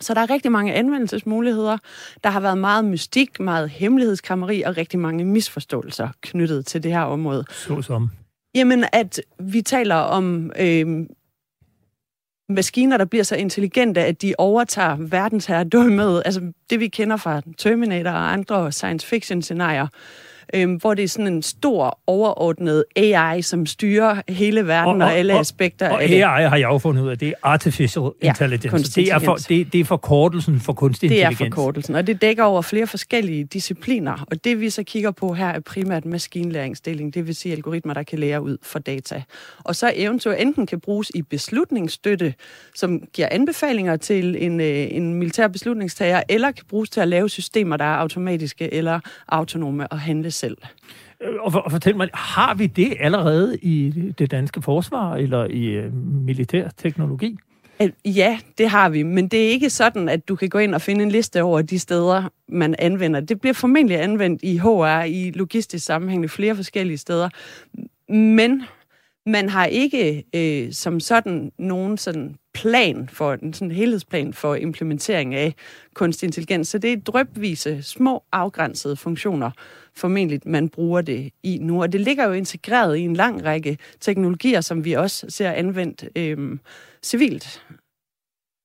Så 0.00 0.14
der 0.14 0.20
er 0.20 0.30
rigtig 0.30 0.52
mange 0.52 0.74
anvendelsesmuligheder. 0.74 1.78
Der 2.24 2.30
har 2.30 2.40
været 2.40 2.58
meget 2.58 2.84
mystik, 2.84 3.40
meget 3.40 3.70
hemmelighedskrammeri 3.70 4.62
og 4.62 4.76
rigtig 4.76 4.98
mange 4.98 5.24
misforståelser 5.24 6.08
knyttet 6.20 6.66
til 6.66 6.82
det 6.82 6.92
her 6.92 7.00
område. 7.00 7.44
Så 7.50 7.82
som? 7.82 8.10
Jamen, 8.54 8.84
at 8.92 9.20
vi 9.38 9.62
taler 9.62 9.94
om 9.94 10.52
øh, 10.58 11.06
maskiner, 12.48 12.96
der 12.96 13.04
bliver 13.04 13.24
så 13.24 13.36
intelligente, 13.36 14.00
at 14.00 14.22
de 14.22 14.34
overtager 14.38 14.96
verdensherredømmet. 14.96 16.22
Altså 16.24 16.52
det, 16.70 16.80
vi 16.80 16.88
kender 16.88 17.16
fra 17.16 17.42
Terminator 17.58 18.10
og 18.10 18.32
andre 18.32 18.72
science 18.72 19.06
fiction 19.06 19.42
scenarier 19.42 19.86
øh, 20.54 20.74
hvor 20.80 20.94
det 20.94 21.02
er 21.02 21.08
sådan 21.08 21.26
en 21.26 21.42
stor, 21.42 21.98
overordnet 22.06 22.84
AI, 22.96 23.42
som 23.42 23.66
styrer 23.66 24.22
hele 24.28 24.66
verden 24.66 25.02
og, 25.02 25.06
og, 25.06 25.12
og 25.12 25.18
alle 25.18 25.38
aspekter 25.38 25.90
og, 25.90 26.02
af 26.02 26.08
det. 26.08 26.22
AI 26.22 26.48
har 26.48 26.56
jeg 26.56 26.68
jo 26.68 26.78
fundet 26.78 27.02
ud 27.02 27.08
af, 27.08 27.18
det 27.18 27.28
er 27.28 27.32
Artificial 27.42 28.10
ja, 28.22 28.28
Intelligence. 28.28 29.00
Det 29.00 29.12
er, 29.12 29.18
for, 29.18 29.34
det, 29.34 29.72
det 29.72 29.80
er 29.80 29.84
forkortelsen 29.84 30.60
for 30.60 30.72
kunstig 30.72 31.10
det 31.10 31.16
intelligens. 31.16 31.38
Det 31.38 31.46
er 31.46 31.50
forkortelsen, 31.50 31.94
og 31.94 32.06
det 32.06 32.22
dækker 32.22 32.44
over 32.44 32.62
flere 32.62 32.86
forskellige 32.86 33.44
discipliner. 33.44 34.24
Og 34.30 34.44
det 34.44 34.60
vi 34.60 34.70
så 34.70 34.82
kigger 34.82 35.10
på 35.10 35.32
her 35.32 35.48
er 35.48 35.60
primært 35.60 36.04
maskinlæringsdeling, 36.04 37.14
det 37.14 37.26
vil 37.26 37.34
sige 37.34 37.52
algoritmer, 37.52 37.94
der 37.94 38.02
kan 38.02 38.18
lære 38.18 38.42
ud 38.42 38.56
for 38.62 38.78
data. 38.78 39.22
Og 39.58 39.76
så 39.76 39.92
eventuelt 39.96 40.40
enten 40.40 40.66
kan 40.66 40.80
bruges 40.80 41.12
i 41.14 41.22
beslutningsstøtte, 41.22 42.34
som 42.74 43.02
giver 43.12 43.28
anbefalinger 43.30 43.96
til 43.96 44.44
en, 44.44 44.60
øh, 44.60 44.86
en 44.90 45.14
militær 45.14 45.48
beslutningstager, 45.48 46.22
eller 46.28 46.50
kan 46.50 46.64
bruges 46.68 46.90
til 46.90 47.00
at 47.00 47.08
lave 47.08 47.28
systemer, 47.28 47.76
der 47.76 47.84
er 47.84 47.96
automatiske 47.96 48.74
eller 48.74 49.00
autonome 49.28 49.88
og 49.88 50.00
handle 50.00 50.30
selv. 50.44 50.56
Og, 51.40 51.52
for, 51.52 51.58
og 51.58 51.70
fortæl 51.70 51.96
mig, 51.96 52.08
har 52.14 52.54
vi 52.54 52.66
det 52.66 52.96
allerede 53.00 53.58
i 53.62 53.90
det 54.18 54.30
danske 54.30 54.62
forsvar 54.62 55.16
eller 55.16 55.44
i 55.44 55.86
uh, 55.86 55.94
militær 56.26 56.68
teknologi? 56.76 57.36
Ja, 58.04 58.38
det 58.58 58.68
har 58.68 58.88
vi, 58.88 59.02
men 59.02 59.28
det 59.28 59.44
er 59.44 59.48
ikke 59.48 59.70
sådan, 59.70 60.08
at 60.08 60.28
du 60.28 60.36
kan 60.36 60.48
gå 60.48 60.58
ind 60.58 60.74
og 60.74 60.80
finde 60.80 61.02
en 61.02 61.10
liste 61.10 61.42
over 61.42 61.62
de 61.62 61.78
steder, 61.78 62.28
man 62.48 62.74
anvender. 62.78 63.20
Det 63.20 63.40
bliver 63.40 63.54
formentlig 63.54 64.00
anvendt 64.00 64.42
i 64.42 64.58
HR, 64.58 65.04
i 65.04 65.30
logistisk 65.30 65.86
sammenhæng, 65.86 66.30
flere 66.30 66.56
forskellige 66.56 66.98
steder. 66.98 67.28
Men 68.12 68.62
man 69.26 69.48
har 69.48 69.64
ikke 69.64 70.24
øh, 70.34 70.72
som 70.72 71.00
sådan 71.00 71.52
nogen 71.58 71.98
sådan 71.98 72.36
plan 72.54 73.08
for 73.08 73.32
en 73.32 73.52
sådan 73.52 73.70
helhedsplan 73.70 74.32
for 74.32 74.54
implementering 74.54 75.34
af 75.34 75.54
kunstig 75.94 76.26
intelligens. 76.26 76.68
Så 76.68 76.78
det 76.78 76.92
er 76.92 76.96
drøbvise, 76.96 77.82
små, 77.82 78.22
afgrænsede 78.32 78.96
funktioner, 78.96 79.50
formentlig 79.96 80.40
man 80.46 80.68
bruger 80.68 81.00
det 81.00 81.30
i 81.42 81.58
nu. 81.62 81.82
Og 81.82 81.92
det 81.92 82.00
ligger 82.00 82.26
jo 82.26 82.32
integreret 82.32 82.96
i 82.96 83.00
en 83.00 83.14
lang 83.14 83.44
række 83.44 83.78
teknologier, 84.00 84.60
som 84.60 84.84
vi 84.84 84.92
også 84.92 85.26
ser 85.28 85.50
anvendt 85.50 86.04
øh, 86.16 86.58
civilt. 87.02 87.62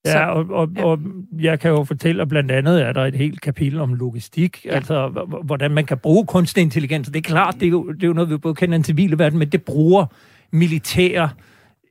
Ja, 0.06 0.26
og, 0.26 0.46
og, 0.50 0.70
og 0.78 1.00
jeg 1.40 1.60
kan 1.60 1.72
jo 1.72 1.84
fortælle, 1.84 2.22
at 2.22 2.30
blandt 2.30 2.52
andet 2.52 2.82
er 2.82 2.94
der 2.94 3.06
et 3.06 3.16
helt 3.16 3.42
kapitel 3.42 3.80
om 3.80 3.94
logistik, 3.94 4.66
ja. 4.66 4.76
altså 4.76 5.08
hvordan 5.44 5.72
man 5.72 5.86
kan 5.86 5.98
bruge 5.98 6.26
kunstig 6.26 6.62
intelligens. 6.62 7.08
Det 7.08 7.16
er 7.16 7.22
klart, 7.22 7.56
det 7.60 7.66
er 7.66 7.70
jo, 7.70 7.92
det 7.92 8.04
er 8.04 8.08
jo 8.08 8.14
noget, 8.14 8.30
vi 8.30 8.38
både 8.38 8.56
kender 8.56 8.78
den 8.78 8.84
civile 8.84 9.20
verden, 9.20 9.40
men 9.40 9.50
det 9.50 9.64
bruger 9.64 10.06
militære 10.52 11.30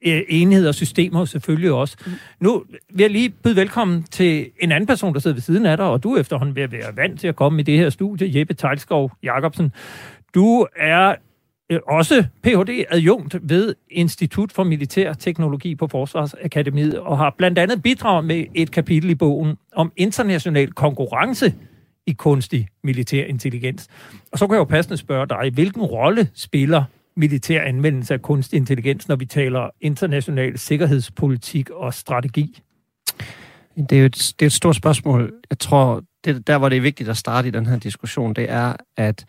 øh, 0.07 0.23
enheder 0.29 0.68
og 0.68 0.75
systemer 0.75 1.25
selvfølgelig 1.25 1.73
også. 1.73 1.97
Mm. 2.07 2.12
Nu 2.40 2.64
vil 2.92 3.03
jeg 3.03 3.11
lige 3.11 3.31
byde 3.31 3.57
velkommen 3.57 4.03
til 4.03 4.51
en 4.61 4.73
anden 4.73 4.87
person, 4.87 5.14
der 5.14 5.21
sidder 5.21 5.35
ved 5.35 5.42
siden 5.42 5.66
af 5.66 5.77
dig, 5.77 5.87
og 5.87 6.03
du 6.03 6.14
er 6.14 6.21
efterhånden 6.21 6.59
at 6.59 6.73
være 6.73 6.97
vant 6.97 7.21
til 7.21 7.29
at 7.29 7.37
komme 7.37 7.61
i 7.61 7.62
det 7.62 7.79
her 7.79 7.90
studie, 7.90 8.38
Jeppe 8.38 8.55
Tejlskov 8.55 9.12
Jacobsen. 9.23 9.73
Du 10.35 10.66
er 10.77 11.14
øh, 11.71 11.81
også 11.88 12.25
Ph.D. 12.42 12.85
adjunkt 12.90 13.37
ved 13.42 13.75
Institut 13.90 14.53
for 14.53 14.64
Militær 14.64 15.12
Teknologi 15.12 15.75
på 15.75 15.87
Forsvarsakademiet, 15.87 16.99
og 16.99 17.18
har 17.18 17.35
blandt 17.38 17.59
andet 17.59 17.83
bidraget 17.83 18.25
med 18.25 18.44
et 18.55 18.71
kapitel 18.71 19.11
i 19.11 19.14
bogen 19.14 19.57
om 19.75 19.92
international 19.97 20.73
konkurrence 20.73 21.54
i 22.06 22.13
kunstig 22.13 22.69
militær 22.85 23.25
intelligens. 23.25 23.88
Og 24.33 24.38
så 24.38 24.46
kan 24.46 24.54
jeg 24.54 24.59
jo 24.59 24.65
passende 24.65 24.96
spørge 24.96 25.27
dig, 25.27 25.50
hvilken 25.54 25.83
rolle 25.83 26.29
spiller 26.35 26.85
militær 27.19 27.62
anvendelse 27.62 28.14
af 28.14 28.23
kunstig 28.23 28.56
intelligens, 28.56 29.08
når 29.08 29.16
vi 29.16 29.27
taler 29.27 29.71
international 29.81 30.58
sikkerhedspolitik 30.58 31.71
og 31.71 31.94
strategi? 31.94 32.62
Det 33.77 33.92
er 33.92 33.98
jo 34.00 34.06
et, 34.06 34.33
det 34.38 34.42
er 34.42 34.46
et 34.46 34.52
stort 34.52 34.77
spørgsmål. 34.77 35.33
Jeg 35.50 35.58
tror, 35.58 36.02
det, 36.25 36.46
der 36.46 36.58
hvor 36.58 36.69
det 36.69 36.77
er 36.77 36.83
vigtigt 36.83 37.08
at 37.08 37.16
starte 37.16 37.48
i 37.48 37.50
den 37.50 37.66
her 37.66 37.79
diskussion, 37.79 38.35
det 38.35 38.50
er, 38.50 38.77
at 38.96 39.25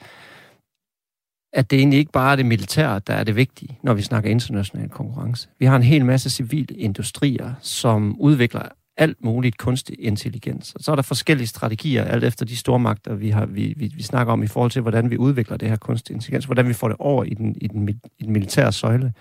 at 1.54 1.72
det 1.72 1.80
egentlig 1.80 2.00
ikke 2.00 2.12
bare 2.12 2.32
er 2.32 2.36
det 2.36 2.46
militære, 2.46 3.02
der 3.08 3.14
er 3.14 3.24
det 3.24 3.36
vigtige, 3.36 3.80
når 3.84 3.94
vi 3.94 4.02
snakker 4.02 4.30
international 4.30 4.90
konkurrence. 4.90 5.50
Vi 5.60 5.66
har 5.66 5.76
en 5.76 5.84
hel 5.84 6.06
masse 6.06 6.30
civile 6.30 6.76
industrier, 6.76 7.54
som 7.62 8.20
udvikler 8.20 8.62
alt 9.00 9.24
muligt 9.24 9.58
kunstig 9.58 9.96
intelligens. 10.00 10.74
Og 10.76 10.84
så 10.84 10.92
er 10.92 10.96
der 10.96 11.02
forskellige 11.02 11.48
strategier, 11.48 12.04
alt 12.04 12.24
efter 12.24 12.46
de 12.46 12.58
stormagter, 12.58 13.16
vi, 13.16 13.30
har, 13.30 13.46
vi, 13.46 13.74
vi, 13.78 13.92
vi 13.96 14.04
snakker 14.04 14.34
om 14.34 14.44
i 14.44 14.48
forhold 14.48 14.72
til, 14.72 14.82
hvordan 14.82 15.10
vi 15.10 15.18
udvikler 15.18 15.58
det 15.58 15.70
her 15.70 15.76
kunstig 15.76 16.14
intelligens, 16.14 16.46
hvordan 16.46 16.68
vi 16.68 16.74
får 16.74 16.88
det 16.88 16.98
over 17.00 17.24
i 17.24 17.34
den, 17.34 17.56
i 17.62 17.68
den, 17.68 17.90
i 18.20 18.24
den 18.24 18.34
militære 18.34 18.72
søjle, 18.72 19.14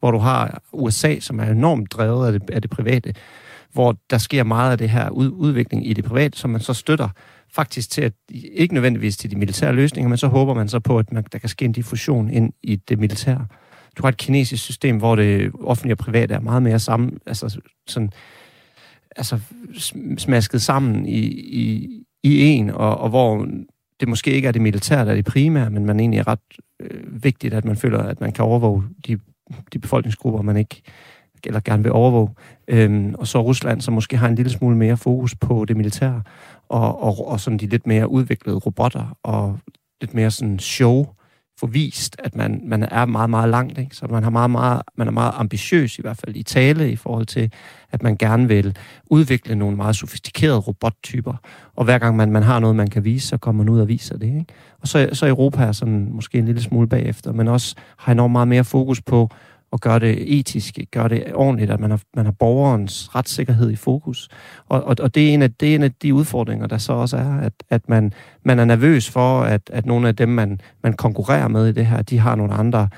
hvor 0.00 0.10
du 0.10 0.18
har 0.18 0.62
USA, 0.72 1.20
som 1.20 1.40
er 1.40 1.44
enormt 1.44 1.92
drevet 1.92 2.26
af 2.26 2.32
det, 2.32 2.50
af 2.50 2.62
det 2.62 2.70
private, 2.70 3.14
hvor 3.72 3.96
der 4.10 4.18
sker 4.18 4.44
meget 4.44 4.72
af 4.72 4.78
det 4.78 4.90
her 4.90 5.10
ud, 5.10 5.28
udvikling 5.28 5.86
i 5.86 5.92
det 5.92 6.04
private, 6.04 6.38
som 6.38 6.50
man 6.50 6.60
så 6.60 6.74
støtter 6.74 7.08
faktisk 7.52 7.90
til 7.90 8.02
at, 8.02 8.12
ikke 8.30 8.74
nødvendigvis 8.74 9.16
til 9.16 9.30
de 9.30 9.36
militære 9.36 9.72
løsninger, 9.72 10.08
men 10.08 10.18
så 10.18 10.26
håber 10.26 10.54
man 10.54 10.68
så 10.68 10.80
på, 10.80 10.98
at 10.98 11.12
man, 11.12 11.24
der 11.32 11.38
kan 11.38 11.48
ske 11.48 11.64
en 11.64 11.72
diffusion 11.72 12.30
ind 12.30 12.52
i 12.62 12.76
det 12.76 12.98
militære. 12.98 13.46
Du 13.98 14.02
har 14.02 14.08
et 14.08 14.16
kinesisk 14.16 14.64
system, 14.64 14.96
hvor 14.96 15.16
det 15.16 15.52
offentlige 15.60 15.94
og 15.94 15.98
private 15.98 16.34
er 16.34 16.40
meget 16.40 16.62
mere 16.62 16.78
sammen, 16.78 17.18
altså 17.26 17.60
sådan, 17.86 18.12
altså 19.16 19.38
smasket 20.18 20.62
sammen 20.62 21.06
i, 21.06 21.20
i, 21.36 21.88
i 22.22 22.40
en, 22.42 22.70
og, 22.70 22.98
og 22.98 23.08
hvor 23.08 23.48
det 24.00 24.08
måske 24.08 24.30
ikke 24.30 24.48
er 24.48 24.52
det 24.52 24.62
militære, 24.62 25.04
der 25.04 25.10
er 25.10 25.14
det 25.14 25.24
primære, 25.24 25.70
men 25.70 25.86
man 25.86 26.00
egentlig 26.00 26.18
er 26.18 26.28
ret 26.28 26.38
øh, 26.80 27.24
vigtigt, 27.24 27.54
at 27.54 27.64
man 27.64 27.76
føler, 27.76 27.98
at 27.98 28.20
man 28.20 28.32
kan 28.32 28.44
overvåge 28.44 28.84
de, 29.06 29.18
de 29.72 29.78
befolkningsgrupper, 29.78 30.42
man 30.42 30.56
ikke 30.56 30.82
eller 31.46 31.60
gerne 31.60 31.82
vil 31.82 31.92
overvåge. 31.92 32.30
Øhm, 32.68 33.14
og 33.18 33.26
så 33.26 33.42
Rusland, 33.42 33.80
som 33.80 33.94
måske 33.94 34.16
har 34.16 34.28
en 34.28 34.34
lille 34.34 34.50
smule 34.50 34.76
mere 34.76 34.96
fokus 34.96 35.34
på 35.34 35.64
det 35.64 35.76
militære, 35.76 36.22
og, 36.68 37.02
og, 37.02 37.28
og 37.28 37.40
sådan 37.40 37.58
de 37.58 37.66
lidt 37.66 37.86
mere 37.86 38.08
udviklede 38.08 38.56
robotter, 38.56 39.18
og 39.22 39.58
lidt 40.00 40.14
mere 40.14 40.30
sådan 40.30 40.58
show, 40.58 41.06
forvist, 41.60 42.16
at 42.18 42.36
man, 42.36 42.60
man 42.64 42.82
er 42.82 43.04
meget, 43.04 43.30
meget 43.30 43.48
langt. 43.48 43.78
Ikke? 43.78 43.96
Så 43.96 44.06
man, 44.10 44.22
har 44.22 44.30
meget, 44.30 44.50
meget, 44.50 44.82
man 44.96 45.06
er 45.06 45.12
meget 45.12 45.32
ambitiøs, 45.36 45.98
i 45.98 46.02
hvert 46.02 46.16
fald 46.16 46.36
i 46.36 46.42
tale, 46.42 46.90
i 46.90 46.96
forhold 46.96 47.26
til, 47.26 47.52
at 47.92 48.02
man 48.02 48.16
gerne 48.16 48.48
vil 48.48 48.76
udvikle 49.06 49.56
nogle 49.56 49.76
meget 49.76 49.96
sofistikerede 49.96 50.58
robottyper. 50.58 51.34
Og 51.76 51.84
hver 51.84 51.98
gang 51.98 52.16
man, 52.16 52.32
man 52.32 52.42
har 52.42 52.58
noget, 52.58 52.76
man 52.76 52.90
kan 52.90 53.04
vise, 53.04 53.28
så 53.28 53.36
kommer 53.36 53.64
man 53.64 53.72
ud 53.72 53.80
og 53.80 53.88
viser 53.88 54.18
det. 54.18 54.26
Ikke? 54.26 54.46
Og 54.80 54.88
så, 54.88 55.08
så 55.12 55.26
Europa 55.26 55.62
er 55.62 55.72
sådan 55.72 56.08
måske 56.12 56.38
en 56.38 56.44
lille 56.44 56.62
smule 56.62 56.88
bagefter, 56.88 57.32
men 57.32 57.48
også 57.48 57.74
har 57.96 58.12
enormt 58.12 58.32
meget 58.32 58.48
mere 58.48 58.64
fokus 58.64 59.02
på 59.02 59.30
og 59.70 59.80
gøre 59.80 59.98
det 59.98 60.38
etisk, 60.38 60.78
gøre 60.92 61.08
det 61.08 61.24
ordentligt, 61.34 61.70
at 61.70 61.80
man 61.80 61.90
har, 61.90 62.00
man 62.16 62.24
har 62.24 62.32
borgerens 62.32 63.14
retssikkerhed 63.14 63.70
i 63.70 63.76
fokus. 63.76 64.28
Og, 64.68 64.84
og, 64.84 64.96
og 65.00 65.14
det, 65.14 65.30
er 65.30 65.34
en 65.34 65.42
af, 65.42 65.52
det 65.52 65.70
er 65.70 65.74
en 65.74 65.82
af 65.82 65.92
de 65.92 66.14
udfordringer, 66.14 66.66
der 66.66 66.78
så 66.78 66.92
også 66.92 67.16
er, 67.16 67.36
at, 67.40 67.52
at 67.70 67.88
man, 67.88 68.12
man 68.44 68.58
er 68.58 68.64
nervøs 68.64 69.10
for, 69.10 69.40
at, 69.40 69.70
at 69.72 69.86
nogle 69.86 70.08
af 70.08 70.16
dem, 70.16 70.28
man, 70.28 70.60
man 70.82 70.92
konkurrerer 70.92 71.48
med 71.48 71.68
i 71.68 71.72
det 71.72 71.86
her, 71.86 72.02
de 72.02 72.18
har 72.18 72.34
nogle 72.34 72.54
andre 72.54 72.88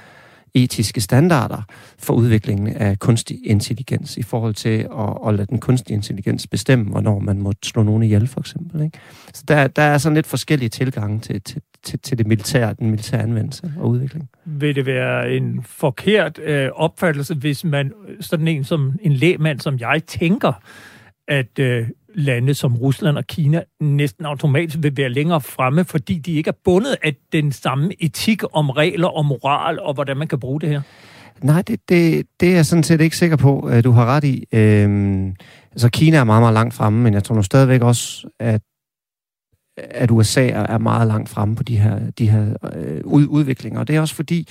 etiske 0.55 1.01
standarder 1.01 1.63
for 1.99 2.15
udviklingen 2.15 2.77
af 2.77 2.99
kunstig 2.99 3.39
intelligens 3.45 4.17
i 4.17 4.23
forhold 4.23 4.55
til 4.55 4.89
at, 4.99 5.29
at 5.29 5.35
lade 5.35 5.47
den 5.47 5.59
kunstige 5.59 5.95
intelligens 5.95 6.47
bestemme, 6.47 6.85
hvornår 6.85 7.19
man 7.19 7.39
må 7.39 7.53
slå 7.65 7.83
nogen 7.83 8.03
ihjel, 8.03 8.27
for 8.27 8.41
eksempel. 8.41 8.83
Ikke? 8.83 8.99
Så 9.35 9.43
der, 9.49 9.67
der 9.67 9.83
er 9.83 9.99
sådan 9.99 10.15
lidt 10.15 10.27
forskellige 10.27 10.69
tilgange 10.69 11.21
til, 11.21 11.43
til, 11.43 11.63
til, 11.89 11.99
til 11.99 12.19
det 12.19 12.27
militære, 12.27 12.75
den 12.79 12.91
militære 12.91 13.23
anvendelse 13.23 13.73
og 13.79 13.89
udvikling. 13.89 14.29
Vil 14.45 14.75
det 14.75 14.87
være 14.87 15.33
en 15.33 15.63
forkert 15.63 16.39
øh, 16.39 16.71
opfattelse, 16.75 17.35
hvis 17.35 17.65
man, 17.65 17.93
sådan 18.21 18.49
en 18.49 18.65
som 18.65 18.93
en 19.03 19.13
lægmand 19.13 19.61
som 19.61 19.79
jeg, 19.79 20.03
tænker, 20.07 20.53
at 21.29 21.59
øh, 21.59 21.89
lande 22.15 22.55
som 22.55 22.77
Rusland 22.77 23.17
og 23.17 23.27
Kina 23.27 23.63
næsten 23.81 24.27
automatisk 24.27 24.79
vil 24.83 24.97
være 24.97 25.09
længere 25.09 25.41
fremme, 25.41 25.85
fordi 25.85 26.19
de 26.19 26.33
ikke 26.33 26.49
er 26.49 26.59
bundet 26.65 26.97
af 27.03 27.17
den 27.33 27.53
samme 27.53 27.91
etik 28.03 28.43
om 28.53 28.71
regler 28.71 29.09
og 29.09 29.27
moral 29.27 29.81
og 29.81 29.95
hvordan 29.95 30.17
man 30.17 30.29
kan 30.29 30.41
bruge 30.41 30.61
det 30.61 30.69
her? 30.69 30.81
Nej, 31.43 31.63
det, 31.63 31.81
det, 31.89 32.27
det 32.41 32.49
er 32.49 32.55
jeg 32.55 32.67
sådan 32.67 32.83
set 32.83 33.01
ikke 33.01 33.17
sikker 33.17 33.37
på, 33.37 33.61
at 33.61 33.85
du 33.85 33.91
har 33.91 34.07
ret 34.07 34.25
i. 34.25 34.45
Øhm, 34.53 35.35
altså 35.73 35.89
Kina 35.89 36.17
er 36.17 36.25
meget, 36.25 36.43
meget 36.43 36.55
langt 36.55 36.75
fremme, 36.75 37.03
men 37.03 37.15
jeg 37.15 37.25
tror 37.25 37.35
nu 37.35 37.43
stadigvæk 37.43 37.83
også, 37.83 38.29
at 38.41 38.63
at 39.91 40.11
USA 40.11 40.49
er 40.49 40.79
meget 40.79 41.09
langt 41.09 41.29
fremme 41.29 41.57
på 41.57 41.63
de 41.63 41.77
her, 41.77 41.99
de 42.19 42.31
her 42.31 42.55
øh, 42.75 43.01
udviklinger. 43.05 43.81
Og 43.81 43.89
det 43.89 43.97
er 43.97 44.01
også 44.01 44.15
fordi, 44.15 44.49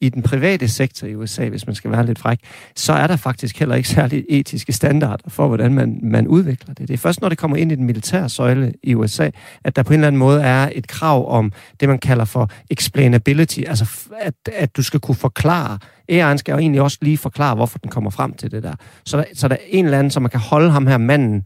i 0.00 0.08
den 0.08 0.22
private 0.22 0.68
sektor 0.68 1.06
i 1.06 1.14
USA, 1.14 1.48
hvis 1.48 1.66
man 1.66 1.74
skal 1.74 1.90
være 1.90 2.06
lidt 2.06 2.18
fræk, 2.18 2.38
så 2.76 2.92
er 2.92 3.06
der 3.06 3.16
faktisk 3.16 3.58
heller 3.58 3.74
ikke 3.74 3.88
særlig 3.88 4.24
etiske 4.28 4.72
standarder 4.72 5.30
for, 5.30 5.48
hvordan 5.48 5.74
man, 5.74 5.98
man 6.02 6.28
udvikler 6.28 6.74
det. 6.74 6.88
Det 6.88 6.94
er 6.94 6.98
først, 6.98 7.20
når 7.20 7.28
det 7.28 7.38
kommer 7.38 7.56
ind 7.56 7.72
i 7.72 7.74
den 7.74 7.84
militære 7.84 8.28
søjle 8.28 8.72
i 8.82 8.94
USA, 8.94 9.30
at 9.64 9.76
der 9.76 9.82
på 9.82 9.92
en 9.92 9.94
eller 9.94 10.06
anden 10.06 10.18
måde 10.18 10.42
er 10.42 10.70
et 10.74 10.86
krav 10.86 11.30
om 11.30 11.52
det, 11.80 11.88
man 11.88 11.98
kalder 11.98 12.24
for 12.24 12.50
explainability, 12.70 13.60
altså 13.66 14.10
at, 14.20 14.34
at 14.52 14.76
du 14.76 14.82
skal 14.82 15.00
kunne 15.00 15.14
forklare. 15.14 15.78
AI'en 16.12 16.36
skal 16.36 16.52
jo 16.52 16.58
egentlig 16.58 16.80
også 16.80 16.98
lige 17.00 17.18
forklare, 17.18 17.54
hvorfor 17.54 17.78
den 17.78 17.90
kommer 17.90 18.10
frem 18.10 18.32
til 18.32 18.50
det 18.50 18.62
der. 18.62 18.74
Så 19.04 19.16
der, 19.16 19.24
så 19.34 19.48
der 19.48 19.54
er 19.54 19.60
en 19.68 19.84
eller 19.84 19.98
anden, 19.98 20.10
som 20.10 20.22
man 20.22 20.30
kan 20.30 20.40
holde 20.40 20.70
ham 20.70 20.86
her 20.86 20.98
manden 20.98 21.44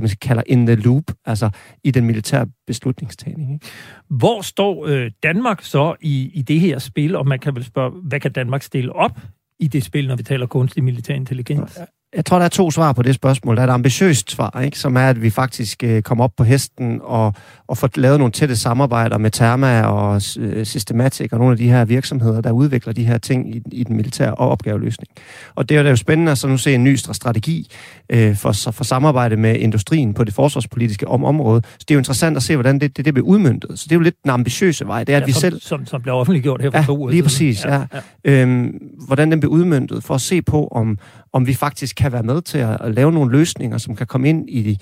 det, 0.00 0.10
man 0.10 0.16
kalder 0.20 0.42
in 0.46 0.66
the 0.66 0.74
loop, 0.74 1.04
altså 1.24 1.50
i 1.84 1.90
den 1.90 2.04
militære 2.04 2.46
beslutningstagning. 2.66 3.52
Ikke? 3.52 3.66
Hvor 4.08 4.42
står 4.42 4.86
øh, 4.86 5.10
Danmark 5.22 5.62
så 5.62 5.96
i, 6.00 6.30
i 6.34 6.42
det 6.42 6.60
her 6.60 6.78
spil, 6.78 7.16
og 7.16 7.26
man 7.26 7.38
kan 7.38 7.54
vel 7.54 7.64
spørge, 7.64 7.90
hvad 7.90 8.20
kan 8.20 8.32
Danmark 8.32 8.62
stille 8.62 8.92
op 8.92 9.20
i 9.60 9.68
det 9.68 9.84
spil, 9.84 10.08
når 10.08 10.16
vi 10.16 10.22
taler 10.22 10.46
kunstig 10.46 10.84
militær 10.84 11.14
intelligens? 11.14 11.78
Jeg 12.16 12.24
tror, 12.24 12.38
der 12.38 12.44
er 12.44 12.48
to 12.48 12.70
svar 12.70 12.92
på 12.92 13.02
det 13.02 13.14
spørgsmål. 13.14 13.56
Der 13.56 13.62
er 13.62 13.66
et 13.66 13.72
ambitiøst 13.72 14.30
svar, 14.30 14.60
ikke? 14.64 14.78
som 14.78 14.96
er, 14.96 15.08
at 15.08 15.22
vi 15.22 15.30
faktisk 15.30 15.84
øh, 15.84 16.02
kommer 16.02 16.24
op 16.24 16.32
på 16.36 16.44
hesten 16.44 17.00
og, 17.02 17.34
og 17.66 17.78
får 17.78 17.90
lavet 17.94 18.18
nogle 18.18 18.32
tætte 18.32 18.56
samarbejder 18.56 19.18
med 19.18 19.30
Therma 19.30 19.82
og 19.82 20.22
øh, 20.38 20.64
Systematic 20.64 21.32
og 21.32 21.38
nogle 21.38 21.52
af 21.52 21.58
de 21.58 21.68
her 21.68 21.84
virksomheder, 21.84 22.40
der 22.40 22.50
udvikler 22.50 22.92
de 22.92 23.04
her 23.04 23.18
ting 23.18 23.54
i, 23.56 23.62
i 23.72 23.84
den 23.84 23.96
militære 23.96 24.34
opgaveløsning. 24.34 25.08
Og 25.54 25.68
det 25.68 25.76
er 25.76 25.90
jo 25.90 25.96
spændende 25.96 26.32
at 26.32 26.38
så 26.38 26.48
nu 26.48 26.56
se 26.56 26.74
en 26.74 26.84
ny 26.84 26.96
strategi 26.96 27.70
øh, 28.10 28.36
for, 28.36 28.52
for 28.52 28.84
samarbejde 28.84 29.36
med 29.36 29.56
industrien 29.56 30.14
på 30.14 30.24
det 30.24 30.34
forsvarspolitiske 30.34 31.08
om 31.08 31.24
område. 31.24 31.62
Så 31.64 31.84
det 31.88 31.90
er 31.90 31.94
jo 31.94 32.00
interessant 32.00 32.36
at 32.36 32.42
se, 32.42 32.56
hvordan 32.56 32.78
det, 32.78 32.96
det, 32.96 33.04
det 33.04 33.14
bliver 33.14 33.26
udmyndtet. 33.26 33.78
Så 33.78 33.84
det 33.84 33.92
er 33.92 33.96
jo 33.96 34.02
lidt 34.02 34.22
den 34.22 34.30
ambitiøse 34.30 34.86
vej. 34.86 35.04
Det 35.04 35.12
er, 35.12 35.16
at 35.16 35.20
ja, 35.20 35.26
vi 35.26 35.32
som, 35.32 35.40
selv... 35.40 35.60
Som, 35.60 35.86
som 35.86 36.02
bliver 36.02 36.14
offentliggjort 36.14 36.62
her 36.62 36.70
for 36.70 36.78
ja, 36.78 36.84
to 36.84 36.98
uger 36.98 37.10
lige 37.10 37.22
præcis, 37.22 37.64
ja. 37.64 37.74
ja. 37.74 37.86
ja. 38.24 38.42
Øhm, 38.42 38.78
hvordan 39.06 39.30
den 39.30 39.40
bliver 39.40 39.52
udmyndtet, 39.52 40.04
for 40.04 40.14
at 40.14 40.20
se 40.20 40.42
på, 40.42 40.68
om, 40.68 40.98
om 41.32 41.46
vi 41.46 41.54
faktisk 41.54 41.96
kan 41.96 42.12
være 42.12 42.22
med 42.22 42.42
til 42.42 42.58
at, 42.58 42.76
at 42.80 42.94
lave 42.94 43.12
nogle 43.12 43.32
løsninger, 43.32 43.78
som 43.78 43.96
kan 43.96 44.06
komme 44.06 44.28
ind 44.28 44.50
i, 44.50 44.78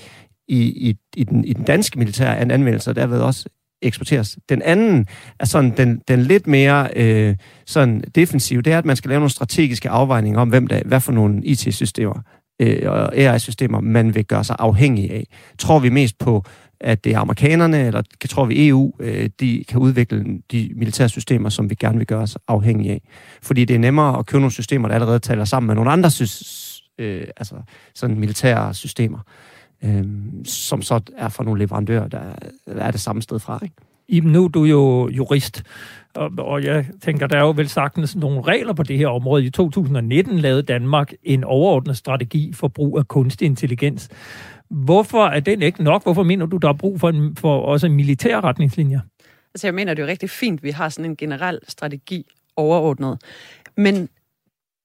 i, 0.48 0.58
i, 0.58 0.96
i, 1.16 1.24
den, 1.24 1.44
i 1.44 1.52
den 1.52 1.64
danske 1.64 1.98
militære 1.98 2.38
anvendelse, 2.38 2.90
og 2.90 2.96
derved 2.96 3.20
også 3.20 3.48
eksporteres. 3.82 4.38
Den 4.48 4.62
anden 4.62 5.06
er 5.40 5.44
sådan 5.44 5.76
den, 5.76 6.00
den 6.08 6.22
lidt 6.22 6.46
mere 6.46 6.88
øh, 6.96 7.36
sådan 7.66 8.04
defensive, 8.14 8.62
det 8.62 8.72
er, 8.72 8.78
at 8.78 8.84
man 8.84 8.96
skal 8.96 9.08
lave 9.08 9.20
nogle 9.20 9.30
strategiske 9.30 9.88
afvejninger 9.88 10.40
om, 10.40 10.48
hvem 10.48 10.66
der, 10.66 10.80
hvad 10.84 11.00
for 11.00 11.12
nogle 11.12 11.44
IT-systemer 11.44 12.22
øh, 12.62 12.90
og 12.90 13.16
AI-systemer, 13.16 13.80
man 13.80 14.14
vil 14.14 14.24
gøre 14.24 14.44
sig 14.44 14.56
afhængig 14.58 15.10
af. 15.10 15.26
Tror 15.58 15.78
vi 15.78 15.88
mest 15.88 16.18
på, 16.18 16.44
at 16.80 17.04
det 17.04 17.14
er 17.14 17.18
amerikanerne, 17.18 17.86
eller 17.86 18.02
tror 18.28 18.44
vi 18.44 18.68
EU, 18.68 18.92
øh, 19.00 19.30
de 19.40 19.64
kan 19.68 19.80
udvikle 19.80 20.40
de 20.52 20.70
militære 20.76 21.08
systemer, 21.08 21.48
som 21.48 21.70
vi 21.70 21.74
gerne 21.74 21.98
vil 21.98 22.06
gøre 22.06 22.22
os 22.22 22.38
afhængige 22.48 22.92
af. 22.92 23.02
Fordi 23.42 23.64
det 23.64 23.74
er 23.74 23.78
nemmere 23.78 24.18
at 24.18 24.26
købe 24.26 24.40
nogle 24.40 24.52
systemer, 24.52 24.88
der 24.88 24.94
allerede 24.94 25.18
taler 25.18 25.44
sammen 25.44 25.66
med 25.66 25.74
nogle 25.74 25.90
andre 25.90 26.10
øh, 26.98 27.26
altså 27.36 27.54
sådan 27.94 28.18
militære 28.18 28.74
systemer, 28.74 29.18
øh, 29.84 30.04
som 30.44 30.82
så 30.82 31.00
er 31.16 31.28
fra 31.28 31.44
nogle 31.44 31.58
leverandører, 31.58 32.08
der 32.08 32.20
er 32.66 32.90
det 32.90 33.00
samme 33.00 33.22
sted 33.22 33.38
fra. 33.38 33.58
Ikke? 33.62 33.74
Iben, 34.08 34.32
nu 34.32 34.44
er 34.44 34.48
du 34.48 34.64
jo 34.64 35.08
jurist, 35.08 35.62
og, 36.14 36.30
og 36.38 36.64
jeg 36.64 36.86
tænker, 37.02 37.26
der 37.26 37.36
er 37.36 37.40
jo 37.40 37.50
vel 37.56 37.68
sagtens 37.68 38.16
nogle 38.16 38.42
regler 38.42 38.72
på 38.72 38.82
det 38.82 38.98
her 38.98 39.08
område. 39.08 39.44
I 39.44 39.50
2019 39.50 40.38
lavede 40.38 40.62
Danmark 40.62 41.12
en 41.22 41.44
overordnet 41.44 41.96
strategi 41.96 42.52
for 42.52 42.68
brug 42.68 42.98
af 42.98 43.08
kunstig 43.08 43.46
intelligens. 43.46 44.08
Hvorfor 44.70 45.26
er 45.26 45.40
den 45.40 45.62
ikke 45.62 45.84
nok? 45.84 46.02
Hvorfor 46.02 46.22
mener 46.22 46.46
du, 46.46 46.56
der 46.56 46.68
er 46.68 46.72
brug 46.72 47.00
for, 47.00 47.08
en, 47.08 47.36
for 47.36 47.60
også 47.60 47.86
en 47.86 47.94
militær 47.94 48.44
retningslinjer? 48.44 49.00
Altså, 49.54 49.66
jeg 49.66 49.74
mener, 49.74 49.94
det 49.94 50.02
er 50.02 50.06
jo 50.06 50.10
rigtig 50.10 50.30
fint, 50.30 50.60
at 50.60 50.64
vi 50.64 50.70
har 50.70 50.88
sådan 50.88 51.10
en 51.10 51.16
generel 51.16 51.58
strategi 51.68 52.26
overordnet. 52.56 53.18
Men 53.76 54.08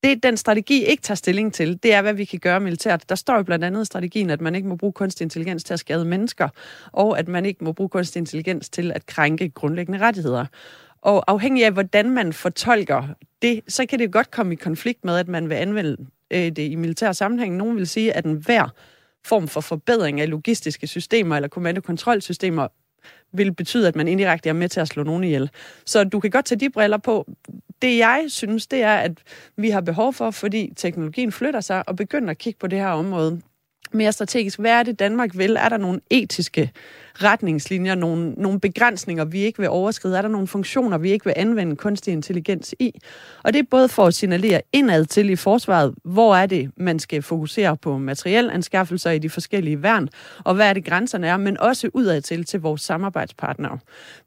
det, 0.03 0.23
den 0.23 0.37
strategi 0.37 0.85
ikke 0.85 1.01
tager 1.01 1.15
stilling 1.15 1.53
til, 1.53 1.83
det 1.83 1.93
er, 1.93 2.01
hvad 2.01 2.13
vi 2.13 2.25
kan 2.25 2.39
gøre 2.39 2.59
militært. 2.59 3.09
Der 3.09 3.15
står 3.15 3.35
jo 3.35 3.43
blandt 3.43 3.65
andet 3.65 3.81
i 3.81 3.85
strategien, 3.85 4.29
at 4.29 4.41
man 4.41 4.55
ikke 4.55 4.67
må 4.67 4.75
bruge 4.75 4.93
kunstig 4.93 5.25
intelligens 5.25 5.63
til 5.63 5.73
at 5.73 5.79
skade 5.79 6.05
mennesker, 6.05 6.49
og 6.91 7.19
at 7.19 7.27
man 7.27 7.45
ikke 7.45 7.63
må 7.63 7.71
bruge 7.71 7.89
kunstig 7.89 8.19
intelligens 8.19 8.69
til 8.69 8.91
at 8.91 9.05
krænke 9.05 9.49
grundlæggende 9.49 9.99
rettigheder. 9.99 10.45
Og 11.01 11.23
afhængig 11.27 11.65
af, 11.65 11.71
hvordan 11.71 12.09
man 12.09 12.33
fortolker 12.33 13.07
det, 13.41 13.61
så 13.67 13.85
kan 13.85 13.99
det 13.99 14.11
godt 14.11 14.31
komme 14.31 14.53
i 14.53 14.55
konflikt 14.55 15.05
med, 15.05 15.17
at 15.17 15.27
man 15.27 15.49
vil 15.49 15.55
anvende 15.55 15.97
øh, 16.31 16.39
det 16.39 16.59
i 16.59 16.75
militær 16.75 17.11
sammenhæng. 17.11 17.55
Nogen 17.55 17.77
vil 17.77 17.87
sige, 17.87 18.13
at 18.13 18.25
enhver 18.25 18.73
form 19.25 19.47
for 19.47 19.61
forbedring 19.61 20.21
af 20.21 20.29
logistiske 20.29 20.87
systemer 20.87 21.35
eller 21.35 21.49
kommandokontrolsystemer 21.49 22.67
vil 23.33 23.53
betyde, 23.53 23.87
at 23.87 23.95
man 23.95 24.07
indirekte 24.07 24.49
er 24.49 24.53
med 24.53 24.69
til 24.69 24.79
at 24.79 24.87
slå 24.87 25.03
nogen 25.03 25.23
ihjel. 25.23 25.49
Så 25.85 26.03
du 26.03 26.19
kan 26.19 26.31
godt 26.31 26.45
tage 26.45 26.59
de 26.59 26.69
briller 26.69 26.97
på. 26.97 27.31
Det 27.81 27.97
jeg 27.97 28.25
synes, 28.27 28.67
det 28.67 28.83
er, 28.83 28.95
at 28.95 29.11
vi 29.57 29.69
har 29.69 29.81
behov 29.81 30.13
for, 30.13 30.31
fordi 30.31 30.73
teknologien 30.75 31.31
flytter 31.31 31.61
sig 31.61 31.89
og 31.89 31.95
begynder 31.95 32.29
at 32.29 32.37
kigge 32.37 32.59
på 32.59 32.67
det 32.67 32.79
her 32.79 32.87
område, 32.87 33.41
mere 33.91 34.11
strategisk. 34.11 34.59
Hvad 34.59 34.71
er 34.71 34.83
det, 34.83 34.99
Danmark 34.99 35.37
vil? 35.37 35.55
Er 35.59 35.69
der 35.69 35.77
nogle 35.77 36.01
etiske 36.09 36.71
retningslinjer, 37.23 37.95
nogle, 37.95 38.31
nogle 38.31 38.59
begrænsninger, 38.59 39.25
vi 39.25 39.39
ikke 39.39 39.59
vil 39.59 39.69
overskride? 39.69 40.17
Er 40.17 40.21
der 40.21 40.29
nogle 40.29 40.47
funktioner, 40.47 40.97
vi 40.97 41.11
ikke 41.11 41.25
vil 41.25 41.33
anvende 41.37 41.75
kunstig 41.75 42.11
intelligens 42.11 42.75
i? 42.79 42.99
Og 43.43 43.53
det 43.53 43.59
er 43.59 43.63
både 43.71 43.89
for 43.89 44.05
at 44.05 44.13
signalere 44.13 44.61
indad 44.73 45.05
til 45.05 45.29
i 45.29 45.35
forsvaret, 45.35 45.93
hvor 46.03 46.35
er 46.35 46.45
det, 46.45 46.71
man 46.77 46.99
skal 46.99 47.21
fokusere 47.21 47.77
på 47.77 47.97
materielanskaffelser 47.97 49.11
i 49.11 49.19
de 49.19 49.29
forskellige 49.29 49.83
værn, 49.83 50.09
og 50.43 50.55
hvad 50.55 50.69
er 50.69 50.73
det, 50.73 50.85
grænserne 50.85 51.27
er, 51.27 51.37
men 51.37 51.59
også 51.59 51.89
udad 51.93 52.21
til 52.21 52.45
til 52.45 52.61
vores 52.61 52.81
samarbejdspartnere. 52.81 53.77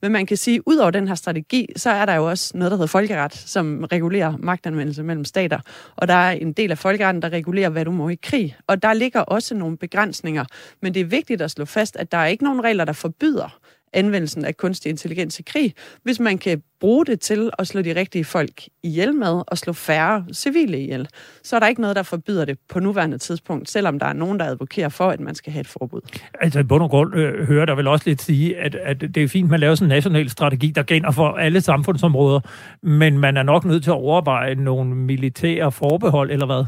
Men 0.03 0.13
man 0.13 0.27
kan 0.27 0.37
sige, 0.37 0.69
ud 0.69 0.77
over 0.77 0.91
den 0.91 1.09
her 1.09 1.15
strategi, 1.15 1.69
så 1.77 1.91
er 1.91 2.07
der 2.07 2.15
jo 2.15 2.29
også 2.29 2.57
noget, 2.57 2.71
der 2.71 2.77
hedder 2.77 2.87
folkeret, 2.87 3.35
som 3.35 3.85
regulerer 3.93 4.37
magtanvendelse 4.39 5.03
mellem 5.03 5.25
stater. 5.25 5.59
Og 5.97 6.09
der 6.09 6.15
er 6.15 6.31
en 6.31 6.53
del 6.53 6.71
af 6.71 6.79
folkeretten, 6.79 7.23
der 7.23 7.29
regulerer, 7.29 7.69
hvad 7.69 7.85
du 7.85 7.91
må 7.91 8.09
i 8.09 8.19
krig. 8.23 8.57
Og 8.67 8.83
der 8.83 8.93
ligger 8.93 9.21
også 9.21 9.55
nogle 9.55 9.77
begrænsninger. 9.77 10.45
Men 10.83 10.95
det 10.95 11.01
er 11.01 11.05
vigtigt 11.05 11.43
at 11.43 11.51
slå 11.51 11.65
fast, 11.65 11.97
at 11.97 12.13
der 12.13 12.19
er 12.19 12.27
ikke 12.27 12.45
nogen 12.45 12.65
regler, 12.65 12.84
regler, 12.85 12.93
der 12.93 12.93
forbyder 12.93 13.59
anvendelsen 13.93 14.45
af 14.45 14.57
kunstig 14.57 14.91
intelligens 14.91 15.39
i 15.39 15.43
krig, 15.43 15.75
hvis 16.03 16.21
man 16.21 16.39
kan 16.39 16.63
bruge 16.81 17.07
det 17.07 17.21
til 17.21 17.51
at 17.59 17.67
slå 17.67 17.83
de 17.83 17.95
rigtige 17.95 18.25
folk 18.25 18.63
ihjel 18.83 19.15
med 19.15 19.43
og 19.47 19.59
slå 19.59 19.73
færre 19.73 20.25
civile 20.33 20.79
ihjel. 20.79 21.09
Så 21.45 21.57
er 21.57 21.61
der 21.61 21.67
ikke 21.67 21.81
noget, 21.81 21.97
der 21.97 22.03
forbyder 22.03 22.45
det 22.45 22.59
på 22.69 22.81
nuværende 22.81 23.19
tidspunkt, 23.19 23.71
selvom 23.71 23.99
der 23.99 24.07
er 24.07 24.13
nogen, 24.13 24.39
der 24.39 24.45
advokerer 24.45 24.89
for, 24.89 25.11
at 25.11 25.21
man 25.21 25.35
skal 25.35 25.53
have 25.53 25.61
et 25.61 25.67
forbud. 25.67 26.01
Altså 26.41 26.61
i 26.61 26.63
bund 26.63 26.83
og 26.83 26.91
grund 26.91 27.15
øh, 27.15 27.47
hører 27.47 27.67
der 27.67 27.75
vel 27.75 27.87
også 27.87 28.05
lidt 28.09 28.23
sige, 28.23 28.57
at, 28.57 28.75
at 28.75 29.01
det 29.01 29.17
er 29.17 29.29
fint, 29.29 29.47
at 29.47 29.51
man 29.51 29.61
laver 29.61 29.75
sådan 29.75 29.91
en 29.91 29.97
national 29.97 30.31
strategi, 30.31 30.71
der 30.71 30.83
gælder 30.83 31.11
for 31.11 31.29
alle 31.29 31.61
samfundsområder, 31.61 32.41
men 32.83 33.19
man 33.19 33.37
er 33.37 33.43
nok 33.43 33.65
nødt 33.65 33.83
til 33.83 33.91
at 33.91 33.97
overveje 33.97 34.55
nogle 34.55 34.95
militære 34.95 35.73
forbehold, 35.73 36.31
eller 36.31 36.47
hvad? 36.47 36.65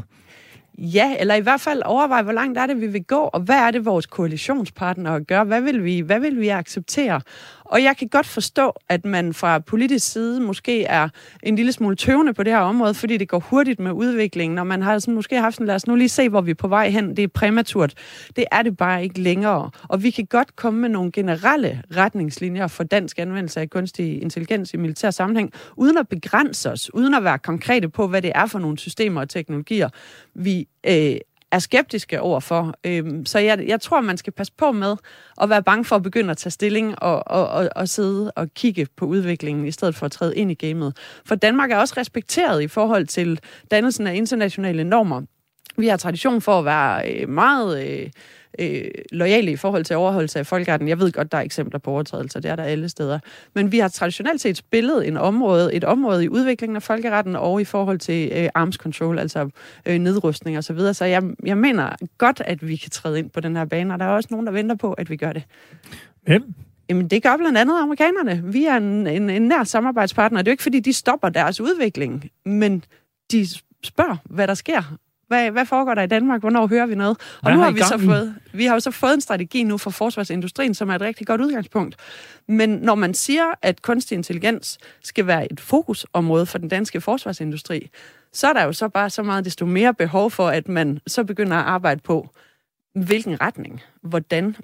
Ja, 0.77 1.15
eller 1.19 1.35
i 1.35 1.41
hvert 1.41 1.61
fald 1.61 1.81
overveje, 1.85 2.23
hvor 2.23 2.31
langt 2.31 2.57
er 2.59 2.65
det, 2.65 2.81
vi 2.81 2.87
vil 2.87 3.03
gå, 3.03 3.19
og 3.19 3.39
hvad 3.39 3.55
er 3.55 3.71
det, 3.71 3.85
vores 3.85 4.05
koalitionspartnere 4.05 5.23
gør? 5.23 5.43
Hvad 5.43 5.61
vil 5.61 5.83
vi, 5.83 5.99
hvad 5.99 6.19
vil 6.19 6.39
vi 6.39 6.47
acceptere? 6.47 7.21
Og 7.69 7.83
jeg 7.83 7.97
kan 7.97 8.07
godt 8.07 8.25
forstå, 8.25 8.73
at 8.89 9.05
man 9.05 9.33
fra 9.33 9.59
politisk 9.59 10.11
side 10.11 10.39
måske 10.39 10.83
er 10.83 11.09
en 11.43 11.55
lille 11.55 11.71
smule 11.71 11.95
tøvende 11.95 12.33
på 12.33 12.43
det 12.43 12.53
her 12.53 12.59
område, 12.59 12.93
fordi 12.93 13.17
det 13.17 13.29
går 13.29 13.39
hurtigt 13.39 13.79
med 13.79 13.91
udviklingen, 13.91 14.57
og 14.57 14.67
man 14.67 14.81
har 14.81 14.99
sådan 14.99 15.13
måske 15.13 15.41
haft 15.41 15.55
sådan, 15.55 15.67
lad 15.67 15.75
os 15.75 15.87
nu 15.87 15.95
lige 15.95 16.09
se, 16.09 16.29
hvor 16.29 16.41
vi 16.41 16.51
er 16.51 16.55
på 16.55 16.67
vej 16.67 16.89
hen. 16.89 17.17
Det 17.17 17.23
er 17.23 17.27
præmaturt. 17.27 17.93
Det 18.35 18.45
er 18.51 18.61
det 18.61 18.77
bare 18.77 19.03
ikke 19.03 19.21
længere. 19.21 19.71
Og 19.87 20.03
vi 20.03 20.09
kan 20.09 20.25
godt 20.25 20.55
komme 20.55 20.79
med 20.79 20.89
nogle 20.89 21.11
generelle 21.11 21.83
retningslinjer 21.95 22.67
for 22.67 22.83
dansk 22.83 23.19
anvendelse 23.19 23.59
af 23.61 23.69
kunstig 23.69 24.21
intelligens 24.21 24.73
i 24.73 24.77
militær 24.77 25.11
sammenhæng, 25.11 25.51
uden 25.75 25.97
at 25.97 26.07
begrænse 26.07 26.71
os, 26.71 26.93
uden 26.93 27.13
at 27.13 27.23
være 27.23 27.39
konkrete 27.39 27.89
på, 27.89 28.07
hvad 28.07 28.21
det 28.21 28.31
er 28.35 28.45
for 28.45 28.59
nogle 28.59 28.77
systemer 28.77 29.21
og 29.21 29.29
teknologier, 29.29 29.89
vi 30.35 30.67
øh, 30.87 31.15
er 31.51 31.59
skeptiske 31.59 32.21
overfor. 32.21 32.73
Øhm, 32.83 33.25
så 33.25 33.39
jeg, 33.39 33.67
jeg 33.67 33.81
tror, 33.81 34.01
man 34.01 34.17
skal 34.17 34.33
passe 34.33 34.53
på 34.57 34.71
med 34.71 34.95
at 35.41 35.49
være 35.49 35.63
bange 35.63 35.85
for 35.85 35.95
at 35.95 36.03
begynde 36.03 36.31
at 36.31 36.37
tage 36.37 36.51
stilling 36.51 37.01
og, 37.03 37.27
og, 37.27 37.47
og, 37.47 37.69
og 37.75 37.89
sidde 37.89 38.31
og 38.31 38.47
kigge 38.55 38.87
på 38.97 39.05
udviklingen, 39.05 39.65
i 39.65 39.71
stedet 39.71 39.95
for 39.95 40.05
at 40.05 40.11
træde 40.11 40.35
ind 40.35 40.51
i 40.51 40.53
gamet. 40.53 40.97
For 41.25 41.35
Danmark 41.35 41.71
er 41.71 41.77
også 41.77 41.93
respekteret 41.97 42.61
i 42.61 42.67
forhold 42.67 43.07
til 43.07 43.39
dannelsen 43.71 44.07
af 44.07 44.15
internationale 44.15 44.83
normer. 44.83 45.21
Vi 45.77 45.87
har 45.87 45.97
tradition 45.97 46.41
for 46.41 46.59
at 46.59 46.65
være 46.65 47.11
øh, 47.11 47.29
meget... 47.29 47.87
Øh, 47.87 48.09
øh, 48.59 48.91
lojale 49.11 49.51
i 49.51 49.55
forhold 49.55 49.83
til 49.83 49.95
overholdelse 49.95 50.39
af 50.39 50.45
folkeretten. 50.47 50.87
Jeg 50.87 50.99
ved 50.99 51.11
godt, 51.11 51.31
der 51.31 51.37
er 51.37 51.41
eksempler 51.41 51.79
på 51.79 51.91
overtrædelser, 51.91 52.39
det 52.39 52.51
er 52.51 52.55
der 52.55 52.63
alle 52.63 52.89
steder. 52.89 53.19
Men 53.55 53.71
vi 53.71 53.79
har 53.79 53.87
traditionelt 53.87 54.41
set 54.41 54.57
spillet 54.57 55.07
en 55.07 55.17
område, 55.17 55.73
et 55.73 55.83
område 55.83 56.23
i 56.23 56.29
udviklingen 56.29 56.75
af 56.75 56.83
folkeretten 56.83 57.35
og 57.35 57.61
i 57.61 57.65
forhold 57.65 57.99
til 57.99 58.31
øh, 58.35 58.49
arms 58.55 58.75
control, 58.75 59.19
altså 59.19 59.49
øh, 59.85 59.99
nedrustning 59.99 60.57
og 60.57 60.63
så 60.63 60.73
videre. 60.73 60.93
Så 60.93 61.05
jeg, 61.05 61.23
jeg 61.45 61.57
mener 61.57 61.89
godt, 62.17 62.41
at 62.45 62.67
vi 62.67 62.75
kan 62.75 62.91
træde 62.91 63.19
ind 63.19 63.29
på 63.29 63.39
den 63.39 63.55
her 63.55 63.65
bane, 63.65 63.93
og 63.93 63.99
der 63.99 64.05
er 64.05 64.09
også 64.09 64.29
nogen, 64.31 64.45
der 64.45 64.51
venter 64.51 64.75
på, 64.75 64.93
at 64.93 65.09
vi 65.09 65.15
gør 65.15 65.33
det. 65.33 65.43
Hvem? 66.21 66.53
Jamen, 66.89 67.07
det 67.07 67.23
gør 67.23 67.37
blandt 67.37 67.57
andet 67.57 67.81
amerikanerne. 67.81 68.41
Vi 68.45 68.65
er 68.65 68.77
en, 68.77 69.07
en, 69.07 69.29
en 69.29 69.41
nær 69.41 69.63
samarbejdspartner. 69.63 70.41
Det 70.41 70.47
er 70.47 70.51
jo 70.51 70.53
ikke, 70.53 70.63
fordi 70.63 70.79
de 70.79 70.93
stopper 70.93 71.29
deres 71.29 71.61
udvikling, 71.61 72.29
men 72.45 72.83
de 73.31 73.47
spørger, 73.83 74.15
hvad 74.25 74.47
der 74.47 74.53
sker, 74.53 74.97
hvad, 75.27 75.51
hvad 75.51 75.65
foregår 75.65 75.93
der 75.93 76.01
i 76.01 76.07
Danmark? 76.07 76.41
Hvornår 76.41 76.67
hører 76.67 76.85
vi 76.85 76.95
noget? 76.95 77.17
Og 77.17 77.41
hvad 77.41 77.53
nu 77.53 77.59
har 77.59 77.71
vi 77.71 77.79
så 77.79 77.97
fået, 77.97 78.35
vi 78.53 78.65
har 78.65 78.73
jo 78.73 78.79
så 78.79 78.91
fået 78.91 79.13
en 79.13 79.21
strategi 79.21 79.63
nu 79.63 79.77
for 79.77 79.89
forsvarsindustrien, 79.89 80.73
som 80.73 80.89
er 80.89 80.95
et 80.95 81.01
rigtig 81.01 81.27
godt 81.27 81.41
udgangspunkt. 81.41 81.95
Men 82.47 82.69
når 82.69 82.95
man 82.95 83.13
siger, 83.13 83.45
at 83.61 83.81
kunstig 83.81 84.15
intelligens 84.15 84.77
skal 85.03 85.27
være 85.27 85.51
et 85.51 85.59
fokusområde 85.59 86.45
for 86.45 86.57
den 86.57 86.69
danske 86.69 87.01
forsvarsindustri, 87.01 87.89
så 88.33 88.47
er 88.47 88.53
der 88.53 88.63
jo 88.63 88.73
så 88.73 88.89
bare 88.89 89.09
så 89.09 89.23
meget 89.23 89.45
desto 89.45 89.65
mere 89.65 89.93
behov 89.93 90.31
for, 90.31 90.47
at 90.47 90.67
man 90.67 90.99
så 91.07 91.23
begynder 91.23 91.57
at 91.57 91.65
arbejde 91.65 92.01
på, 92.01 92.29
hvilken 92.95 93.41
retning, 93.41 93.81
hvordan 94.01 94.55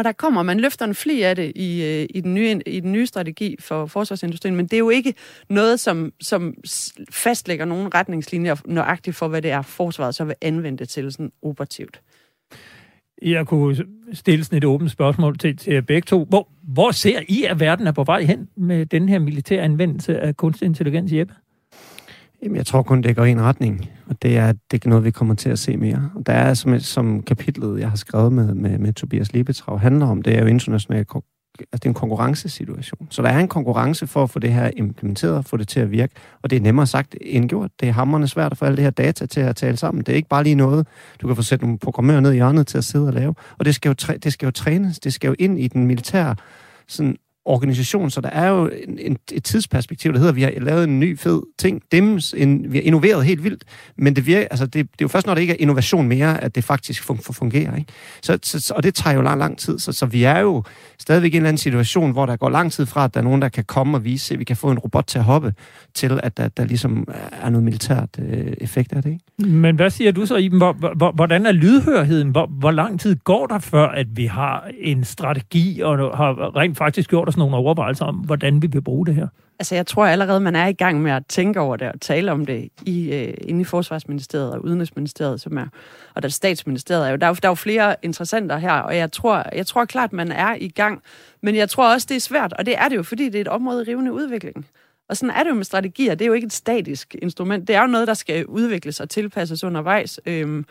og 0.00 0.04
der 0.04 0.12
kommer, 0.12 0.42
man 0.42 0.60
løfter 0.60 0.84
en 0.84 0.94
fli 0.94 1.22
af 1.22 1.36
det 1.36 1.52
i, 1.56 1.82
øh, 1.84 2.06
i, 2.10 2.20
den 2.20 2.34
nye, 2.34 2.60
i 2.66 2.80
den 2.80 2.92
nye 2.92 3.06
strategi 3.06 3.56
for 3.60 3.86
forsvarsindustrien, 3.86 4.56
men 4.56 4.66
det 4.66 4.72
er 4.72 4.78
jo 4.78 4.90
ikke 4.90 5.14
noget, 5.48 5.80
som, 5.80 6.12
som 6.20 6.54
fastlægger 7.10 7.64
nogle 7.64 7.88
retningslinjer 7.94 8.56
nøjagtigt 8.64 9.16
for, 9.16 9.28
hvad 9.28 9.42
det 9.42 9.50
er, 9.50 9.62
forsvaret 9.62 10.14
så 10.14 10.24
vil 10.24 10.34
anvende 10.40 10.78
det 10.78 10.88
til 10.88 11.12
sådan 11.12 11.32
operativt. 11.42 12.00
Jeg 13.22 13.46
kunne 13.46 13.76
stille 14.12 14.44
sådan 14.44 14.56
et 14.56 14.64
åbent 14.64 14.90
spørgsmål 14.90 15.38
til, 15.38 15.56
til 15.56 15.82
begge 15.82 16.06
to. 16.06 16.24
Hvor, 16.24 16.48
hvor 16.62 16.90
ser 16.90 17.20
I, 17.28 17.44
at 17.44 17.60
verden 17.60 17.86
er 17.86 17.92
på 17.92 18.04
vej 18.04 18.22
hen 18.22 18.48
med 18.56 18.86
den 18.86 19.08
her 19.08 19.18
militære 19.18 19.62
anvendelse 19.62 20.20
af 20.20 20.36
kunstig 20.36 20.66
intelligens, 20.66 21.12
Jeppe? 21.12 21.34
Jamen, 22.42 22.56
jeg 22.56 22.66
tror 22.66 22.82
kun, 22.82 23.02
det 23.02 23.16
går 23.16 23.24
i 23.24 23.30
en 23.30 23.40
retning, 23.40 23.90
og 24.06 24.22
det 24.22 24.36
er, 24.36 24.52
det 24.70 24.84
er 24.84 24.88
noget, 24.88 25.04
vi 25.04 25.10
kommer 25.10 25.34
til 25.34 25.50
at 25.50 25.58
se 25.58 25.76
mere. 25.76 26.10
Og 26.14 26.26
der 26.26 26.32
er, 26.32 26.54
som, 26.54 26.80
som 26.80 27.22
kapitlet, 27.22 27.80
jeg 27.80 27.88
har 27.88 27.96
skrevet 27.96 28.32
med, 28.32 28.54
med, 28.54 28.78
med 28.78 28.92
Tobias 28.92 29.32
Liebetrav, 29.32 29.78
handler 29.78 30.06
om, 30.06 30.22
det 30.22 30.36
er 30.36 30.40
jo 30.40 30.46
international 30.46 31.04
altså 31.60 31.68
det 31.72 31.84
er 31.84 31.88
en 31.88 31.94
konkurrencesituation. 31.94 33.06
Så 33.10 33.22
der 33.22 33.28
er 33.28 33.38
en 33.38 33.48
konkurrence 33.48 34.06
for 34.06 34.22
at 34.22 34.30
få 34.30 34.38
det 34.38 34.52
her 34.52 34.70
implementeret, 34.76 35.46
få 35.46 35.56
det 35.56 35.68
til 35.68 35.80
at 35.80 35.90
virke, 35.90 36.14
og 36.42 36.50
det 36.50 36.56
er 36.56 36.60
nemmere 36.60 36.86
sagt 36.86 37.16
end 37.20 37.48
gjort. 37.48 37.70
Det 37.80 37.88
er 37.88 37.92
hammerende 37.92 38.28
svært 38.28 38.52
at 38.52 38.58
få 38.58 38.64
alle 38.64 38.76
det 38.76 38.84
her 38.84 38.90
data 38.90 39.26
til 39.26 39.40
at 39.40 39.56
tale 39.56 39.76
sammen. 39.76 40.04
Det 40.04 40.12
er 40.12 40.16
ikke 40.16 40.28
bare 40.28 40.44
lige 40.44 40.54
noget, 40.54 40.86
du 41.22 41.26
kan 41.26 41.36
få 41.36 41.42
sat 41.42 41.62
nogle 41.62 41.78
programmører 41.78 42.20
ned 42.20 42.32
i 42.32 42.34
hjørnet 42.34 42.66
til 42.66 42.78
at 42.78 42.84
sidde 42.84 43.06
og 43.06 43.12
lave. 43.12 43.34
Og 43.58 43.64
det 43.64 43.74
skal 43.74 43.88
jo, 43.88 43.94
træ, 43.94 44.16
det 44.22 44.32
skal 44.32 44.46
jo 44.46 44.50
trænes, 44.50 45.00
det 45.00 45.12
skal 45.12 45.28
jo 45.28 45.34
ind 45.38 45.60
i 45.60 45.68
den 45.68 45.86
militære 45.86 46.36
sådan 46.88 47.16
organisation, 47.44 48.10
så 48.10 48.20
der 48.20 48.28
er 48.28 48.48
jo 48.48 48.70
en, 48.88 48.98
en, 48.98 49.16
et 49.32 49.44
tidsperspektiv, 49.44 50.12
der 50.12 50.18
hedder, 50.18 50.32
at 50.32 50.36
vi 50.36 50.42
har 50.42 50.52
lavet 50.60 50.84
en 50.84 51.00
ny 51.00 51.18
fed 51.18 51.42
ting, 51.58 51.82
dem, 51.92 52.20
en, 52.36 52.72
vi 52.72 52.78
har 52.78 52.82
innoveret 52.82 53.24
helt 53.24 53.44
vildt, 53.44 53.64
men 53.96 54.16
det, 54.16 54.26
virker, 54.26 54.48
altså 54.50 54.66
det, 54.66 54.74
det 54.74 54.82
er 54.82 55.02
jo 55.02 55.08
først, 55.08 55.26
når 55.26 55.34
det 55.34 55.40
ikke 55.40 55.52
er 55.52 55.56
innovation 55.60 56.08
mere, 56.08 56.44
at 56.44 56.54
det 56.54 56.64
faktisk 56.64 57.02
fun, 57.02 57.18
fungerer. 57.18 57.76
Ikke? 57.76 57.92
Så, 58.22 58.38
så, 58.42 58.72
og 58.76 58.82
det 58.82 58.94
tager 58.94 59.16
jo 59.16 59.22
lang, 59.22 59.38
lang 59.38 59.58
tid, 59.58 59.78
så, 59.78 59.92
så 59.92 60.06
vi 60.06 60.24
er 60.24 60.38
jo 60.38 60.62
stadigvæk 60.98 61.34
i 61.34 61.36
en 61.36 61.42
eller 61.42 61.48
anden 61.48 61.58
situation, 61.58 62.12
hvor 62.12 62.26
der 62.26 62.36
går 62.36 62.50
lang 62.50 62.72
tid 62.72 62.86
fra, 62.86 63.04
at 63.04 63.14
der 63.14 63.20
er 63.20 63.24
nogen, 63.24 63.42
der 63.42 63.48
kan 63.48 63.64
komme 63.64 63.96
og 63.96 64.04
vise, 64.04 64.34
at 64.34 64.38
vi 64.38 64.44
kan 64.44 64.56
få 64.56 64.70
en 64.70 64.78
robot 64.78 65.04
til 65.06 65.18
at 65.18 65.24
hoppe, 65.24 65.54
til 65.94 66.20
at 66.22 66.36
der, 66.36 66.48
der 66.48 66.64
ligesom 66.64 67.08
er 67.32 67.50
noget 67.50 67.64
militært 67.64 68.08
øh, 68.18 68.52
effekt 68.60 68.92
af 68.92 69.02
det. 69.02 69.10
Ikke? 69.10 69.50
Men 69.50 69.76
hvad 69.76 69.90
siger 69.90 70.12
du 70.12 70.26
så, 70.26 70.36
Iben? 70.36 70.58
Hvor, 70.58 71.12
hvordan 71.12 71.46
er 71.46 71.52
lydhørheden? 71.52 72.28
Hvor, 72.28 72.46
hvor 72.46 72.70
lang 72.70 73.00
tid 73.00 73.16
går 73.24 73.46
der 73.46 73.58
før, 73.58 73.88
at 73.88 74.06
vi 74.16 74.26
har 74.26 74.70
en 74.78 75.04
strategi 75.04 75.80
og 75.80 76.16
har 76.16 76.56
rent 76.56 76.78
faktisk 76.78 77.10
gjort 77.10 77.29
os 77.30 77.36
nogle 77.36 77.56
overvejelser 77.56 78.04
om, 78.04 78.14
hvordan 78.14 78.62
vi 78.62 78.66
vil 78.66 78.82
bruge 78.82 79.06
det 79.06 79.14
her? 79.14 79.26
Altså, 79.58 79.74
jeg 79.74 79.86
tror 79.86 80.06
allerede, 80.06 80.40
man 80.40 80.56
er 80.56 80.66
i 80.66 80.72
gang 80.72 81.02
med 81.02 81.12
at 81.12 81.26
tænke 81.28 81.60
over 81.60 81.76
det 81.76 81.88
og 81.88 82.00
tale 82.00 82.32
om 82.32 82.46
det 82.46 82.68
i, 82.86 83.12
øh, 83.12 83.34
inde 83.40 83.60
i 83.60 83.64
Forsvarsministeriet 83.64 84.52
og 84.52 84.64
Udenrigsministeriet, 84.64 85.40
som 85.40 85.58
er, 85.58 85.66
og 86.14 86.22
der 86.22 86.28
Statsministeriet 86.28 87.06
er 87.06 87.10
jo. 87.10 87.16
Der 87.16 87.26
er 87.26 87.30
jo, 87.30 87.34
der 87.42 87.48
er 87.48 87.50
jo 87.50 87.54
flere 87.54 87.96
interessenter 88.02 88.58
her, 88.58 88.72
og 88.72 88.96
jeg 88.96 89.12
tror, 89.12 89.44
jeg 89.56 89.66
tror 89.66 89.84
klart, 89.84 90.12
man 90.12 90.32
er 90.32 90.54
i 90.54 90.68
gang. 90.68 91.02
Men 91.42 91.56
jeg 91.56 91.70
tror 91.70 91.92
også, 91.92 92.06
det 92.10 92.16
er 92.16 92.20
svært, 92.20 92.52
og 92.52 92.66
det 92.66 92.74
er 92.78 92.88
det 92.88 92.96
jo, 92.96 93.02
fordi 93.02 93.24
det 93.24 93.34
er 93.34 93.40
et 93.40 93.48
område 93.48 93.82
i 93.82 93.90
rivende 93.90 94.12
udvikling. 94.12 94.66
Og 95.08 95.16
sådan 95.16 95.36
er 95.36 95.42
det 95.42 95.50
jo 95.50 95.54
med 95.54 95.64
strategier. 95.64 96.14
Det 96.14 96.24
er 96.24 96.26
jo 96.26 96.32
ikke 96.32 96.46
et 96.46 96.52
statisk 96.52 97.16
instrument. 97.22 97.68
Det 97.68 97.76
er 97.76 97.80
jo 97.80 97.86
noget, 97.86 98.08
der 98.08 98.14
skal 98.14 98.46
udvikles 98.46 99.00
og 99.00 99.10
tilpasses 99.10 99.64
undervejs. 99.64 100.20
Øhm, 100.26 100.64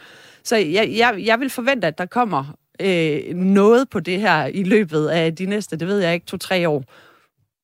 så 0.44 0.56
jeg, 0.56 0.94
jeg, 0.98 1.24
jeg 1.26 1.40
vil 1.40 1.50
forvente, 1.50 1.88
at 1.88 1.98
der 1.98 2.06
kommer 2.06 2.56
øh, 2.82 3.36
noget 3.36 3.90
på 3.90 4.00
det 4.00 4.22
her 4.22 4.46
i 4.46 4.64
løbet 4.64 5.08
af 5.08 5.36
de 5.36 5.46
næste, 5.46 5.78
det 5.78 5.88
ved 5.88 6.00
jeg 6.00 6.14
ikke, 6.14 6.26
to-tre 6.26 6.70
år. 6.70 6.84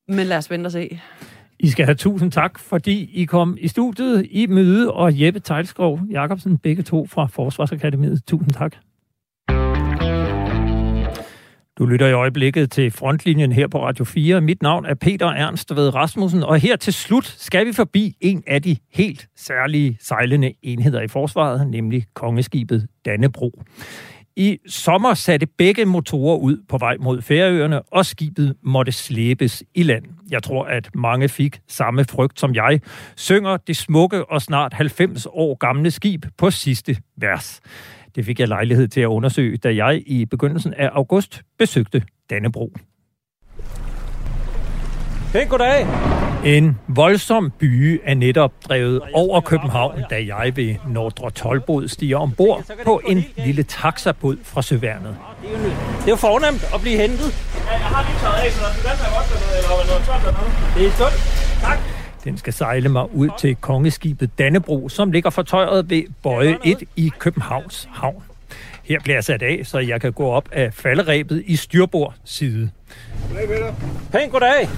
Men 0.07 0.27
lad 0.27 0.37
os 0.37 0.51
vente 0.51 0.67
og 0.67 0.71
se. 0.71 0.99
I 1.59 1.69
skal 1.69 1.85
have 1.85 1.95
tusind 1.95 2.31
tak, 2.31 2.59
fordi 2.59 3.09
I 3.13 3.25
kom 3.25 3.57
i 3.61 3.67
studiet 3.67 4.27
i 4.31 4.45
møde, 4.45 4.93
og 4.93 5.21
Jeppe 5.21 5.39
Tejlskov 5.39 5.99
Jacobsen, 6.11 6.57
begge 6.57 6.83
to 6.83 7.07
fra 7.07 7.25
Forsvarsakademiet. 7.25 8.21
Tusind 8.27 8.51
tak. 8.51 8.75
Du 11.77 11.85
lytter 11.85 12.07
i 12.07 12.13
øjeblikket 12.13 12.71
til 12.71 12.91
frontlinjen 12.91 13.51
her 13.51 13.67
på 13.67 13.85
Radio 13.85 14.05
4. 14.05 14.41
Mit 14.41 14.61
navn 14.61 14.85
er 14.85 14.93
Peter 14.93 15.27
Ernst 15.27 15.75
ved 15.75 15.95
Rasmussen, 15.95 16.43
og 16.43 16.59
her 16.59 16.75
til 16.75 16.93
slut 16.93 17.25
skal 17.25 17.67
vi 17.67 17.73
forbi 17.73 18.15
en 18.21 18.43
af 18.47 18.61
de 18.61 18.77
helt 18.93 19.27
særlige 19.35 19.97
sejlende 20.01 20.53
enheder 20.63 21.01
i 21.01 21.07
forsvaret, 21.07 21.67
nemlig 21.67 22.05
kongeskibet 22.13 22.87
Dannebro. 23.05 23.61
I 24.37 24.57
sommer 24.67 25.13
satte 25.13 25.45
begge 25.45 25.85
motorer 25.85 26.37
ud 26.37 26.57
på 26.69 26.77
vej 26.77 26.97
mod 26.99 27.21
Færøerne, 27.21 27.81
og 27.81 28.05
skibet 28.05 28.55
måtte 28.63 28.91
slæbes 28.91 29.63
i 29.75 29.83
land. 29.83 30.05
Jeg 30.31 30.43
tror, 30.43 30.65
at 30.65 30.89
mange 30.95 31.29
fik 31.29 31.59
samme 31.67 32.05
frygt 32.05 32.39
som 32.39 32.55
jeg. 32.55 32.79
Synger 33.15 33.57
det 33.57 33.77
smukke 33.77 34.25
og 34.31 34.41
snart 34.41 34.73
90 34.73 35.27
år 35.29 35.55
gamle 35.55 35.91
skib 35.91 36.25
på 36.37 36.51
sidste 36.51 36.97
vers. 37.17 37.61
Det 38.15 38.25
fik 38.25 38.39
jeg 38.39 38.47
lejlighed 38.47 38.87
til 38.87 39.01
at 39.01 39.07
undersøge, 39.07 39.57
da 39.57 39.75
jeg 39.75 40.03
i 40.05 40.25
begyndelsen 40.25 40.73
af 40.73 40.89
august 40.93 41.41
besøgte 41.59 42.03
Dannebro. 42.29 42.73
Pænt 45.33 45.49
goddag. 45.49 45.87
En 46.45 46.79
voldsom 46.87 47.51
byge 47.59 47.99
er 48.03 48.13
netop 48.13 48.51
drevet 48.69 49.01
over 49.13 49.41
København, 49.41 50.03
da 50.09 50.15
jeg 50.15 50.51
ved 50.55 50.75
Nordre 50.87 51.31
Tolbod 51.31 51.87
stiger 51.87 52.17
ombord 52.17 52.63
på 52.83 53.01
en 53.07 53.25
lille 53.37 53.63
taxabåd 53.63 54.37
fra 54.43 54.61
Søværnet. 54.61 55.17
Det 55.41 56.05
er 56.05 56.09
jo, 56.09 56.15
fornemt 56.15 56.65
at 56.73 56.81
blive 56.81 56.97
hentet. 56.97 57.25
Ja, 57.65 57.71
jeg 57.71 57.79
har 57.79 58.03
lige 58.09 58.19
taget 58.19 58.35
af, 58.45 58.51
så 58.51 58.61
der 58.87 58.95
skal 58.95 59.11
godt 59.15 59.27
eller 59.57 59.87
noget 59.87 60.05
tørt 60.05 60.19
eller 60.19 60.31
noget. 60.31 60.53
Det 60.77 60.87
er 60.87 60.91
sundt. 60.91 61.61
Tak. 61.61 61.79
Den 62.23 62.37
skal 62.37 62.53
sejle 62.53 62.89
mig 62.89 63.15
ud 63.15 63.29
til 63.39 63.55
kongeskibet 63.55 64.39
Dannebro, 64.39 64.89
som 64.89 65.11
ligger 65.11 65.29
fortøjet 65.29 65.89
ved 65.89 66.03
Bøje 66.23 66.57
1 66.63 66.83
i 66.95 67.11
Københavns 67.19 67.89
Havn. 67.91 68.23
Her 68.83 68.99
bliver 69.03 69.15
jeg 69.15 69.23
sat 69.23 69.41
af, 69.41 69.61
så 69.63 69.79
jeg 69.79 70.01
kan 70.01 70.13
gå 70.13 70.29
op 70.29 70.49
af 70.51 70.73
falderæbet 70.73 71.43
i 71.45 71.55
styrbord 71.55 72.13
side. 72.25 72.69
Goddag, 73.29 73.47
Peter. 73.47 73.73
Pænt 74.11 74.31
goddag. 74.31 74.69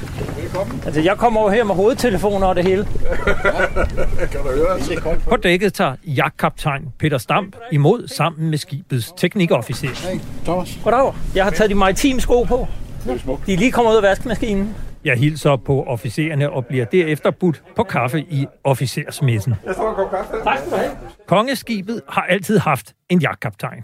Velkommen. 0.42 0.82
Altså, 0.86 1.02
jeg 1.02 1.18
kommer 1.18 1.42
over 1.42 1.52
her 1.52 1.64
med 1.64 1.76
hovedtelefoner 1.76 2.48
og 2.48 2.56
det 2.56 2.64
hele. 2.64 2.86
kan 4.32 4.42
du 4.44 4.50
høre? 4.50 5.20
På 5.30 5.36
dækket 5.36 5.74
tager 5.74 5.96
jagtkaptajn 6.06 6.88
Peter 7.00 7.18
Stamp 7.18 7.56
imod 7.72 8.08
sammen 8.08 8.50
med 8.50 8.58
skibets 8.58 9.14
teknikofficer. 9.18 10.10
Hej, 10.10 10.20
Thomas. 10.46 10.80
Goddag. 10.84 11.14
Jeg 11.36 11.44
har 11.44 11.52
taget 11.52 11.70
de 11.70 11.76
maritime 11.76 12.22
sko 12.22 12.44
på. 12.44 12.68
Det 13.04 13.14
er 13.14 13.18
smukt. 13.18 13.46
De 13.46 13.54
er 13.54 13.58
lige 13.58 13.72
kommet 13.72 13.92
ud 13.92 13.98
af 13.98 14.04
vaskemaskinen. 14.04 14.76
Jeg 15.06 15.18
hilser 15.18 15.56
på 15.56 15.84
officererne 15.84 16.50
og 16.50 16.66
bliver 16.66 16.86
derefter 16.86 17.32
budt 17.32 17.64
på 17.76 17.84
kaffe 17.84 18.20
i 18.20 18.46
officersmessen. 18.64 19.56
Jeg 19.66 19.76
kop 19.76 20.10
kaffe. 20.10 20.34
Tak 20.44 20.58
skal 20.58 20.72
du 20.72 20.76
have. 20.76 20.92
Kongeskibet 21.28 22.02
har 22.10 22.22
altid 22.22 22.58
haft 22.58 22.94
en 23.10 23.22
jagtkaptajn. 23.22 23.84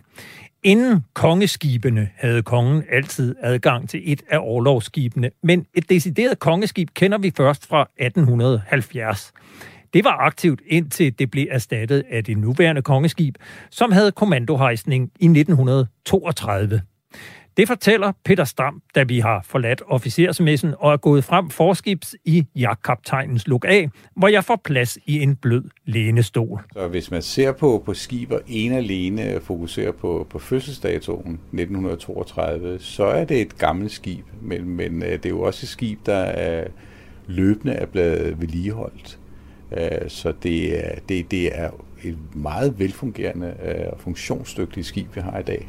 Inden 0.66 1.05
kongeskibene 1.14 2.09
havde 2.16 2.43
kongen 2.43 2.84
altid 2.91 3.36
adgang 3.41 3.89
til 3.89 4.01
et 4.11 4.22
af 4.30 4.38
overlovsskibene, 4.41 5.32
men 5.43 5.66
et 5.74 5.89
decideret 5.89 6.39
kongeskib 6.39 6.89
kender 6.93 7.18
vi 7.18 7.32
først 7.38 7.68
fra 7.68 7.89
1870. 7.97 9.34
Det 9.93 10.03
var 10.03 10.18
aktivt 10.18 10.61
indtil 10.68 11.20
det 11.20 11.32
blev 11.32 11.47
erstattet 11.49 12.03
af 12.09 12.24
det 12.24 12.38
nuværende 12.38 12.82
kongeskib, 12.82 13.36
som 13.70 13.91
havde 13.91 14.11
kommandohejsning 14.11 15.11
i 15.20 15.26
1932. 15.26 16.82
Det 17.57 17.67
fortæller 17.67 18.11
Peter 18.25 18.43
Stam, 18.43 18.81
da 18.95 19.03
vi 19.03 19.19
har 19.19 19.45
forladt 19.45 19.81
officersmessen 19.87 20.73
og 20.79 20.93
er 20.93 20.97
gået 20.97 21.23
frem 21.23 21.49
forskibs 21.49 22.15
i 22.25 22.45
jagtkaptajnens 22.55 23.47
luk 23.47 23.65
af, 23.67 23.89
hvor 24.15 24.27
jeg 24.27 24.43
får 24.43 24.61
plads 24.63 24.97
i 25.05 25.19
en 25.19 25.35
blød 25.35 25.63
lænestol. 25.85 26.61
Så 26.73 26.87
hvis 26.87 27.11
man 27.11 27.21
ser 27.21 27.51
på, 27.51 27.83
på 27.85 27.93
skiber 27.93 28.39
en 28.47 28.71
alene 28.71 29.33
øh, 29.33 29.41
fokuserer 29.41 29.91
på, 29.91 30.27
på 30.29 30.39
fødselsdatoen 30.39 31.33
1932, 31.33 32.79
så 32.79 33.03
er 33.03 33.25
det 33.25 33.41
et 33.41 33.57
gammelt 33.57 33.91
skib, 33.91 34.25
men, 34.41 34.69
men 34.69 35.03
øh, 35.03 35.11
det 35.11 35.25
er 35.25 35.29
jo 35.29 35.41
også 35.41 35.65
et 35.65 35.69
skib, 35.69 35.99
der 36.05 36.15
er 36.15 36.67
løbende 37.27 37.73
er 37.73 37.85
blevet 37.85 38.41
vedligeholdt. 38.41 39.19
Øh, 39.71 40.09
så 40.09 40.33
det 40.43 40.85
er, 40.85 40.99
det, 41.09 41.31
det 41.31 41.59
er 41.59 41.69
et 42.03 42.17
meget 42.35 42.79
velfungerende 42.79 43.53
og 43.93 43.99
funktionsdygtigt 43.99 44.87
skib, 44.87 45.15
vi 45.15 45.21
har 45.21 45.39
i 45.39 45.43
dag. 45.43 45.67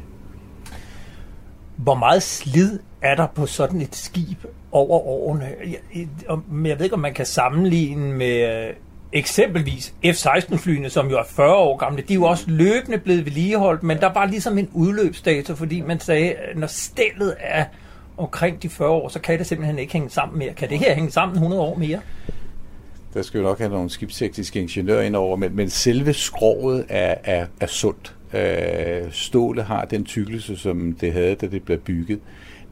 Hvor 1.77 1.95
meget 1.95 2.23
slid 2.23 2.79
er 3.01 3.15
der 3.15 3.27
på 3.27 3.45
sådan 3.45 3.81
et 3.81 3.95
skib 3.95 4.45
over 4.71 4.99
årene? 4.99 5.49
Jeg, 5.65 5.77
jeg, 5.95 6.37
men 6.51 6.65
jeg 6.65 6.77
ved 6.79 6.85
ikke, 6.85 6.93
om 6.93 6.99
man 6.99 7.13
kan 7.13 7.25
sammenligne 7.25 8.13
med 8.13 8.67
øh, 8.67 8.73
eksempelvis 9.13 9.93
F-16-flyene, 10.05 10.89
som 10.89 11.09
jo 11.09 11.17
er 11.17 11.23
40 11.23 11.55
år 11.55 11.77
gamle. 11.77 12.01
De 12.01 12.13
er 12.13 12.15
jo 12.15 12.23
også 12.23 12.45
løbende 12.47 12.97
blevet 12.97 13.25
vedligeholdt, 13.25 13.83
men 13.83 13.97
der 13.97 14.13
var 14.13 14.25
ligesom 14.25 14.57
en 14.57 14.69
udløbsdato, 14.73 15.55
fordi 15.55 15.81
man 15.81 15.99
sagde, 15.99 16.33
at 16.33 16.57
når 16.57 16.67
stillet 16.67 17.35
er 17.39 17.65
omkring 18.17 18.63
de 18.63 18.69
40 18.69 18.89
år, 18.89 19.09
så 19.09 19.19
kan 19.19 19.39
det 19.39 19.47
simpelthen 19.47 19.79
ikke 19.79 19.93
hænge 19.93 20.09
sammen 20.09 20.39
mere. 20.39 20.53
Kan 20.53 20.69
det 20.69 20.79
her 20.79 20.93
hænge 20.93 21.11
sammen 21.11 21.35
100 21.35 21.61
år 21.61 21.75
mere? 21.75 21.99
Der 23.13 23.21
skal 23.21 23.37
jo 23.37 23.43
nok 23.43 23.57
have 23.57 23.69
nogle 23.69 23.89
skibstekniske 23.89 24.61
ingeniører 24.61 25.01
ind 25.01 25.15
over, 25.15 25.35
men, 25.35 25.55
men 25.55 25.69
selve 25.69 26.13
skroget 26.13 26.85
er, 26.89 27.15
er, 27.23 27.45
er 27.59 27.67
sundt. 27.67 28.14
Øh, 28.33 29.11
stålet 29.11 29.65
har 29.65 29.85
den 29.85 30.03
tykkelse, 30.03 30.57
som 30.57 30.93
det 31.01 31.13
havde, 31.13 31.35
da 31.35 31.47
det 31.47 31.63
blev 31.63 31.77
bygget. 31.77 32.19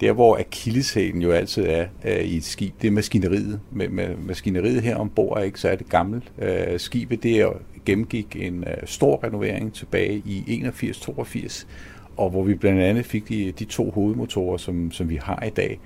Der, 0.02 0.12
hvor 0.12 0.38
akilleshælen 0.38 1.22
jo 1.22 1.32
altid 1.32 1.66
er 1.68 1.86
øh, 2.06 2.20
i 2.20 2.38
et 2.38 2.44
skib, 2.44 2.74
det 2.82 2.88
er 2.88 2.92
maskineriet. 2.92 3.60
Men, 3.72 3.96
med, 3.96 4.16
maskineriet 4.18 4.82
her 4.82 4.96
ombord 4.96 5.38
er 5.38 5.42
ikke 5.42 5.60
særligt 5.60 5.90
gammelt. 5.90 6.32
Øh, 6.40 6.80
skibet 6.80 7.24
det 7.24 7.42
er, 7.42 7.50
gennemgik 7.86 8.36
en 8.36 8.64
øh, 8.64 8.78
stor 8.86 9.24
renovering 9.24 9.74
tilbage 9.74 10.22
i 10.26 10.64
81-82, 10.66 11.66
og 12.18 12.30
hvor 12.30 12.44
vi 12.44 12.54
blandt 12.54 12.82
andet 12.82 13.06
fik 13.06 13.30
de, 13.30 13.52
de 13.60 13.66
to 13.66 13.92
hovedmotorer, 13.92 14.58
som, 14.58 14.92
som 14.92 15.10
vi 15.10 15.16
har 15.16 15.44
i 15.46 15.50
dag. 15.50 15.80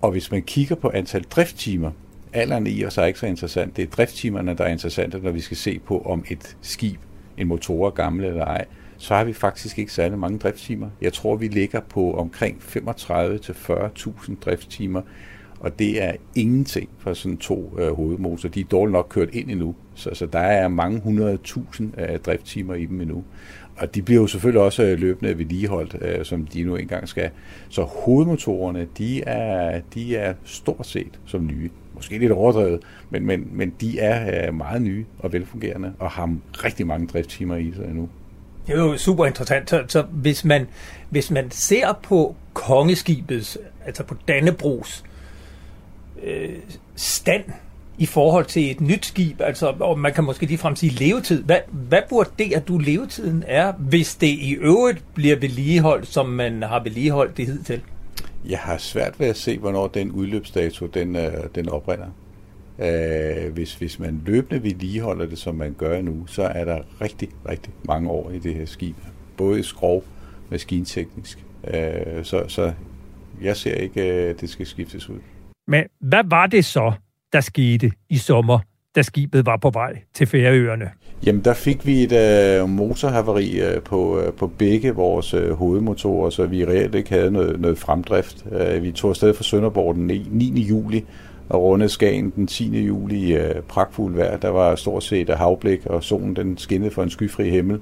Og 0.00 0.10
hvis 0.10 0.30
man 0.30 0.42
kigger 0.42 0.74
på 0.74 0.90
antal 0.94 1.22
drifttimer, 1.22 1.90
alderen 2.32 2.66
i 2.66 2.84
os 2.84 2.98
er 2.98 3.04
ikke 3.04 3.18
så 3.18 3.26
interessant. 3.26 3.76
Det 3.76 3.82
er 3.82 3.86
drifttimerne, 3.86 4.54
der 4.54 4.64
er 4.64 4.68
interessante, 4.68 5.18
når 5.18 5.30
vi 5.30 5.40
skal 5.40 5.56
se 5.56 5.78
på, 5.78 5.98
om 5.98 6.24
et 6.30 6.56
skib, 6.60 7.00
en 7.38 7.46
motor 7.46 7.86
er 7.86 7.90
gammel 7.90 8.24
eller 8.24 8.44
ej. 8.44 8.64
Så 8.96 9.14
har 9.14 9.24
vi 9.24 9.32
faktisk 9.32 9.78
ikke 9.78 9.92
særlig 9.92 10.18
mange 10.18 10.38
driftstimer. 10.38 10.88
Jeg 11.00 11.12
tror, 11.12 11.36
vi 11.36 11.48
ligger 11.48 11.80
på 11.80 12.12
omkring 12.12 12.58
35-40.000 12.58 14.34
driftstimer, 14.44 15.02
og 15.60 15.78
det 15.78 16.02
er 16.02 16.12
ingenting 16.34 16.88
for 16.98 17.14
sådan 17.14 17.36
to 17.36 17.78
øh, 17.78 17.96
hovedmotorer. 17.96 18.52
De 18.52 18.60
er 18.60 18.64
dårligt 18.64 18.92
nok 18.92 19.06
kørt 19.10 19.28
ind 19.32 19.50
endnu, 19.50 19.74
så, 19.94 20.10
så 20.12 20.26
der 20.26 20.38
er 20.38 20.68
mange 20.68 21.00
hundrede 21.00 21.36
tusind 21.36 22.00
øh, 22.00 22.18
drifttimer 22.18 22.74
i 22.74 22.86
dem 22.86 23.00
endnu. 23.00 23.24
Og 23.76 23.94
de 23.94 24.02
bliver 24.02 24.20
jo 24.20 24.26
selvfølgelig 24.26 24.60
også 24.62 24.82
øh, 24.82 24.98
løbende 24.98 25.38
vedligeholdt, 25.38 25.96
øh, 26.00 26.24
som 26.24 26.46
de 26.46 26.62
nu 26.62 26.76
engang 26.76 27.08
skal. 27.08 27.30
Så 27.68 27.82
hovedmotorerne, 27.82 28.88
de 28.98 29.22
er, 29.22 29.80
de 29.94 30.16
er 30.16 30.34
stort 30.44 30.86
set 30.86 31.20
som 31.24 31.46
nye. 31.46 31.70
Måske 31.96 32.18
lidt 32.18 32.32
overdrevet, 32.32 32.80
men, 33.10 33.26
men, 33.26 33.48
men 33.52 33.72
de 33.80 33.98
er 33.98 34.46
øh, 34.48 34.54
meget 34.54 34.82
nye 34.82 35.04
og 35.18 35.32
velfungerende, 35.32 35.92
og 35.98 36.10
har 36.10 36.36
rigtig 36.64 36.86
mange 36.86 37.06
driftstimer 37.06 37.56
i 37.56 37.72
sig 37.76 37.84
endnu. 37.84 38.08
Det 38.66 38.74
er 38.74 38.78
jo 38.78 38.96
super 38.96 39.26
interessant. 39.26 39.70
Så, 39.70 39.84
så 39.88 40.02
hvis, 40.02 40.44
man, 40.44 40.66
hvis 41.10 41.30
man 41.30 41.50
ser 41.50 41.98
på 42.02 42.36
kongeskibets, 42.54 43.58
altså 43.86 44.04
på 44.04 44.16
Dannebrogs 44.28 45.04
øh, 46.22 46.48
stand 46.96 47.44
i 47.98 48.06
forhold 48.06 48.44
til 48.44 48.70
et 48.70 48.80
nyt 48.80 49.06
skib, 49.06 49.40
altså, 49.40 49.74
og 49.80 49.98
man 49.98 50.12
kan 50.12 50.24
måske 50.24 50.46
ligefrem 50.46 50.76
sige 50.76 50.92
levetid. 50.92 51.42
Hvad, 51.42 51.58
hvad 51.70 52.02
vurderer 52.10 52.60
du 52.60 52.78
levetiden 52.78 53.44
er, 53.46 53.72
hvis 53.72 54.14
det 54.14 54.26
i 54.26 54.52
øvrigt 54.52 55.04
bliver 55.14 55.36
vedligeholdt, 55.36 56.06
som 56.06 56.28
man 56.28 56.62
har 56.62 56.82
vedligeholdt 56.82 57.36
det 57.36 57.46
hidtil? 57.46 57.82
Jeg 58.48 58.58
har 58.58 58.78
svært 58.78 59.20
ved 59.20 59.26
at 59.26 59.36
se, 59.36 59.58
hvornår 59.58 59.86
den 59.86 60.12
udløbsdato 60.12 60.86
den, 60.86 61.16
øh, 61.16 61.32
den 61.54 61.68
oprinder. 61.68 62.08
Øh, 62.78 63.52
hvis, 63.52 63.74
hvis 63.74 63.98
man 63.98 64.22
løbende 64.26 64.62
vedligeholder 64.62 65.26
det, 65.26 65.38
som 65.38 65.54
man 65.54 65.74
gør 65.78 66.02
nu, 66.02 66.26
så 66.26 66.42
er 66.42 66.64
der 66.64 66.80
rigtig, 67.00 67.28
rigtig 67.48 67.72
mange 67.84 68.10
år 68.10 68.30
i 68.30 68.38
det 68.38 68.54
her 68.54 68.66
skib. 68.66 68.96
Både 69.36 69.60
i 69.60 69.62
skrov, 69.62 70.04
maskinteknisk. 70.50 71.44
Øh, 71.66 72.24
så, 72.24 72.44
så 72.48 72.72
jeg 73.42 73.56
ser 73.56 73.74
ikke, 73.74 74.02
at 74.02 74.40
det 74.40 74.50
skal 74.50 74.66
skiftes 74.66 75.08
ud. 75.08 75.18
Men 75.66 75.84
hvad 76.00 76.22
var 76.24 76.46
det 76.46 76.64
så, 76.64 76.92
der 77.32 77.40
skete 77.40 77.92
i 78.08 78.16
sommer, 78.16 78.58
da 78.96 79.02
skibet 79.02 79.46
var 79.46 79.56
på 79.56 79.70
vej 79.70 79.98
til 80.14 80.26
Færøerne? 80.26 80.90
Jamen, 81.26 81.44
der 81.44 81.54
fik 81.54 81.86
vi 81.86 82.02
et 82.02 82.12
øh, 82.12 82.68
motorhavari 82.68 83.60
øh, 83.60 83.82
på, 83.82 84.20
øh, 84.20 84.32
på 84.32 84.46
begge 84.46 84.94
vores 84.94 85.34
øh, 85.34 85.52
hovedmotorer, 85.52 86.30
så 86.30 86.46
vi 86.46 86.64
reelt 86.64 86.94
ikke 86.94 87.10
havde 87.10 87.30
noget, 87.30 87.60
noget 87.60 87.78
fremdrift. 87.78 88.46
Øh, 88.52 88.82
vi 88.82 88.92
tog 88.92 89.10
afsted 89.10 89.34
fra 89.34 89.44
Sønderborg 89.44 89.94
den 89.94 90.06
9. 90.30 90.66
juli 90.68 91.04
og 91.48 91.62
rundede 91.62 91.88
Skagen 91.88 92.32
den 92.36 92.46
10. 92.46 92.86
juli 92.86 93.16
i 93.16 93.36
øh, 93.36 93.54
pragtfuld 93.68 94.14
vejr. 94.14 94.36
Der 94.36 94.48
var 94.48 94.74
stort 94.74 95.04
set 95.04 95.30
øh, 95.30 95.36
havblik, 95.36 95.86
og 95.86 96.04
solen 96.04 96.36
den 96.36 96.58
skinnede 96.58 96.90
for 96.90 97.02
en 97.02 97.10
skyfri 97.10 97.50
himmel. 97.50 97.80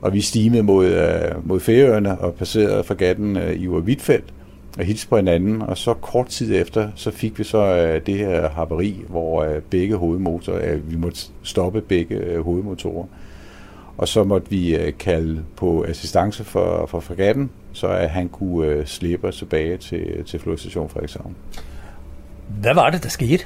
Og 0.00 0.12
vi 0.12 0.20
stimede 0.20 0.62
mod, 0.62 0.86
øh, 0.86 1.48
mod 1.48 1.60
Færøerne 1.60 2.18
og 2.18 2.34
passerede 2.34 2.84
fregatten 2.84 3.36
øh, 3.36 3.52
i 3.52 3.66
Hvidtfeldt 3.66 4.34
og 4.78 4.84
hilse 4.84 5.08
på 5.08 5.16
hinanden, 5.16 5.62
og 5.62 5.78
så 5.78 5.94
kort 5.94 6.26
tid 6.26 6.60
efter, 6.60 6.88
så 6.94 7.10
fik 7.10 7.38
vi 7.38 7.44
så 7.44 7.58
øh, 7.58 8.06
det 8.06 8.16
her 8.16 8.48
haveri, 8.48 9.04
hvor 9.08 9.42
øh, 9.42 9.62
begge 9.70 9.96
hovedmotorer, 9.96 10.72
øh, 10.72 10.90
vi 10.90 10.96
måtte 10.96 11.20
stoppe 11.42 11.80
begge 11.80 12.14
øh, 12.14 12.44
hovedmotorer. 12.44 13.06
Og 13.96 14.08
så 14.08 14.24
måtte 14.24 14.50
vi 14.50 14.76
øh, 14.76 14.92
kalde 14.98 15.42
på 15.56 15.84
assistance 15.88 16.44
for, 16.44 16.86
for 16.86 17.00
fregatten, 17.00 17.50
så 17.72 17.86
at 17.86 18.10
han 18.10 18.28
kunne 18.28 18.66
øh, 18.66 18.86
slippe 18.86 19.28
os 19.28 19.36
tilbage 19.36 19.76
til, 19.76 20.24
til 20.26 20.40
flodstation 20.40 20.88
Frederikshavn. 20.88 21.36
Hvad 22.60 22.74
var 22.74 22.90
det, 22.90 23.02
der 23.02 23.08
skete? 23.08 23.44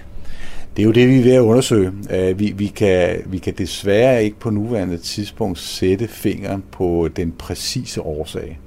Det 0.77 0.83
er 0.83 0.87
jo 0.87 0.93
det, 0.93 1.09
vi 1.09 1.19
er 1.19 1.23
ved 1.23 1.33
at 1.33 1.41
undersøge. 1.41 1.89
Uh, 1.89 2.39
vi, 2.39 2.55
vi, 2.57 2.67
kan, 2.67 3.23
vi 3.27 3.39
kan 3.39 3.55
desværre 3.59 4.25
ikke 4.25 4.39
på 4.39 4.51
nuværende 4.51 4.97
tidspunkt 4.97 5.59
sætte 5.59 6.09
fingeren 6.09 6.65
på 6.71 7.09
den 7.17 7.33
præcise 7.33 8.03
årsag. 8.03 8.59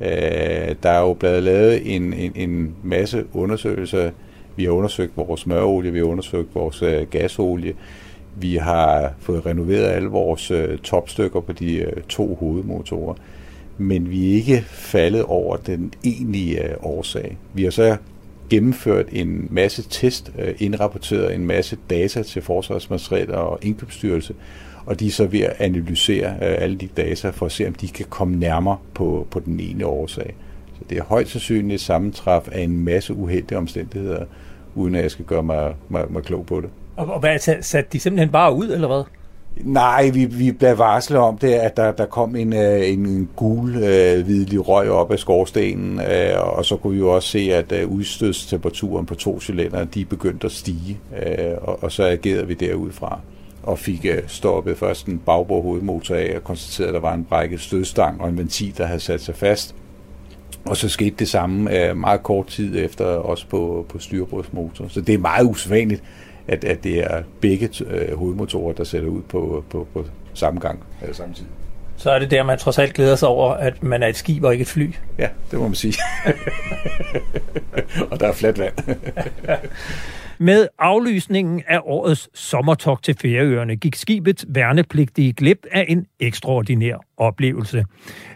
Øh, 0.00 0.74
der 0.82 0.90
er 0.90 1.00
jo 1.00 1.12
blevet 1.12 1.42
lavet 1.42 1.94
en, 1.94 2.12
en, 2.12 2.32
en 2.34 2.74
masse 2.82 3.24
undersøgelser. 3.32 4.10
Vi 4.56 4.64
har 4.64 4.70
undersøgt 4.70 5.16
vores 5.16 5.40
smørolie, 5.40 5.92
vi 5.92 5.98
har 5.98 6.06
undersøgt 6.06 6.54
vores 6.54 6.82
øh, 6.82 7.06
gasolie. 7.10 7.74
Vi 8.36 8.56
har 8.56 9.12
fået 9.18 9.46
renoveret 9.46 9.84
alle 9.84 10.08
vores 10.08 10.50
øh, 10.50 10.78
topstykker 10.78 11.40
på 11.40 11.52
de 11.52 11.76
øh, 11.76 12.02
to 12.08 12.34
hovedmotorer. 12.34 13.14
men 13.78 14.10
vi 14.10 14.30
er 14.30 14.34
ikke 14.34 14.64
faldet 14.68 15.24
over 15.24 15.56
den 15.56 15.92
egentlige 16.04 16.68
øh, 16.68 16.74
årsag. 16.82 17.38
Vi 17.54 17.64
har 17.64 17.70
så 17.70 17.96
gennemført 18.50 19.06
en 19.12 19.48
masse 19.50 19.82
test, 19.90 20.32
øh, 20.38 20.54
indrapporteret 20.58 21.34
en 21.34 21.46
masse 21.46 21.76
data 21.90 22.22
til 22.22 22.42
Forsvarsmateriel 22.42 23.30
og 23.30 23.58
Indkøbsstyrelse, 23.62 24.34
og 24.86 25.00
de 25.00 25.06
er 25.06 25.10
så 25.10 25.26
ved 25.26 25.40
at 25.40 25.56
analysere 25.58 26.26
øh, 26.26 26.56
alle 26.58 26.76
de 26.76 26.88
data 26.96 27.30
for 27.30 27.46
at 27.46 27.52
se, 27.52 27.66
om 27.66 27.74
de 27.74 27.88
kan 27.88 28.06
komme 28.08 28.36
nærmere 28.36 28.76
på, 28.94 29.26
på 29.30 29.40
den 29.40 29.60
ene 29.60 29.86
årsag. 29.86 30.34
Så 30.74 30.80
det 30.90 30.98
er 30.98 31.02
højst 31.02 31.30
sandsynligt 31.30 31.74
et 31.74 31.80
sammentræf 31.80 32.48
af 32.52 32.60
en 32.60 32.84
masse 32.84 33.14
uheldige 33.14 33.58
omstændigheder, 33.58 34.24
uden 34.74 34.94
at 34.94 35.02
jeg 35.02 35.10
skal 35.10 35.24
gøre 35.24 35.42
mig, 35.42 35.74
mig, 35.88 36.04
mig 36.10 36.22
klog 36.22 36.46
på 36.46 36.60
det. 36.60 36.70
Og, 36.96 37.06
og 37.06 37.20
hvad, 37.20 37.38
satte 37.62 37.90
de 37.92 38.00
simpelthen 38.00 38.28
bare 38.28 38.54
ud, 38.54 38.70
eller 38.70 38.88
hvad? 38.88 39.02
Nej, 39.56 40.10
vi, 40.10 40.24
vi 40.24 40.52
blev 40.52 40.78
varslet 40.78 41.18
om 41.18 41.38
det, 41.38 41.52
at 41.52 41.76
der, 41.76 41.92
der 41.92 42.06
kom 42.06 42.36
en, 42.36 42.52
øh, 42.52 42.88
en 42.88 43.28
gul, 43.36 43.76
øh, 43.76 44.24
hvidlig 44.24 44.68
røg 44.68 44.90
op 44.90 45.12
af 45.12 45.18
skorstenen, 45.18 46.00
øh, 46.00 46.56
og 46.58 46.64
så 46.64 46.76
kunne 46.76 46.92
vi 46.92 46.98
jo 46.98 47.14
også 47.14 47.28
se, 47.28 47.38
at 47.38 47.72
øh, 47.72 47.88
udstødstemperaturen 47.88 49.06
på 49.06 49.14
to 49.14 49.40
cylinder, 49.40 49.84
de 49.84 50.04
begyndte 50.04 50.46
at 50.46 50.52
stige, 50.52 50.98
øh, 51.26 51.54
og, 51.62 51.82
og 51.82 51.92
så 51.92 52.04
agerede 52.04 52.46
vi 52.46 52.54
derudfra 52.54 53.20
og 53.62 53.78
fik 53.78 54.04
øh, 54.04 54.22
stoppet 54.26 54.78
først 54.78 55.06
en 55.06 55.18
bagbord 55.18 55.62
hovedmotor 55.62 56.14
af 56.14 56.32
og 56.36 56.44
konstaterede, 56.44 56.88
at 56.88 56.94
der 56.94 57.00
var 57.00 57.14
en 57.14 57.24
brækket 57.24 57.60
stødstang 57.60 58.20
og 58.20 58.28
en 58.28 58.38
ventil, 58.38 58.78
der 58.78 58.86
havde 58.86 59.00
sat 59.00 59.20
sig 59.20 59.34
fast. 59.34 59.74
Og 60.64 60.76
så 60.76 60.88
skete 60.88 61.16
det 61.18 61.28
samme 61.28 61.76
øh, 61.76 61.96
meget 61.96 62.22
kort 62.22 62.46
tid 62.46 62.84
efter 62.84 63.04
også 63.04 63.46
på, 63.46 63.86
på 63.88 63.98
styrbrugsmotor. 63.98 64.88
Så 64.88 65.00
det 65.00 65.14
er 65.14 65.18
meget 65.18 65.46
usædvanligt, 65.46 66.02
at, 66.48 66.64
at 66.64 66.84
det 66.84 66.98
er 66.98 67.22
begge 67.40 67.70
øh, 67.86 68.18
hovedmotorer, 68.18 68.72
der 68.72 68.84
sætter 68.84 69.08
ud 69.08 69.22
på, 69.22 69.64
på, 69.70 69.86
på 69.94 70.04
samme 70.34 70.60
gang 70.60 70.82
øh, 71.08 71.14
samtidig. 71.14 71.50
Så 71.96 72.10
er 72.10 72.18
det 72.18 72.30
der, 72.30 72.42
man 72.42 72.58
trods 72.58 72.78
alt 72.78 72.94
glæder 72.94 73.16
sig 73.16 73.28
over, 73.28 73.52
at 73.52 73.82
man 73.82 74.02
er 74.02 74.06
et 74.06 74.16
skib 74.16 74.44
og 74.44 74.52
ikke 74.52 74.62
et 74.62 74.68
fly. 74.68 74.94
Ja, 75.18 75.28
det 75.50 75.58
må 75.58 75.64
man 75.64 75.74
sige. 75.74 75.94
og 78.10 78.20
der 78.20 78.28
er 78.28 78.32
fladt 78.32 78.58
vand. 78.58 78.74
Med 80.42 80.68
aflysningen 80.78 81.62
af 81.66 81.80
årets 81.84 82.28
sommertog 82.34 83.02
til 83.02 83.14
Færøerne 83.22 83.76
gik 83.76 83.94
skibet 83.96 84.44
værnepligtige 84.48 85.32
glip 85.32 85.66
af 85.72 85.84
en 85.88 86.06
ekstraordinær 86.20 86.96
oplevelse. 87.16 87.84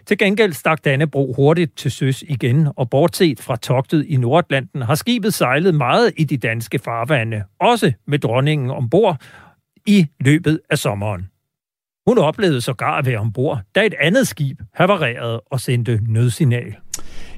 Til 0.07 0.19
gengæld 0.19 0.53
stak 0.53 0.85
Dannebro 0.85 1.33
hurtigt 1.33 1.77
til 1.77 1.91
søs 1.91 2.25
igen, 2.29 2.69
og 2.77 2.91
bortset 2.91 3.41
fra 3.41 3.57
togtet 3.57 4.07
i 4.09 4.17
Nordatlanten 4.17 4.83
har 4.83 4.95
skibet 4.95 5.35
sejlet 5.35 5.75
meget 5.75 6.13
i 6.17 6.25
de 6.25 6.37
danske 6.37 6.79
farvande, 6.79 7.43
også 7.61 7.93
med 8.07 8.19
dronningen 8.19 8.71
ombord 8.71 9.17
i 9.87 10.07
løbet 10.21 10.61
af 10.71 10.79
sommeren. 10.79 11.29
Hun 12.07 12.19
oplevede 12.19 12.61
sågar 12.61 12.99
at 12.99 13.07
være 13.07 13.19
ombord, 13.19 13.61
da 13.75 13.87
et 13.87 13.95
andet 14.01 14.29
skib 14.29 14.61
havarerede 14.75 15.41
og 15.41 15.61
sendte 15.61 16.01
nødsignal. 16.09 16.77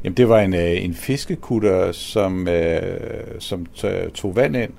Jamen, 0.04 0.16
det 0.16 0.28
var 0.28 0.40
en, 0.40 0.54
øh, 0.54 0.84
en 0.84 0.94
fiskekutter, 0.94 1.92
som, 1.92 2.48
øh, 2.48 3.00
som 3.38 3.66
tog 4.14 4.36
vand 4.36 4.56
ind, 4.56 4.72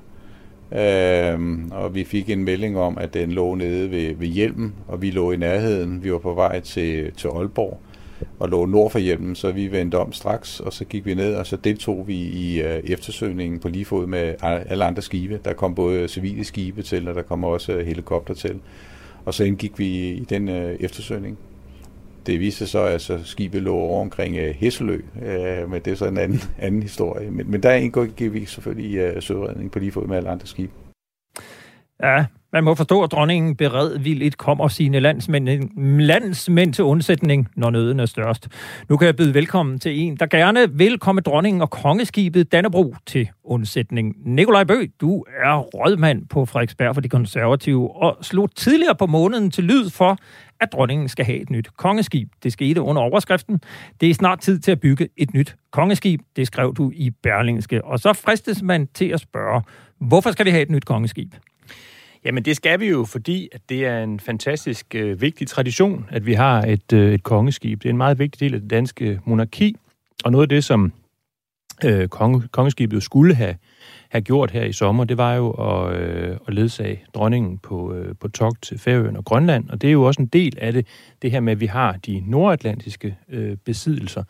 øh, 0.80 1.40
og 1.72 1.96
vi 1.96 2.04
fik 2.04 2.30
en 2.30 2.44
melding 2.44 2.78
om, 2.78 2.98
at 2.98 3.14
den 3.14 3.32
lå 3.32 3.56
nede 3.56 3.92
ved, 3.92 4.16
ved 4.16 4.28
hjelmen, 4.28 4.74
og 4.88 5.02
vi 5.02 5.12
lå 5.12 5.32
i 5.32 5.38
nærheden. 5.38 6.04
Vi 6.04 6.12
var 6.12 6.18
på 6.18 6.34
vej 6.34 6.60
til, 6.60 7.12
til 7.12 7.28
Aalborg 7.28 7.80
og 8.40 8.50
lå 8.50 8.66
nord 8.66 8.92
for 8.92 9.00
hjelmen, 9.00 9.36
så 9.36 9.52
vi 9.52 9.72
vendte 9.72 9.96
om 9.96 10.14
straks, 10.14 10.60
og 10.60 10.74
så 10.74 10.86
gik 10.86 11.06
vi 11.06 11.14
ned, 11.14 11.36
og 11.36 11.48
så 11.48 11.56
deltog 11.56 12.08
vi 12.08 12.16
i 12.16 12.62
øh, 12.62 12.80
eftersøgningen 12.84 13.60
på 13.60 13.68
lige 13.68 13.86
fod 13.86 14.08
med 14.08 14.36
alle 14.42 14.86
andre 14.86 15.02
skibe. 15.02 15.40
Der 15.46 15.54
kom 15.54 15.76
både 15.76 16.08
civile 16.08 16.44
skibe 16.44 16.82
til, 16.82 17.08
og 17.08 17.16
der 17.16 17.22
kom 17.22 17.44
også 17.44 17.80
helikopter 17.80 18.34
til. 18.34 18.60
Og 19.26 19.34
så 19.34 19.44
indgik 19.44 19.80
vi 19.80 20.10
i 20.10 20.26
den 20.30 20.50
øh, 20.50 20.76
eftersøgning 20.80 21.38
det 22.28 22.40
viste 22.40 22.58
sig 22.58 22.68
så, 22.68 22.80
at 22.80 23.02
så 23.02 23.24
skibet 23.24 23.62
lå 23.62 23.76
over 23.76 24.02
omkring 24.02 24.36
øh, 24.36 24.56
Hesselø, 24.56 25.02
øh, 25.22 25.70
men 25.70 25.82
det 25.82 25.92
er 25.92 25.96
så 25.96 26.08
en 26.08 26.18
anden, 26.18 26.40
anden 26.60 26.82
historie. 26.82 27.32
Men, 27.32 27.52
men 27.52 27.64
der 27.64 27.74
indgår 27.74 28.30
vi 28.30 28.46
selvfølgelig 28.46 28.98
øh, 28.98 29.16
uh, 29.16 29.22
søredning 29.22 29.72
på 29.72 29.80
lige 29.80 29.92
fod 29.92 30.08
med 30.08 30.18
alle 30.18 30.30
andre 30.30 30.48
skibe. 30.48 30.72
Ja, 32.04 32.26
man 32.54 32.64
må 32.64 32.76
forstå, 32.76 33.04
at 33.04 33.12
dronningen 33.12 33.56
beredvilligt 33.56 34.38
kommer 34.38 34.68
sine 34.68 35.00
landsmænd, 35.00 35.50
landsmænd 36.00 36.74
til 36.74 36.84
undsætning, 36.84 37.48
når 37.56 37.70
nøden 37.70 38.00
er 38.00 38.06
størst. 38.06 38.48
Nu 38.90 38.98
kan 38.98 39.06
jeg 39.06 39.16
byde 39.16 39.34
velkommen 39.34 39.80
til 39.80 40.00
en, 40.00 40.16
der 40.16 40.26
gerne 40.26 40.78
vil 40.78 41.00
komme 41.00 41.22
dronningen 41.22 41.62
og 41.62 41.70
kongeskibet 41.70 42.52
Dannebro 42.52 42.96
til 43.06 43.30
undsætning. 43.44 44.16
Nikolaj 44.26 44.64
Bø, 44.64 44.86
du 45.02 45.26
er 45.44 45.58
rådmand 45.58 46.26
på 46.28 46.46
Frederiksberg 46.46 46.96
for 46.96 47.02
de 47.02 47.10
konservative 47.10 47.96
og 47.96 48.18
slog 48.22 48.56
tidligere 48.56 48.96
på 48.96 49.06
måneden 49.06 49.52
til 49.52 49.64
lyd 49.64 49.90
for, 49.90 50.18
at 50.60 50.72
dronningen 50.74 51.08
skal 51.08 51.26
have 51.26 51.42
et 51.42 51.50
nyt 51.50 51.70
kongeskib. 51.78 52.30
Det 52.44 52.54
skete 52.54 52.82
under 52.82 53.02
overskriften. 53.02 53.62
Det 54.02 54.10
er 54.10 54.14
snart 54.14 54.40
tid 54.40 54.60
til 54.60 54.72
at 54.72 54.80
bygge 54.80 55.10
et 55.18 55.34
nyt 55.34 55.56
kongeskib. 55.72 56.22
Det 56.36 56.48
skrev 56.48 56.74
du 56.74 56.92
i 56.96 57.10
Berlingske. 57.10 57.86
Og 57.86 58.00
så 58.00 58.14
fristes 58.14 58.62
man 58.62 58.88
til 58.88 59.06
at 59.06 59.20
spørge, 59.20 59.62
hvorfor 60.00 60.32
skal 60.32 60.46
vi 60.46 60.52
have 60.52 60.62
et 60.62 60.70
nyt 60.70 60.86
kongeskib? 60.86 61.34
Jamen 62.26 62.46
det 62.46 62.56
skal 62.56 62.80
vi 62.80 62.90
jo, 62.90 63.06
fordi 63.06 63.50
at 63.52 63.62
det 63.70 63.86
er 63.86 64.04
en 64.04 64.20
fantastisk 64.20 64.96
øh, 64.96 65.22
vigtig 65.22 65.48
tradition, 65.48 66.06
at 66.10 66.26
vi 66.26 66.34
har 66.34 66.62
et, 66.62 66.94
øh, 66.94 67.14
et 67.14 67.24
kongeskib. 67.24 67.84
Det 67.84 67.90
er 67.90 67.94
en 67.94 67.98
meget 67.98 68.20
vigtig 68.20 68.40
del 68.40 68.54
af 68.54 68.62
det 68.62 68.70
danske 68.70 69.20
monarki, 69.26 69.76
og 70.24 70.32
noget 70.32 70.46
af 70.46 70.50
det, 70.50 70.64
som 70.64 70.94
øh, 71.86 72.08
konge, 72.08 72.48
kongeskibet 72.52 72.96
jo 72.96 73.02
skulle 73.02 73.36
have, 73.36 73.56
have 74.10 74.22
gjort 74.22 74.52
her 74.52 74.64
i 74.64 74.74
sommer, 74.74 75.04
det 75.04 75.18
var 75.18 75.36
jo 75.36 75.52
at, 75.52 76.00
øh, 76.00 76.38
at 76.48 76.54
ledsage 76.54 77.04
dronningen 77.14 77.58
på, 77.58 77.94
øh, 77.94 78.16
på 78.20 78.28
togt 78.28 78.64
til 78.64 78.80
Færøen 78.80 79.18
og 79.18 79.26
Grønland, 79.26 79.70
og 79.70 79.82
det 79.82 79.88
er 79.88 79.92
jo 79.92 80.04
også 80.04 80.22
en 80.22 80.28
del 80.28 80.58
af 80.62 80.74
det, 80.74 80.88
det 81.22 81.32
her 81.32 81.40
med, 81.40 81.52
at 81.52 81.60
vi 81.60 81.66
har 81.66 81.92
de 81.92 82.24
nordatlantiske 82.26 83.18
øh, 83.30 83.58
besiddelser, 83.66 84.24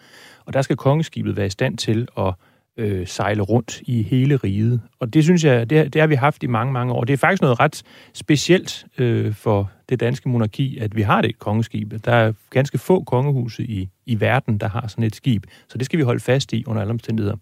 og 0.46 0.54
der 0.54 0.62
skal 0.62 0.76
kongeskibet 0.76 1.38
være 1.38 1.46
i 1.46 1.50
stand 1.50 1.78
til 1.78 2.08
at 2.18 2.34
øh, 2.78 3.08
sejle 3.08 3.42
rundt 3.42 3.82
i 3.82 4.04
hele 4.04 4.36
riget. 4.36 4.82
Og 5.00 5.14
det 5.14 5.24
synes 5.24 5.44
jeg, 5.44 5.70
det, 5.70 5.94
det 5.94 6.02
har 6.02 6.08
vi 6.08 6.16
haft 6.16 6.44
i 6.44 6.48
mange, 6.48 6.74
mange 6.74 6.94
år. 6.94 7.04
Det 7.04 7.14
er 7.14 7.18
faktisk 7.18 7.42
noget 7.42 7.60
ret 7.60 7.84
specielt 8.14 8.86
øh, 8.98 9.34
for 9.34 9.72
det 9.90 10.00
danske 10.00 10.30
monarki, 10.30 10.78
at 10.78 10.96
vi 10.96 11.02
har 11.02 11.22
det 11.22 11.40
kongeskib. 11.40 11.94
Der 12.06 12.12
er 12.12 12.34
ganske 12.50 12.78
få 12.78 13.04
kongehuse 13.04 13.64
i, 13.64 13.90
i 14.06 14.20
verden, 14.20 14.58
der 14.58 14.70
har 14.70 14.88
sådan 14.88 15.04
et 15.04 15.16
skib. 15.16 15.44
Så 15.70 15.78
det 15.78 15.86
skal 15.86 16.00
vi 16.00 16.04
holde 16.04 16.20
fast 16.20 16.54
i 16.54 16.64
under 16.68 16.82
alle 16.82 16.92
omstændigheder. 16.92 17.36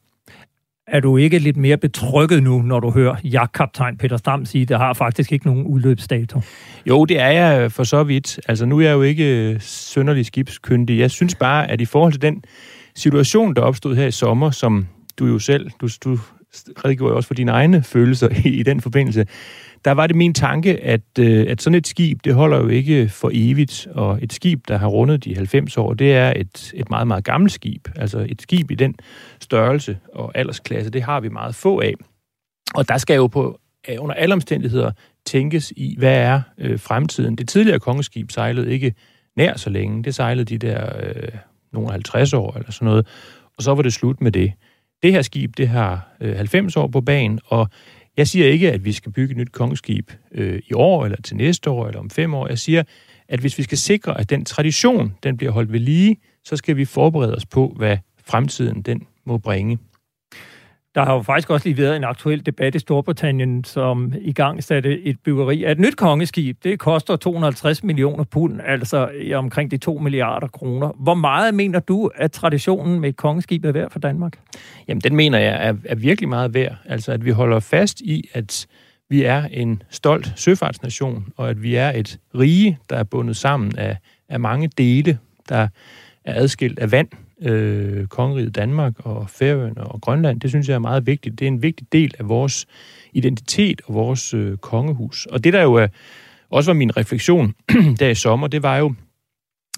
Er 0.88 1.00
du 1.00 1.18
ikke 1.18 1.40
lidt 1.40 1.58
mere 1.58 1.78
betrykket 1.78 2.44
nu, 2.44 2.62
når 2.62 2.80
du 2.80 2.92
hører 2.92 3.16
jagtkaptajn 3.24 3.98
Peter 3.98 4.18
Stam 4.18 4.46
sige, 4.46 4.62
at 4.62 4.70
det 4.70 4.78
har 4.78 4.94
faktisk 4.94 5.32
ikke 5.32 5.46
nogen 5.46 5.66
udløbsdato? 5.66 6.42
Jo, 6.86 7.06
det 7.06 7.20
er 7.20 7.30
jeg 7.30 7.72
for 7.72 7.84
så 7.84 8.04
vidt. 8.04 8.40
Altså, 8.48 8.66
nu 8.66 8.80
er 8.80 8.84
jeg 8.84 8.94
jo 8.94 9.02
ikke 9.02 9.58
sønderlig 9.60 10.26
skibskyndig. 10.26 11.00
Jeg 11.00 11.12
synes 11.12 11.36
bare, 11.36 11.72
at 11.72 11.82
i 11.82 11.86
forhold 11.86 12.12
til 12.12 12.22
den 12.22 12.44
situation, 12.96 13.56
der 13.56 13.62
opstod 13.62 13.96
her 13.96 14.08
i 14.08 14.12
sommer, 14.12 14.52
som 14.52 14.88
du 15.20 15.26
jo 15.26 15.40
selv, 15.40 15.72
du, 15.82 15.88
du 16.04 16.20
redegjorde 16.86 17.16
også 17.16 17.28
for 17.28 17.34
dine 17.34 17.52
egne 17.52 17.84
følelser 17.84 18.30
i, 18.46 18.50
i 18.50 18.64
den 18.64 18.82
forbindelse, 18.82 19.26
der 19.86 19.92
var 19.92 20.08
det 20.08 20.16
min 20.16 20.34
tanke, 20.34 20.84
at, 20.84 21.20
øh, 21.20 21.46
at 21.50 21.62
sådan 21.62 21.78
et 21.78 21.88
skib, 21.88 22.20
det 22.24 22.34
holder 22.34 22.58
jo 22.58 22.68
ikke 22.68 23.10
for 23.10 23.32
evigt, 23.34 23.88
og 23.92 24.20
et 24.22 24.34
skib, 24.34 24.68
der 24.68 24.78
har 24.78 24.88
rundet 24.88 25.24
de 25.24 25.36
90 25.36 25.78
år, 25.78 25.94
det 25.94 26.14
er 26.14 26.34
et, 26.36 26.72
et 26.74 26.90
meget, 26.90 27.08
meget 27.08 27.24
gammelt 27.24 27.52
skib. 27.52 27.88
Altså 27.96 28.26
et 28.30 28.42
skib 28.42 28.72
i 28.72 28.76
den 28.76 28.96
størrelse 29.40 29.98
og 30.14 30.32
aldersklasse, 30.38 30.92
det 30.92 31.02
har 31.02 31.20
vi 31.20 31.30
meget 31.30 31.56
få 31.56 31.82
af. 31.82 31.94
Og 32.76 32.90
der 32.90 32.98
skal 32.98 33.16
jo 33.16 33.28
på, 33.28 33.60
under 34.00 34.16
alle 34.16 34.34
omstændigheder 34.34 34.92
tænkes 35.26 35.74
i, 35.76 35.96
hvad 35.98 36.18
er 36.18 36.42
øh, 36.58 36.80
fremtiden. 36.80 37.36
Det 37.36 37.48
tidligere 37.48 37.80
kongeskib 37.80 38.32
sejlede 38.32 38.72
ikke 38.72 38.94
nær 39.36 39.58
så 39.58 39.70
længe. 39.70 40.04
Det 40.04 40.16
sejlede 40.16 40.46
de 40.46 40.58
der 40.58 40.90
øh, 41.04 41.30
nogle 41.74 41.92
50 41.92 42.34
år 42.34 42.54
eller 42.58 42.72
sådan 42.72 42.86
noget, 42.86 43.08
og 43.58 43.64
så 43.64 43.76
var 43.76 43.82
det 43.82 43.94
slut 43.94 44.22
med 44.22 44.32
det. 44.32 44.54
Det 45.06 45.14
her 45.14 45.22
skib, 45.22 45.58
det 45.58 45.68
har 45.68 46.16
øh, 46.22 46.36
90 46.36 46.78
år 46.78 46.88
på 46.88 47.02
banen, 47.02 47.40
og 47.46 47.70
jeg 48.18 48.28
siger 48.28 48.48
ikke, 48.48 48.72
at 48.72 48.86
vi 48.86 48.92
skal 48.92 49.12
bygge 49.12 49.32
et 49.32 49.38
nyt 49.38 49.52
kongeskib 49.52 50.12
øh, 50.32 50.62
i 50.70 50.74
år, 50.74 51.06
eller 51.06 51.22
til 51.22 51.36
næste 51.36 51.70
år, 51.70 51.88
eller 51.88 52.00
om 52.00 52.10
fem 52.10 52.34
år. 52.34 52.48
Jeg 52.48 52.60
siger, 52.60 52.84
at 53.28 53.40
hvis 53.40 53.58
vi 53.58 53.64
skal 53.64 53.78
sikre, 53.78 54.20
at 54.20 54.30
den 54.30 54.46
tradition, 54.46 55.14
den 55.24 55.38
bliver 55.38 55.52
holdt 55.52 55.72
ved 55.72 55.80
lige, 55.80 56.18
så 56.46 56.56
skal 56.56 56.78
vi 56.78 56.86
forberede 56.86 57.36
os 57.36 57.46
på, 57.46 57.74
hvad 57.78 57.98
fremtiden 58.26 58.82
den 58.82 59.08
må 59.26 59.38
bringe. 59.38 59.78
Der 60.96 61.06
har 61.06 61.14
jo 61.14 61.22
faktisk 61.22 61.50
også 61.50 61.68
lige 61.68 61.78
været 61.78 61.96
en 61.96 62.04
aktuel 62.04 62.46
debat 62.46 62.76
i 62.76 62.80
Storbritannien, 62.80 63.64
som 63.64 64.14
i 64.22 64.34
gang 64.34 64.64
satte 64.64 65.02
et 65.02 65.20
byggeri 65.20 65.64
af 65.64 65.72
et 65.72 65.80
nyt 65.80 65.96
kongeskib. 65.96 66.64
Det 66.64 66.80
koster 66.80 67.16
250 67.16 67.84
millioner 67.84 68.24
pund, 68.24 68.60
altså 68.66 69.10
omkring 69.34 69.72
de 69.72 69.78
2 69.78 69.98
milliarder 69.98 70.48
kroner. 70.48 70.92
Hvor 71.00 71.14
meget 71.14 71.54
mener 71.54 71.80
du, 71.80 72.12
at 72.16 72.32
traditionen 72.32 73.00
med 73.00 73.10
et 73.10 73.16
kongeskib 73.16 73.66
er 73.66 73.72
værd 73.72 73.92
for 73.92 74.00
Danmark? 74.00 74.40
Jamen, 74.88 75.02
den 75.02 75.16
mener 75.16 75.40
jeg 75.40 75.68
er, 75.68 75.74
er 75.86 75.96
virkelig 75.96 76.30
meget 76.30 76.54
værd. 76.54 76.76
Altså, 76.86 77.12
at 77.12 77.26
vi 77.26 77.32
holder 77.32 77.60
fast 77.60 78.02
i, 78.02 78.30
at 78.34 78.68
vi 79.10 79.24
er 79.24 79.44
en 79.52 79.84
stolt 79.90 80.34
søfartsnation, 80.36 81.28
og 81.38 81.50
at 81.50 81.64
vi 81.64 81.76
er 81.76 81.90
et 81.90 82.20
rige, 82.36 82.78
der 82.90 82.96
er 82.96 83.04
bundet 83.04 83.38
sammen 83.38 83.78
af, 83.78 83.98
af 84.30 84.40
mange 84.40 84.70
dele, 84.78 85.18
der 85.50 85.68
er 86.26 86.34
adskilt 86.36 86.80
af 86.80 86.92
vand, 86.92 87.08
øh, 87.42 88.08
kongeriget 88.08 88.56
Danmark 88.56 88.94
og 88.98 89.30
Færøerne 89.30 89.84
og 89.84 90.02
Grønland, 90.02 90.40
det 90.40 90.50
synes 90.50 90.70
jeg 90.70 90.76
er 90.76 90.80
meget 90.80 91.08
vigtigt. 91.08 91.40
Det 91.40 91.46
er 91.46 91.48
en 91.48 91.62
vigtig 91.62 91.94
del 91.94 92.14
af 92.20 92.30
vores 92.30 92.66
identitet 93.14 93.82
og 93.86 93.94
vores 93.94 94.34
øh, 94.34 94.58
kongehus. 94.58 95.26
Og 95.26 95.44
det, 95.44 95.54
der 95.54 95.62
jo 95.62 95.74
er, 95.74 95.88
også 96.50 96.72
var 96.72 96.76
min 96.76 96.98
refleksion 96.98 97.54
der 98.00 98.10
i 98.10 98.16
sommer, 98.16 98.48
det 98.48 98.64
var 98.64 98.78
jo, 98.78 98.94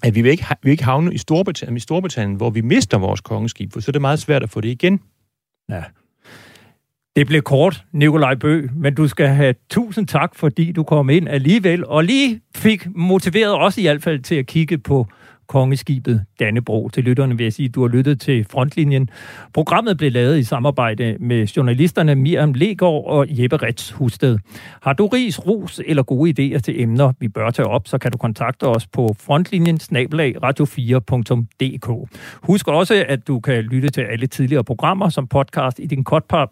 at 0.02 0.14
vi 0.14 0.22
vil 0.22 0.30
ikke, 0.30 0.44
vi 0.50 0.56
vil 0.62 0.70
ikke 0.70 0.84
havne 0.84 1.14
i 1.14 1.18
Storbritannien, 1.18 1.76
i 1.76 1.80
Storbritannien, 1.80 2.36
hvor 2.36 2.50
vi 2.50 2.60
mister 2.60 2.98
vores 2.98 3.20
kongeskib, 3.20 3.72
for 3.72 3.80
så 3.80 3.90
er 3.90 3.92
det 3.92 4.00
meget 4.00 4.18
svært 4.18 4.42
at 4.42 4.50
få 4.50 4.60
det 4.60 4.68
igen. 4.68 5.00
Ja. 5.70 5.82
Det 7.16 7.26
blev 7.26 7.42
kort, 7.42 7.84
Nikolaj 7.92 8.34
Bø, 8.34 8.68
men 8.74 8.94
du 8.94 9.08
skal 9.08 9.28
have 9.28 9.54
tusind 9.70 10.06
tak, 10.06 10.34
fordi 10.34 10.72
du 10.72 10.82
kom 10.82 11.10
ind 11.10 11.28
alligevel, 11.28 11.86
og 11.86 12.04
lige 12.04 12.40
fik 12.56 12.86
motiveret 12.94 13.54
os 13.54 13.78
i 13.78 13.82
hvert 13.82 14.02
fald 14.02 14.20
til 14.20 14.34
at 14.34 14.46
kigge 14.46 14.78
på 14.78 15.06
kongeskibet 15.48 16.24
Dannebro. 16.40 16.88
Til 16.88 17.04
lytterne 17.04 17.36
vil 17.36 17.44
jeg 17.44 17.52
sige, 17.52 17.68
at 17.68 17.74
du 17.74 17.80
har 17.80 17.88
lyttet 17.88 18.20
til 18.20 18.46
Frontlinjen. 18.50 19.10
Programmet 19.54 19.96
blev 19.96 20.12
lavet 20.12 20.38
i 20.38 20.42
samarbejde 20.42 21.16
med 21.20 21.46
journalisterne 21.46 22.14
Miriam 22.14 22.52
Legård 22.52 23.06
og 23.06 23.26
Jeppe 23.30 23.56
Rets 23.56 23.90
Husted. 23.90 24.38
Har 24.82 24.92
du 24.92 25.06
ris, 25.06 25.46
ros 25.46 25.80
eller 25.86 26.02
gode 26.02 26.30
idéer 26.30 26.58
til 26.58 26.82
emner, 26.82 27.12
vi 27.20 27.28
bør 27.28 27.50
tage 27.50 27.68
op, 27.68 27.88
så 27.88 27.98
kan 27.98 28.12
du 28.12 28.18
kontakte 28.18 28.64
os 28.64 28.86
på 28.86 29.16
frontlinjen 29.20 29.78
radio4.dk. 30.44 32.08
Husk 32.42 32.68
også, 32.68 33.04
at 33.08 33.28
du 33.28 33.40
kan 33.40 33.64
lytte 33.64 33.88
til 33.88 34.00
alle 34.00 34.26
tidligere 34.26 34.64
programmer 34.64 35.08
som 35.08 35.26
podcast 35.26 35.78
i 35.78 35.86
din 35.86 36.04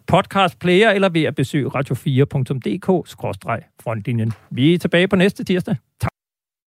podcast 0.07 0.59
player 0.59 0.89
eller 0.89 1.09
ved 1.09 1.23
at 1.23 1.35
besøge 1.35 1.67
radio4.dk-frontlinjen. 1.67 4.33
Vi 4.49 4.73
er 4.73 4.77
tilbage 4.77 5.07
på 5.07 5.15
næste 5.15 5.43
tirsdag. 5.43 5.75
Tak. 6.01 6.16